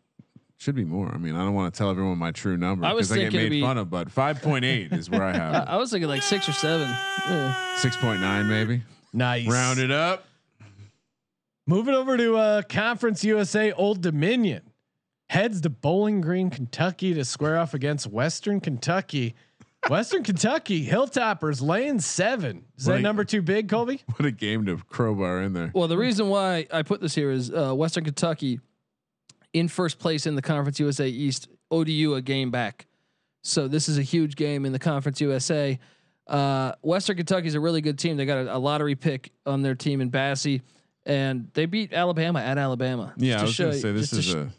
Should 0.58 0.74
be 0.74 0.84
more. 0.84 1.10
I 1.10 1.16
mean, 1.16 1.34
I 1.34 1.38
don't 1.38 1.54
want 1.54 1.72
to 1.72 1.78
tell 1.78 1.88
everyone 1.90 2.18
my 2.18 2.32
true 2.32 2.58
number 2.58 2.84
I 2.84 2.92
was 2.92 3.08
because 3.08 3.24
I, 3.24 3.28
get 3.30 3.32
made 3.44 3.48
be- 3.48 3.60
fun 3.62 3.78
of, 3.78 3.88
but 3.88 4.08
5.8 4.14 4.92
is 4.92 5.08
where 5.08 5.22
I 5.24 5.30
I, 5.30 5.32
have 5.32 5.54
it. 5.54 5.68
I 5.72 5.76
was 5.78 5.90
thinking 5.90 6.08
like 6.10 6.22
six 6.22 6.46
or 6.50 6.52
seven. 6.52 6.86
Yeah. 7.26 7.54
6.9 7.78 8.46
maybe. 8.46 8.82
Nice. 9.14 9.48
Round 9.48 9.78
it 9.80 9.90
up. 9.90 10.26
Moving 11.66 11.94
over 11.94 12.16
to 12.18 12.36
uh, 12.36 12.62
Conference 12.62 13.24
USA 13.24 13.72
Old 13.72 14.02
Dominion. 14.02 14.62
Heads 15.30 15.60
to 15.60 15.70
Bowling 15.70 16.20
Green, 16.20 16.50
Kentucky 16.50 17.14
to 17.14 17.24
square 17.24 17.56
off 17.56 17.72
against 17.72 18.08
Western 18.08 18.58
Kentucky. 18.60 19.36
Western 19.88 20.24
Kentucky 20.24 20.84
Hilltoppers 20.84 21.62
laying 21.62 22.00
seven. 22.00 22.64
Is 22.76 22.86
that 22.86 22.94
Like- 22.94 23.02
number 23.02 23.22
too 23.22 23.40
big, 23.40 23.68
Colby? 23.68 24.00
What 24.16 24.26
a 24.26 24.32
game 24.32 24.66
to 24.66 24.78
crowbar 24.88 25.42
in 25.42 25.52
there. 25.52 25.70
Well, 25.72 25.86
the 25.86 25.96
reason 25.96 26.30
why 26.30 26.66
I 26.72 26.82
put 26.82 27.00
this 27.00 27.14
here 27.14 27.30
is 27.30 27.48
uh, 27.48 27.72
Western 27.74 28.02
Kentucky 28.02 28.58
in 29.52 29.68
first 29.68 30.00
place 30.00 30.26
in 30.26 30.34
the 30.34 30.42
Conference 30.42 30.80
USA 30.80 31.06
East, 31.08 31.46
ODU 31.70 32.14
a 32.14 32.22
game 32.22 32.50
back. 32.50 32.86
So 33.44 33.68
this 33.68 33.88
is 33.88 33.98
a 33.98 34.02
huge 34.02 34.34
game 34.34 34.66
in 34.66 34.72
the 34.72 34.80
Conference 34.80 35.20
USA. 35.20 35.78
Uh, 36.26 36.72
Western 36.82 37.16
Kentucky 37.16 37.46
is 37.46 37.54
a 37.54 37.60
really 37.60 37.80
good 37.82 38.00
team. 38.00 38.16
They 38.16 38.26
got 38.26 38.46
a, 38.48 38.56
a 38.56 38.58
lottery 38.58 38.96
pick 38.96 39.30
on 39.46 39.62
their 39.62 39.76
team 39.76 40.00
in 40.00 40.10
Bassey, 40.10 40.62
and 41.06 41.48
they 41.54 41.66
beat 41.66 41.92
Alabama 41.92 42.40
at 42.40 42.58
Alabama. 42.58 43.14
Yeah, 43.16 43.38
I 43.38 43.42
was 43.44 43.56
going 43.56 43.70
to 43.70 43.78
say 43.78 43.92
this 43.92 44.12
is 44.12 44.32
to 44.32 44.40
a 44.42 44.46
sh- 44.48 44.52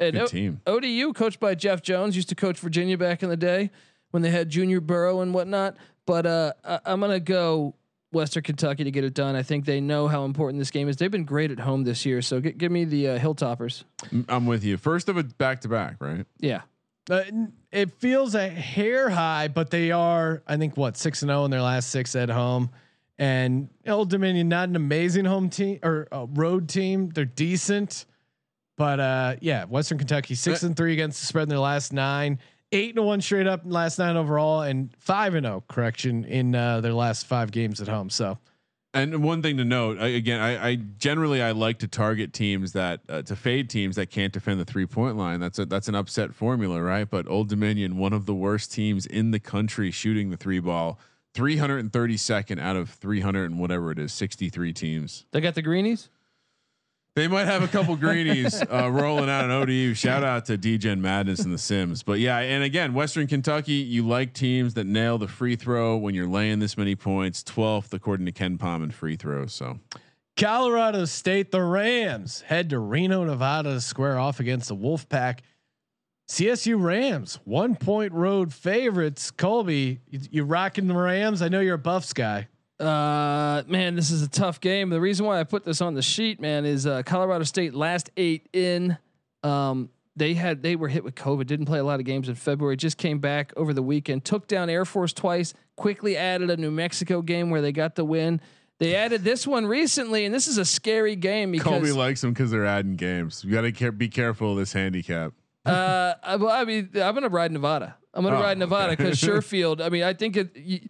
and 0.00 0.12
good 0.14 0.22
O- 0.22 0.26
team. 0.26 0.60
ODU, 0.66 1.12
coached 1.12 1.38
by 1.40 1.54
Jeff 1.54 1.82
Jones, 1.82 2.16
used 2.16 2.28
to 2.30 2.34
coach 2.34 2.58
Virginia 2.58 2.96
back 2.98 3.22
in 3.22 3.28
the 3.28 3.36
day 3.36 3.70
when 4.10 4.22
they 4.22 4.30
had 4.30 4.48
Junior 4.48 4.80
Burrough 4.80 5.20
and 5.20 5.32
whatnot. 5.34 5.76
But 6.06 6.26
uh, 6.26 6.52
I, 6.64 6.80
I'm 6.86 7.00
gonna 7.00 7.20
go 7.20 7.74
Western 8.12 8.42
Kentucky 8.42 8.82
to 8.84 8.90
get 8.90 9.04
it 9.04 9.14
done. 9.14 9.36
I 9.36 9.42
think 9.44 9.64
they 9.66 9.80
know 9.80 10.08
how 10.08 10.24
important 10.24 10.58
this 10.58 10.70
game 10.72 10.88
is. 10.88 10.96
They've 10.96 11.10
been 11.10 11.24
great 11.24 11.50
at 11.52 11.60
home 11.60 11.84
this 11.84 12.04
year, 12.04 12.22
so 12.22 12.40
g- 12.40 12.50
give 12.52 12.72
me 12.72 12.84
the 12.84 13.08
uh, 13.10 13.18
Hilltoppers. 13.20 13.84
I'm 14.28 14.46
with 14.46 14.64
you. 14.64 14.76
First 14.78 15.08
of 15.08 15.16
a 15.16 15.22
back 15.22 15.60
to 15.60 15.68
back, 15.68 15.96
right? 16.00 16.26
Yeah, 16.40 16.62
Uh, 17.08 17.22
it 17.70 17.92
feels 18.00 18.34
a 18.34 18.48
hair 18.48 19.10
high, 19.10 19.46
but 19.46 19.70
they 19.70 19.92
are, 19.92 20.42
I 20.48 20.56
think, 20.56 20.76
what 20.76 20.96
six 20.96 21.22
and 21.22 21.28
zero 21.28 21.44
in 21.44 21.52
their 21.52 21.62
last 21.62 21.90
six 21.90 22.16
at 22.16 22.30
home. 22.30 22.70
And 23.18 23.68
Old 23.86 24.08
Dominion, 24.10 24.48
not 24.48 24.68
an 24.70 24.76
amazing 24.76 25.26
home 25.26 25.50
team 25.50 25.78
or 25.84 26.08
uh, 26.10 26.26
road 26.30 26.68
team. 26.68 27.10
They're 27.10 27.26
decent, 27.26 28.06
but 28.80 28.98
uh, 28.98 29.36
yeah, 29.42 29.66
Western 29.66 29.98
Kentucky 29.98 30.34
six 30.34 30.62
and 30.62 30.74
three 30.74 30.94
against 30.94 31.20
the 31.20 31.26
spread 31.26 31.42
in 31.42 31.48
their 31.50 31.58
last 31.58 31.92
nine, 31.92 32.38
eight 32.72 32.96
and 32.96 33.04
one 33.04 33.20
straight 33.20 33.46
up 33.46 33.66
in 33.66 33.70
last 33.70 33.98
nine 33.98 34.16
overall, 34.16 34.62
and 34.62 34.88
five 34.96 35.34
and 35.34 35.44
zero 35.44 35.62
correction 35.68 36.24
in 36.24 36.54
uh, 36.54 36.80
their 36.80 36.94
last 36.94 37.26
five 37.26 37.50
games 37.50 37.82
at 37.82 37.88
home. 37.88 38.08
So 38.08 38.38
And 38.94 39.22
one 39.22 39.42
thing 39.42 39.58
to 39.58 39.66
note, 39.66 39.98
I, 40.00 40.06
again, 40.06 40.40
I, 40.40 40.68
I 40.68 40.74
generally 40.76 41.42
I 41.42 41.50
like 41.50 41.80
to 41.80 41.88
target 41.88 42.32
teams 42.32 42.72
that 42.72 43.00
uh, 43.06 43.20
to 43.20 43.36
fade 43.36 43.68
teams 43.68 43.96
that 43.96 44.06
can't 44.06 44.32
defend 44.32 44.58
the 44.58 44.64
three 44.64 44.86
point 44.86 45.18
line. 45.18 45.40
That's 45.40 45.58
a 45.58 45.66
that's 45.66 45.88
an 45.88 45.94
upset 45.94 46.34
formula, 46.34 46.80
right? 46.80 47.08
But 47.08 47.28
Old 47.28 47.50
Dominion, 47.50 47.98
one 47.98 48.14
of 48.14 48.24
the 48.24 48.34
worst 48.34 48.72
teams 48.72 49.04
in 49.04 49.30
the 49.30 49.40
country 49.40 49.90
shooting 49.90 50.30
the 50.30 50.38
three 50.38 50.58
ball, 50.58 50.98
332nd 51.34 52.58
out 52.58 52.76
of 52.76 52.88
300 52.88 53.50
and 53.50 53.60
whatever 53.60 53.90
it 53.90 53.98
is, 53.98 54.14
63 54.14 54.72
teams. 54.72 55.26
they 55.32 55.42
got 55.42 55.54
the 55.54 55.60
greenies. 55.60 56.08
They 57.20 57.28
might 57.28 57.48
have 57.48 57.62
a 57.62 57.68
couple 57.68 57.94
greenies 57.96 58.62
uh, 58.62 58.90
rolling 58.90 59.28
out 59.28 59.44
an 59.44 59.50
ODU. 59.50 59.92
Shout 59.92 60.24
out 60.24 60.46
to 60.46 60.56
DGen 60.56 61.00
Madness 61.00 61.40
and 61.40 61.52
the 61.52 61.58
Sims. 61.58 62.02
But 62.02 62.18
yeah, 62.18 62.38
and 62.38 62.64
again, 62.64 62.94
Western 62.94 63.26
Kentucky, 63.26 63.74
you 63.74 64.08
like 64.08 64.32
teams 64.32 64.72
that 64.72 64.86
nail 64.86 65.18
the 65.18 65.28
free 65.28 65.54
throw 65.54 65.98
when 65.98 66.14
you're 66.14 66.26
laying 66.26 66.60
this 66.60 66.78
many 66.78 66.96
points. 66.96 67.42
12th 67.42 67.92
according 67.92 68.24
to 68.24 68.32
KenPom 68.32 68.84
in 68.84 68.90
free 68.90 69.16
throws. 69.16 69.52
So 69.52 69.80
Colorado 70.38 71.04
State, 71.04 71.50
the 71.50 71.60
Rams 71.60 72.40
head 72.40 72.70
to 72.70 72.78
Reno, 72.78 73.22
Nevada 73.22 73.74
to 73.74 73.82
square 73.82 74.18
off 74.18 74.40
against 74.40 74.68
the 74.68 74.76
Wolfpack. 74.76 75.40
CSU 76.26 76.82
Rams, 76.82 77.38
one 77.44 77.76
point 77.76 78.14
road 78.14 78.54
favorites. 78.54 79.30
Colby, 79.30 80.00
you, 80.08 80.20
you 80.30 80.44
rocking 80.44 80.86
the 80.86 80.94
Rams? 80.94 81.42
I 81.42 81.48
know 81.48 81.60
you're 81.60 81.74
a 81.74 81.78
Buffs 81.78 82.14
guy. 82.14 82.48
Uh, 82.80 83.62
man, 83.66 83.94
this 83.94 84.10
is 84.10 84.22
a 84.22 84.28
tough 84.28 84.60
game. 84.60 84.88
The 84.90 85.00
reason 85.00 85.26
why 85.26 85.38
I 85.38 85.44
put 85.44 85.64
this 85.64 85.80
on 85.80 85.94
the 85.94 86.02
sheet, 86.02 86.40
man, 86.40 86.64
is 86.64 86.86
uh, 86.86 87.02
Colorado 87.02 87.44
State 87.44 87.74
last 87.74 88.10
eight 88.16 88.48
in. 88.52 88.96
Um, 89.42 89.90
they 90.16 90.34
had 90.34 90.62
they 90.62 90.76
were 90.76 90.88
hit 90.88 91.04
with 91.04 91.14
COVID, 91.14 91.46
didn't 91.46 91.66
play 91.66 91.78
a 91.78 91.84
lot 91.84 92.00
of 92.00 92.06
games 92.06 92.28
in 92.28 92.34
February. 92.34 92.76
Just 92.76 92.98
came 92.98 93.18
back 93.20 93.52
over 93.56 93.72
the 93.72 93.82
weekend, 93.82 94.24
took 94.24 94.48
down 94.48 94.68
Air 94.70 94.84
Force 94.84 95.12
twice. 95.12 95.54
Quickly 95.76 96.16
added 96.16 96.50
a 96.50 96.56
New 96.56 96.70
Mexico 96.70 97.22
game 97.22 97.50
where 97.50 97.62
they 97.62 97.72
got 97.72 97.94
the 97.96 98.04
win. 98.04 98.40
They 98.78 98.94
added 98.94 99.24
this 99.24 99.46
one 99.46 99.66
recently, 99.66 100.24
and 100.24 100.34
this 100.34 100.46
is 100.46 100.56
a 100.58 100.64
scary 100.64 101.14
game 101.16 101.56
Colby 101.58 101.80
because 101.80 101.96
likes 101.96 102.20
them 102.22 102.32
because 102.32 102.50
they're 102.50 102.66
adding 102.66 102.96
games. 102.96 103.44
You 103.44 103.50
got 103.52 103.60
to 103.62 103.72
care, 103.72 103.92
be 103.92 104.08
careful 104.08 104.52
of 104.52 104.58
this 104.58 104.72
handicap. 104.72 105.32
uh, 105.66 106.14
I, 106.22 106.36
well, 106.36 106.50
I 106.50 106.64
mean, 106.64 106.88
I'm 106.94 107.14
gonna 107.14 107.28
ride 107.28 107.52
Nevada. 107.52 107.96
I'm 108.14 108.24
gonna 108.24 108.38
Oh, 108.38 108.42
ride 108.42 108.56
Nevada 108.58 108.92
okay. 108.94 109.04
because 109.04 109.20
Sherfield. 109.20 109.80
I 109.82 109.90
mean, 109.90 110.02
I 110.02 110.14
think 110.14 110.36
it. 110.36 110.56
You, 110.56 110.80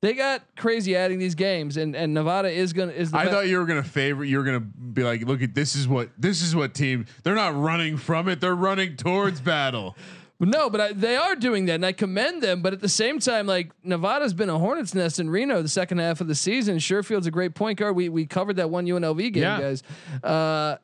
they 0.00 0.14
got 0.14 0.42
crazy 0.56 0.94
adding 0.94 1.18
these 1.18 1.34
games, 1.34 1.76
and 1.76 1.94
and 1.96 2.14
Nevada 2.14 2.48
is 2.50 2.72
gonna 2.72 2.92
is. 2.92 3.10
The 3.10 3.18
I 3.18 3.24
be- 3.24 3.30
thought 3.30 3.48
you 3.48 3.58
were 3.58 3.66
gonna 3.66 3.82
favor. 3.82 4.24
You 4.24 4.38
were 4.38 4.44
gonna 4.44 4.60
be 4.60 5.02
like, 5.02 5.22
look 5.26 5.42
at 5.42 5.54
this 5.54 5.74
is 5.74 5.88
what 5.88 6.10
this 6.18 6.42
is 6.42 6.54
what 6.54 6.74
team. 6.74 7.06
They're 7.24 7.34
not 7.34 7.56
running 7.56 7.96
from 7.96 8.28
it. 8.28 8.40
They're 8.40 8.54
running 8.54 8.96
towards 8.96 9.40
battle. 9.40 9.96
No, 10.40 10.70
but 10.70 10.80
I, 10.80 10.92
they 10.92 11.16
are 11.16 11.34
doing 11.34 11.66
that, 11.66 11.72
and 11.74 11.84
I 11.84 11.90
commend 11.90 12.44
them. 12.44 12.62
But 12.62 12.72
at 12.72 12.78
the 12.78 12.88
same 12.88 13.18
time, 13.18 13.48
like 13.48 13.72
Nevada's 13.82 14.32
been 14.34 14.48
a 14.48 14.56
hornet's 14.56 14.94
nest 14.94 15.18
in 15.18 15.28
Reno 15.28 15.62
the 15.62 15.68
second 15.68 15.98
half 15.98 16.20
of 16.20 16.28
the 16.28 16.34
season. 16.36 16.78
Sherfield's 16.78 17.26
a 17.26 17.32
great 17.32 17.56
point 17.56 17.76
guard. 17.76 17.96
We 17.96 18.08
we 18.08 18.24
covered 18.24 18.54
that 18.54 18.70
one 18.70 18.86
UNLV 18.86 19.32
game, 19.32 19.42
Yeah. 19.42 19.58
guys. 19.60 19.82
Uh, 20.22 20.76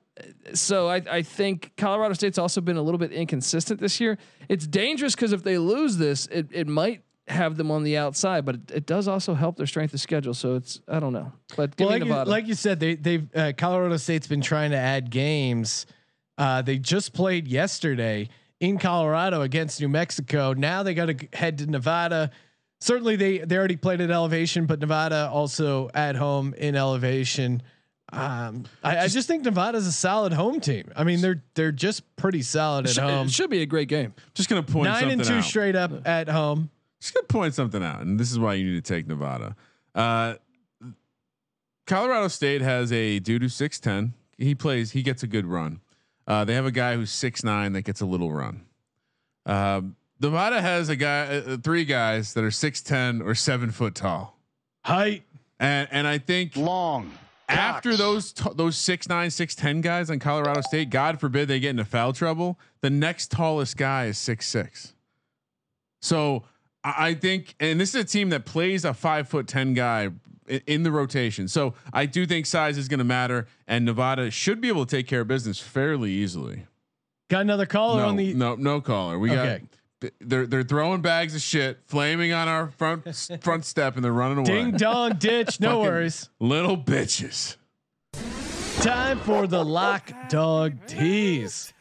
so 0.54 0.88
I 0.88 1.02
I 1.08 1.22
think 1.22 1.70
Colorado 1.76 2.14
State's 2.14 2.36
also 2.36 2.60
been 2.60 2.76
a 2.76 2.82
little 2.82 2.98
bit 2.98 3.12
inconsistent 3.12 3.78
this 3.78 4.00
year. 4.00 4.18
It's 4.48 4.66
dangerous 4.66 5.14
because 5.14 5.32
if 5.32 5.44
they 5.44 5.56
lose 5.56 5.98
this, 5.98 6.26
it 6.32 6.48
it 6.50 6.66
might 6.66 7.02
have 7.28 7.56
them 7.56 7.70
on 7.70 7.84
the 7.84 7.96
outside, 7.96 8.44
but 8.44 8.56
it, 8.56 8.70
it 8.70 8.86
does 8.86 9.08
also 9.08 9.34
help 9.34 9.56
their 9.56 9.66
strength 9.66 9.94
of 9.94 10.00
schedule. 10.00 10.34
So 10.34 10.56
it's 10.56 10.80
I 10.88 11.00
don't 11.00 11.12
know, 11.12 11.32
but 11.56 11.74
Well, 11.78 11.88
like, 11.88 12.04
you, 12.04 12.12
like 12.12 12.46
you 12.46 12.54
said, 12.54 12.80
they 12.80 12.94
they've 12.96 13.26
uh, 13.34 13.52
Colorado 13.56 13.96
State's 13.96 14.26
been 14.26 14.42
trying 14.42 14.72
to 14.72 14.76
add 14.76 15.10
games. 15.10 15.86
Uh, 16.36 16.62
they 16.62 16.78
just 16.78 17.12
played 17.12 17.46
yesterday 17.46 18.28
in 18.60 18.78
Colorado 18.78 19.42
against 19.42 19.80
New 19.80 19.88
Mexico. 19.88 20.52
Now 20.52 20.82
they 20.82 20.94
got 20.94 21.06
to 21.06 21.28
head 21.32 21.58
to 21.58 21.66
Nevada. 21.66 22.30
Certainly, 22.80 23.16
they 23.16 23.38
they 23.38 23.56
already 23.56 23.76
played 23.76 24.00
at 24.00 24.10
elevation, 24.10 24.66
but 24.66 24.80
Nevada 24.80 25.30
also 25.32 25.90
at 25.94 26.16
home 26.16 26.54
in 26.54 26.76
elevation. 26.76 27.62
Um, 28.12 28.66
I, 28.82 28.98
I 28.98 29.08
just 29.08 29.26
think 29.26 29.44
Nevada's 29.44 29.86
a 29.86 29.92
solid 29.92 30.32
home 30.32 30.60
team. 30.60 30.92
I 30.94 31.04
mean, 31.04 31.20
they're 31.20 31.42
they're 31.54 31.72
just 31.72 32.02
pretty 32.16 32.42
solid 32.42 32.86
at 32.86 32.92
should, 32.92 33.02
home. 33.02 33.26
it 33.26 33.32
should 33.32 33.50
be 33.50 33.62
a 33.62 33.66
great 33.66 33.88
game. 33.88 34.12
Just 34.34 34.48
gonna 34.48 34.62
point 34.62 34.84
Nine 34.84 35.00
something 35.00 35.20
and 35.20 35.28
two 35.28 35.34
out. 35.36 35.44
straight 35.44 35.76
up 35.76 36.06
at 36.06 36.28
home. 36.28 36.70
Just 37.04 37.12
gonna 37.12 37.26
point 37.26 37.52
something 37.52 37.82
out, 37.82 38.00
and 38.00 38.18
this 38.18 38.32
is 38.32 38.38
why 38.38 38.54
you 38.54 38.64
need 38.64 38.82
to 38.82 38.94
take 38.94 39.06
Nevada. 39.06 39.56
Uh, 39.94 40.36
Colorado 41.86 42.28
State 42.28 42.62
has 42.62 42.90
a 42.92 43.18
dude 43.18 43.42
who's 43.42 43.52
six 43.54 43.78
ten. 43.78 44.14
He 44.38 44.54
plays. 44.54 44.92
He 44.92 45.02
gets 45.02 45.22
a 45.22 45.26
good 45.26 45.44
run. 45.44 45.80
Uh, 46.26 46.46
they 46.46 46.54
have 46.54 46.64
a 46.64 46.70
guy 46.70 46.94
who's 46.96 47.10
six 47.10 47.44
nine 47.44 47.74
that 47.74 47.82
gets 47.82 48.00
a 48.00 48.06
little 48.06 48.32
run. 48.32 48.62
Um, 49.44 49.96
Nevada 50.18 50.62
has 50.62 50.88
a 50.88 50.96
guy, 50.96 51.26
uh, 51.26 51.58
three 51.58 51.84
guys 51.84 52.32
that 52.32 52.42
are 52.42 52.50
six 52.50 52.80
ten 52.80 53.20
or 53.20 53.34
seven 53.34 53.70
foot 53.70 53.94
tall, 53.94 54.38
Height. 54.86 55.24
and 55.60 55.86
and 55.90 56.06
I 56.06 56.16
think 56.16 56.56
Long. 56.56 57.12
after 57.50 57.96
those 57.96 58.32
t- 58.32 58.48
those 58.54 58.78
six 58.78 59.10
nine 59.10 59.30
six 59.30 59.54
ten 59.54 59.82
guys 59.82 60.08
on 60.08 60.20
Colorado 60.20 60.62
State, 60.62 60.88
God 60.88 61.20
forbid 61.20 61.48
they 61.48 61.60
get 61.60 61.68
into 61.68 61.84
foul 61.84 62.14
trouble. 62.14 62.58
The 62.80 62.88
next 62.88 63.30
tallest 63.30 63.76
guy 63.76 64.06
is 64.06 64.16
six 64.16 64.48
six. 64.48 64.94
So 66.00 66.44
I 66.84 67.14
think, 67.14 67.54
and 67.58 67.80
this 67.80 67.94
is 67.94 68.00
a 68.02 68.04
team 68.04 68.28
that 68.28 68.44
plays 68.44 68.84
a 68.84 68.92
five 68.92 69.28
foot 69.28 69.48
ten 69.48 69.72
guy 69.74 70.10
in 70.66 70.82
the 70.82 70.90
rotation. 70.90 71.48
So 71.48 71.72
I 71.92 72.04
do 72.06 72.26
think 72.26 72.44
size 72.44 72.76
is 72.76 72.88
going 72.88 72.98
to 72.98 73.04
matter, 73.04 73.46
and 73.66 73.84
Nevada 73.86 74.30
should 74.30 74.60
be 74.60 74.68
able 74.68 74.84
to 74.84 74.96
take 74.96 75.06
care 75.08 75.22
of 75.22 75.28
business 75.28 75.58
fairly 75.60 76.10
easily. 76.12 76.66
Got 77.30 77.40
another 77.40 77.64
caller 77.66 78.02
no, 78.02 78.08
on 78.08 78.16
the. 78.16 78.34
no, 78.34 78.54
no 78.54 78.80
caller. 78.82 79.18
We 79.18 79.30
Okay. 79.30 79.60
got. 79.60 80.12
They're 80.20 80.46
they're 80.46 80.62
throwing 80.62 81.00
bags 81.00 81.34
of 81.34 81.40
shit, 81.40 81.78
flaming 81.86 82.32
on 82.34 82.46
our 82.46 82.68
front 82.72 83.04
front 83.40 83.64
step, 83.64 83.96
and 83.96 84.04
they're 84.04 84.12
running 84.12 84.36
away. 84.38 84.46
Ding 84.64 84.72
dong 84.72 85.14
ditch. 85.18 85.60
No 85.60 85.80
worries. 85.80 86.28
Little 86.40 86.76
bitches. 86.76 87.56
Time 88.82 89.18
for 89.20 89.46
the 89.46 89.64
lock 89.64 90.10
dog 90.28 90.86
tease. 90.86 91.72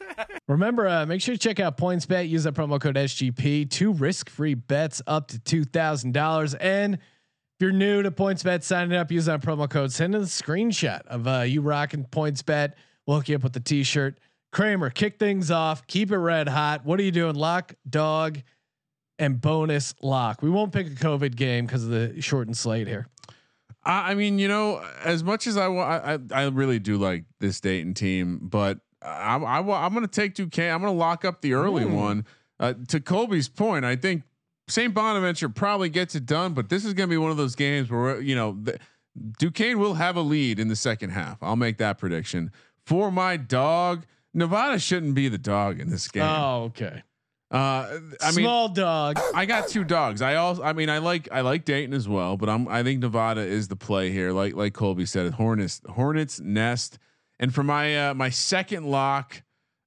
Remember, 0.48 0.86
uh, 0.86 1.06
make 1.06 1.20
sure 1.20 1.34
to 1.34 1.38
check 1.38 1.60
out 1.60 1.76
PointsBet. 1.76 2.28
Use 2.28 2.44
that 2.44 2.54
promo 2.54 2.80
code 2.80 2.96
SGP. 2.96 3.70
Two 3.70 3.92
risk-free 3.92 4.54
bets 4.54 5.02
up 5.06 5.28
to 5.28 5.38
two 5.38 5.64
thousand 5.64 6.12
dollars. 6.12 6.54
And 6.54 6.94
if 6.94 7.00
you're 7.60 7.72
new 7.72 8.02
to 8.02 8.10
PointsBet, 8.10 8.62
signing 8.62 8.96
up. 8.96 9.10
Use 9.10 9.26
that 9.26 9.40
promo 9.40 9.68
code. 9.68 9.92
Send 9.92 10.14
us 10.14 10.40
a 10.40 10.42
screenshot 10.42 11.02
of 11.06 11.26
uh, 11.26 11.40
you 11.40 11.62
rocking 11.62 12.04
PointsBet. 12.04 12.72
We'll 13.06 13.18
hook 13.18 13.28
you 13.28 13.36
up 13.36 13.42
with 13.42 13.52
the 13.52 13.60
T-shirt. 13.60 14.18
Kramer, 14.52 14.90
kick 14.90 15.18
things 15.18 15.50
off. 15.50 15.86
Keep 15.86 16.12
it 16.12 16.18
red 16.18 16.48
hot. 16.48 16.84
What 16.84 17.00
are 17.00 17.02
you 17.02 17.10
doing? 17.10 17.34
Lock 17.34 17.74
dog 17.88 18.40
and 19.18 19.40
bonus 19.40 19.94
lock. 20.02 20.42
We 20.42 20.50
won't 20.50 20.72
pick 20.72 20.86
a 20.86 20.90
COVID 20.90 21.36
game 21.36 21.66
because 21.66 21.84
of 21.84 21.90
the 21.90 22.20
shortened 22.20 22.56
slate 22.56 22.86
here. 22.86 23.08
I, 23.86 24.14
mean, 24.14 24.38
you 24.38 24.48
know, 24.48 24.82
as 25.04 25.22
much 25.22 25.46
as 25.46 25.56
I 25.56 25.68
want, 25.68 26.30
I 26.32 26.42
I 26.42 26.48
really 26.48 26.78
do 26.78 26.96
like 26.96 27.24
this 27.40 27.60
Dayton 27.60 27.92
team, 27.94 28.40
but 28.42 28.78
I, 29.04 29.36
I, 29.36 29.60
I, 29.60 29.86
am 29.86 29.92
going 29.92 30.06
to 30.06 30.10
take 30.10 30.34
Duquesne. 30.34 30.72
I'm 30.72 30.80
going 30.80 30.92
to 30.92 30.98
lock 30.98 31.24
up 31.24 31.40
the 31.40 31.54
early 31.54 31.84
Hmm. 31.84 31.94
one. 31.94 32.26
Uh, 32.60 32.74
to 32.88 33.00
Colby's 33.00 33.48
point, 33.48 33.84
I 33.84 33.96
think 33.96 34.22
St. 34.68 34.94
Bonaventure 34.94 35.48
probably 35.48 35.88
gets 35.88 36.14
it 36.14 36.24
done, 36.24 36.54
but 36.54 36.68
this 36.68 36.84
is 36.84 36.94
going 36.94 37.08
to 37.08 37.12
be 37.12 37.18
one 37.18 37.30
of 37.30 37.36
those 37.36 37.54
games 37.56 37.90
where 37.90 38.20
you 38.20 38.34
know 38.34 38.56
the, 38.62 38.78
Duquesne 39.38 39.78
will 39.78 39.94
have 39.94 40.16
a 40.16 40.20
lead 40.22 40.58
in 40.58 40.68
the 40.68 40.76
second 40.76 41.10
half. 41.10 41.42
I'll 41.42 41.56
make 41.56 41.78
that 41.78 41.98
prediction 41.98 42.50
for 42.86 43.10
my 43.10 43.36
dog. 43.36 44.06
Nevada 44.32 44.78
shouldn't 44.78 45.14
be 45.14 45.28
the 45.28 45.38
dog 45.38 45.80
in 45.80 45.90
this 45.90 46.08
game. 46.08 46.22
Oh, 46.22 46.64
okay. 46.64 47.02
Uh, 47.50 48.00
I 48.20 48.26
mean, 48.34 48.44
Small 48.44 48.68
dog. 48.68 49.20
I 49.32 49.46
got 49.46 49.68
two 49.68 49.84
dogs. 49.84 50.22
I 50.22 50.34
also, 50.34 50.62
I 50.62 50.72
mean, 50.72 50.90
I 50.90 50.98
like, 50.98 51.28
I 51.30 51.42
like 51.42 51.64
Dayton 51.64 51.94
as 51.94 52.08
well, 52.08 52.36
but 52.36 52.48
I'm, 52.48 52.66
I 52.66 52.82
think 52.82 53.00
Nevada 53.00 53.42
is 53.42 53.68
the 53.68 53.76
play 53.76 54.10
here. 54.10 54.32
Like, 54.32 54.54
like 54.54 54.72
Colby 54.74 55.06
said, 55.06 55.32
Hornets, 55.34 55.80
Hornets 55.88 56.40
nest. 56.40 56.98
And 57.40 57.54
for 57.54 57.62
my, 57.62 58.08
uh, 58.10 58.14
my 58.14 58.30
second 58.30 58.84
lock, 58.86 59.42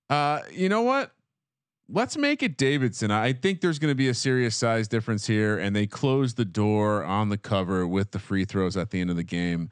uh, 0.10 0.42
you 0.52 0.70
know 0.70 0.82
what? 0.82 1.12
Let's 1.90 2.18
make 2.18 2.44
it 2.44 2.58
Davidson. 2.58 3.12
I 3.12 3.32
think 3.32 3.62
there's 3.62 3.80
going 3.80 3.92
to 3.92 3.96
be 3.96 4.10
a 4.10 4.14
serious 4.14 4.58
size 4.58 4.90
difference 4.90 5.26
here, 5.26 5.58
and 5.58 5.74
they 5.74 5.88
close 5.88 6.34
the 6.34 6.44
door 6.44 7.04
on 7.06 7.30
the 7.30 7.38
cover 7.38 7.88
with 7.88 8.12
the 8.12 8.20
free 8.20 8.44
throws 8.44 8.76
at 8.76 8.90
the 8.92 9.00
end 9.00 9.10
of 9.10 9.16
the 9.16 9.24
game. 9.24 9.70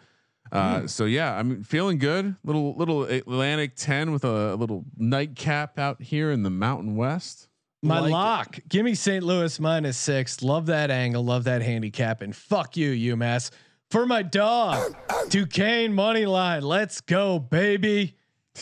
Uh, 0.51 0.87
So 0.87 1.03
yeah, 1.05 1.37
I'm 1.37 1.63
feeling 1.63 1.97
good. 1.97 2.35
Little 2.45 2.73
little 2.77 3.03
Atlantic 3.03 3.75
ten 3.75 4.11
with 4.13 4.23
a, 4.23 4.53
a 4.53 4.55
little 4.55 4.85
nightcap 4.95 5.77
out 5.77 6.01
here 6.01 6.31
in 6.31 6.43
the 6.43 6.49
Mountain 6.49 6.95
West. 6.95 7.49
My 7.83 7.99
Like 7.99 8.09
it. 8.09 8.13
lock. 8.13 8.59
Give 8.69 8.85
me 8.85 8.95
St. 8.95 9.23
Louis 9.23 9.59
minus 9.59 9.97
six. 9.97 10.41
Love 10.41 10.67
that 10.67 10.89
angle. 10.91 11.25
Love 11.25 11.43
that 11.45 11.61
handicap. 11.63 12.21
And 12.21 12.33
fuck 12.33 12.77
you, 12.77 13.15
UMass. 13.15 13.51
For 13.95 14.05
my 14.05 14.23
dog, 14.23 14.93
Duquesne 15.29 15.93
money 15.93 16.25
line. 16.25 16.63
Let's 16.63 16.99
go, 16.99 17.39
baby. 17.39 18.17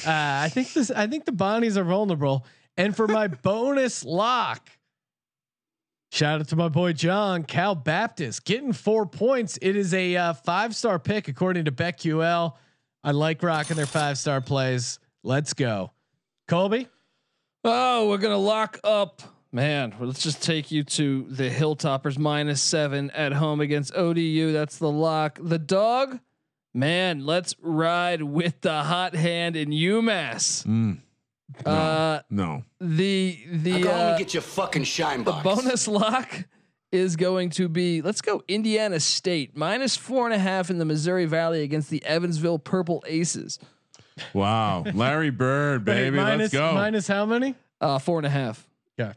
Uh, 0.06 0.12
I 0.12 0.50
think 0.50 0.74
this. 0.74 0.92
I 0.92 1.08
think 1.08 1.26
the 1.26 1.32
Bonnies 1.32 1.76
are 1.76 1.84
vulnerable. 1.84 2.46
And 2.78 2.96
for 2.96 3.08
my 3.08 3.28
bonus 3.42 4.06
lock, 4.06 4.70
shout 6.12 6.42
out 6.42 6.50
to 6.50 6.56
my 6.56 6.70
boy 6.70 6.94
John 6.94 7.46
Cal 7.46 7.74
Baptist 7.74 8.46
getting 8.46 8.74
four 8.74 9.08
points. 9.08 9.58
It 9.60 9.76
is 9.76 9.92
a 9.96 10.16
uh, 10.16 10.34
five 10.34 10.76
star 10.76 11.00
pick 11.00 11.28
according 11.28 11.66
to 11.66 11.72
BetQL. 11.72 12.54
I 13.04 13.10
like 13.10 13.42
rocking 13.42 13.76
their 13.76 13.88
five 13.88 14.20
star 14.20 14.40
plays. 14.40 15.00
Let's 15.24 15.56
go, 15.56 15.94
Colby. 16.48 16.88
Oh, 17.64 18.08
we're 18.08 18.20
gonna 18.20 18.38
lock 18.38 18.80
up. 18.84 19.33
Man, 19.56 19.94
well, 20.00 20.08
let's 20.08 20.24
just 20.24 20.42
take 20.42 20.72
you 20.72 20.84
to 20.84 21.28
the 21.30 21.48
Hilltoppers 21.50 22.18
minus 22.18 22.60
seven 22.60 23.12
at 23.12 23.34
home 23.34 23.62
against 23.62 23.94
ODU. 23.96 24.52
That's 24.52 24.80
the 24.80 24.90
lock. 24.90 25.38
The 25.40 25.60
dog, 25.60 26.20
man, 26.74 27.24
let's 27.24 27.56
ride 27.62 28.24
with 28.24 28.62
the 28.62 28.82
hot 28.82 29.14
hand 29.14 29.56
in 29.56 29.70
UMass. 29.70 30.66
Mm, 30.66 30.98
Uh, 31.68 32.22
no. 32.32 32.64
the 32.82 33.38
the 33.52 33.82
Go 33.84 33.92
home 33.92 34.00
uh, 34.00 34.10
and 34.10 34.18
get 34.18 34.34
your 34.34 34.42
fucking 34.42 34.86
shine 34.86 35.24
the 35.24 35.32
bonus 35.34 35.88
lock 35.88 36.46
is 36.92 37.16
going 37.16 37.52
to 37.52 37.70
be 37.70 38.02
let's 38.02 38.22
go 38.22 38.42
Indiana 38.48 39.00
State 39.00 39.56
minus 39.56 39.96
four 39.96 40.26
and 40.26 40.34
a 40.34 40.40
half 40.40 40.72
in 40.72 40.80
the 40.80 40.86
Missouri 40.86 41.26
Valley 41.26 41.62
against 41.62 41.92
the 41.92 42.04
Evansville 42.06 42.58
Purple 42.58 43.04
Aces. 43.06 43.60
Wow, 44.34 44.84
Larry 44.96 45.30
Bird, 45.30 45.86
Wait, 45.86 45.94
baby, 46.06 46.18
minus- 46.18 46.40
let's 46.40 46.54
go. 46.54 46.74
Minus 46.74 47.08
how 47.08 47.28
many? 47.28 47.54
Uh, 47.80 48.00
four 48.00 48.18
and 48.18 48.26
a 48.26 48.30
half. 48.32 48.68
Yeah. 48.98 49.14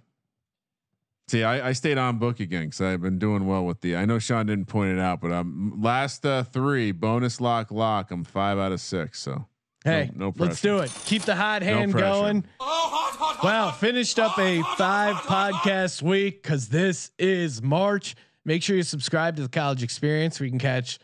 See, 1.29 1.43
I, 1.43 1.71
I 1.71 1.73
stayed 1.73 1.99
on 1.99 2.19
book 2.19 2.39
again 2.39 2.67
because 2.67 2.81
I've 2.81 3.03
been 3.03 3.19
doing 3.19 3.47
well 3.47 3.65
with 3.65 3.81
the. 3.81 3.97
I 3.97 4.05
know 4.05 4.19
Sean 4.19 4.47
didn't 4.47 4.67
point 4.67 4.97
it 4.97 5.01
out, 5.01 5.21
but 5.21 5.33
I'm 5.33 5.83
last 5.83 6.25
uh, 6.25 6.45
three 6.45 6.93
bonus 6.93 7.41
lock 7.41 7.73
lock. 7.73 8.13
I'm 8.13 8.23
five 8.23 8.59
out 8.59 8.71
of 8.71 8.81
six. 8.81 9.21
So 9.21 9.47
Hey, 9.87 10.11
no, 10.15 10.27
no 10.27 10.35
let's 10.37 10.61
do 10.61 10.79
it. 10.79 10.93
Keep 11.05 11.23
the 11.23 11.37
hot 11.37 11.63
hand 11.63 11.93
pressure. 11.93 12.07
going. 12.07 12.45
Wow, 12.61 13.71
finished 13.71 14.19
up 14.19 14.37
a 14.37 14.63
five 14.77 15.15
podcast 15.17 16.03
week 16.03 16.43
because 16.43 16.69
this 16.69 17.13
is 17.21 17.63
March. 17.63 18.17
Make 18.45 18.65
sure 18.65 18.75
you 18.75 18.83
subscribe 18.83 19.37
to 19.37 19.43
the 19.43 19.49
college 19.49 19.85
experience 19.85 20.41
you 20.41 20.49
can 20.49 20.59
catch 20.59 20.99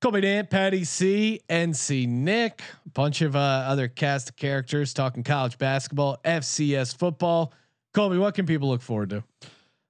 Colby 0.00 0.22
Dant, 0.22 0.48
Patty 0.48 0.84
C, 0.84 1.40
NC 1.50 2.08
Nick, 2.08 2.62
a 2.86 2.88
bunch 2.90 3.20
of 3.20 3.36
uh, 3.36 3.38
other 3.38 3.88
cast 3.88 4.30
of 4.30 4.36
characters 4.36 4.94
talking 4.94 5.22
college 5.22 5.58
basketball, 5.58 6.18
FCS 6.24 6.96
football. 6.96 7.52
Colby, 7.94 8.18
what 8.18 8.34
can 8.34 8.44
people 8.44 8.68
look 8.68 8.82
forward 8.82 9.10
to? 9.10 9.22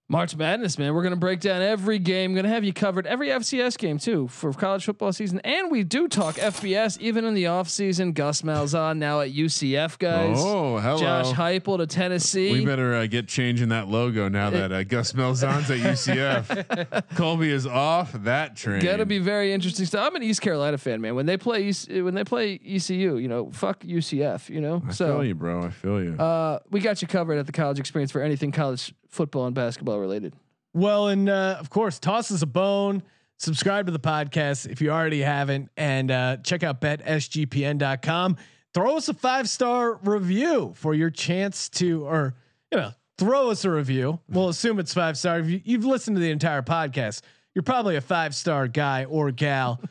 March 0.07 0.37
Madness, 0.37 0.79
man. 0.79 0.93
We're 0.93 1.03
gonna 1.03 1.17
break 1.17 1.41
down 1.41 1.63
every 1.63 1.99
game. 1.99 2.35
Gonna 2.35 2.51
have 2.51 2.63
you 2.63 2.75
covered 2.75 3.07
every 3.07 3.29
FCS 3.29 3.79
game 3.79 3.99
too 3.99 4.29
for 4.29 4.53
college 4.53 4.85
football 4.85 5.15
season, 5.15 5.41
and 5.45 5.71
we 5.71 5.83
do 5.83 6.09
talk 6.09 6.35
FBS 6.35 7.01
even 7.01 7.25
in 7.25 7.33
the 7.33 7.47
off 7.47 7.71
season. 7.71 8.13
Gus 8.13 8.43
Malzahn 8.43 8.99
now 8.99 9.23
at 9.23 9.33
UCF, 9.33 9.99
guys. 9.99 10.37
Oh, 10.39 10.77
hello. 10.79 10.99
Josh 10.99 11.33
Heupel 11.33 11.79
to 11.79 11.87
Tennessee. 11.87 12.53
We 12.53 12.67
better 12.67 12.95
uh, 12.95 13.07
get 13.07 13.29
changing 13.29 13.71
that 13.71 13.89
logo 13.89 14.29
now 14.29 14.51
that 14.51 14.73
uh, 14.73 14.85
Gus 14.85 15.15
Malzahn's 15.15 15.71
at 15.71 15.79
UCF. 15.79 17.09
Colby 17.17 17.51
is 17.51 17.67
off 17.67 18.13
that 18.13 18.57
train. 18.57 18.83
Gonna 18.83 19.07
be 19.07 19.21
very 19.21 19.55
interesting 19.55 19.87
stuff. 19.87 20.07
I'm 20.07 20.17
an 20.17 20.23
East 20.23 20.43
Carolina 20.43 20.77
fan, 20.77 21.01
man. 21.01 21.15
When 21.15 21.25
they 21.25 21.39
play 21.39 21.73
when 21.89 22.13
they 22.13 22.25
play 22.25 22.61
ECU, 22.63 23.17
you 23.17 23.29
know, 23.29 23.51
fuck 23.53 23.81
UCF, 23.81 24.51
you 24.51 24.61
know. 24.61 24.83
I 24.87 24.93
so 24.93 25.15
feel 25.15 25.25
you, 25.25 25.35
bro. 25.35 25.63
I 25.63 25.71
feel 25.71 26.05
you. 26.05 26.13
uh, 26.19 26.59
we 26.71 26.81
got 26.81 27.01
you 27.01 27.09
covered 27.09 27.39
at 27.39 27.47
the 27.47 27.53
college 27.53 27.79
experience 27.79 28.13
for 28.13 28.21
anything 28.21 28.53
college 28.53 28.93
football 29.15 29.47
and 29.47 29.55
basketball 29.55 29.99
related. 29.99 30.35
Well, 30.75 31.09
and 31.09 31.29
uh, 31.29 31.57
of 31.61 31.71
course, 31.71 31.99
toss 31.99 32.31
us 32.33 32.43
a 32.43 32.47
bone. 32.47 33.03
Subscribe 33.39 33.87
to 33.87 33.93
the 33.93 33.99
podcast 34.01 34.69
if 34.71 34.81
you 34.81 34.91
already 34.91 35.21
haven't, 35.23 35.71
and 35.77 36.11
uh, 36.11 36.37
check 36.45 36.63
out 36.63 36.81
betsgpn.com. 36.81 38.37
Throw 38.73 38.97
us 38.97 39.09
a 39.09 39.15
five 39.15 39.49
star 39.49 39.95
review 40.03 40.73
for 40.77 40.95
your 40.95 41.11
chance 41.11 41.69
to, 41.71 42.05
or 42.07 42.35
you 42.73 42.79
know, 42.79 42.91
throw 43.19 43.51
us 43.51 43.65
a 43.65 43.71
review. 43.71 44.21
We'll 44.29 44.49
assume 44.49 44.79
it's 44.79 44.93
five 44.95 45.17
star. 45.17 45.39
If 45.39 45.49
you, 45.49 45.61
you've 45.65 45.85
listened 45.85 46.17
to 46.17 46.21
the 46.21 46.31
entire 46.31 46.63
podcast, 46.63 47.23
you're 47.55 47.63
probably 47.63 47.97
a 47.97 48.01
five 48.01 48.35
star 48.35 48.67
guy 48.69 49.05
or 49.05 49.31
gal. 49.31 49.81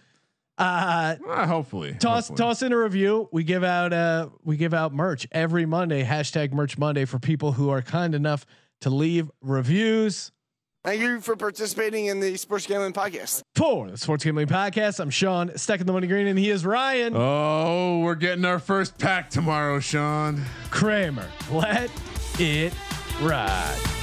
Uh, 0.55 1.15
Uh, 1.28 1.47
hopefully, 1.47 1.95
toss 1.99 2.28
hopefully. 2.28 2.38
toss 2.47 2.61
in 2.61 2.71
a 2.71 2.78
review. 2.78 3.28
We 3.32 3.43
give 3.43 3.63
out 3.63 3.91
uh 3.91 4.30
we 4.43 4.55
give 4.55 4.71
out 4.71 4.93
merch 4.93 5.26
every 5.32 5.65
Monday. 5.65 6.03
Hashtag 6.03 6.53
Merch 6.53 6.78
Monday 6.78 7.05
for 7.05 7.17
people 7.17 7.53
who 7.53 7.71
are 7.71 7.82
kind 7.82 8.13
enough 8.13 8.45
to 8.84 8.89
leave 8.89 9.29
reviews. 9.41 10.31
Thank 10.84 11.01
you 11.01 11.21
for 11.21 11.38
participating 11.38 12.07
in 12.07 12.19
the 12.19 12.36
Sports 12.36 12.67
Gambling 12.67 12.91
Podcast. 12.91 13.41
For 13.55 13.89
the 13.89 13.97
Sports 13.97 14.25
Gambling 14.25 14.47
Podcast, 14.47 14.99
I'm 14.99 15.09
Sean, 15.09 15.57
stacking 15.57 15.86
the 15.86 15.93
money 15.93 16.07
green, 16.07 16.27
and 16.27 16.38
he 16.38 16.49
is 16.49 16.65
Ryan 16.65 17.13
Oh, 17.15 17.99
we're 17.99 18.15
getting 18.15 18.43
our 18.43 18.59
first 18.59 18.97
pack 18.97 19.29
tomorrow, 19.29 19.79
Sean. 19.79 20.43
Kramer. 20.71 21.29
Let 21.49 21.89
it 22.38 22.73
ride. 23.21 24.02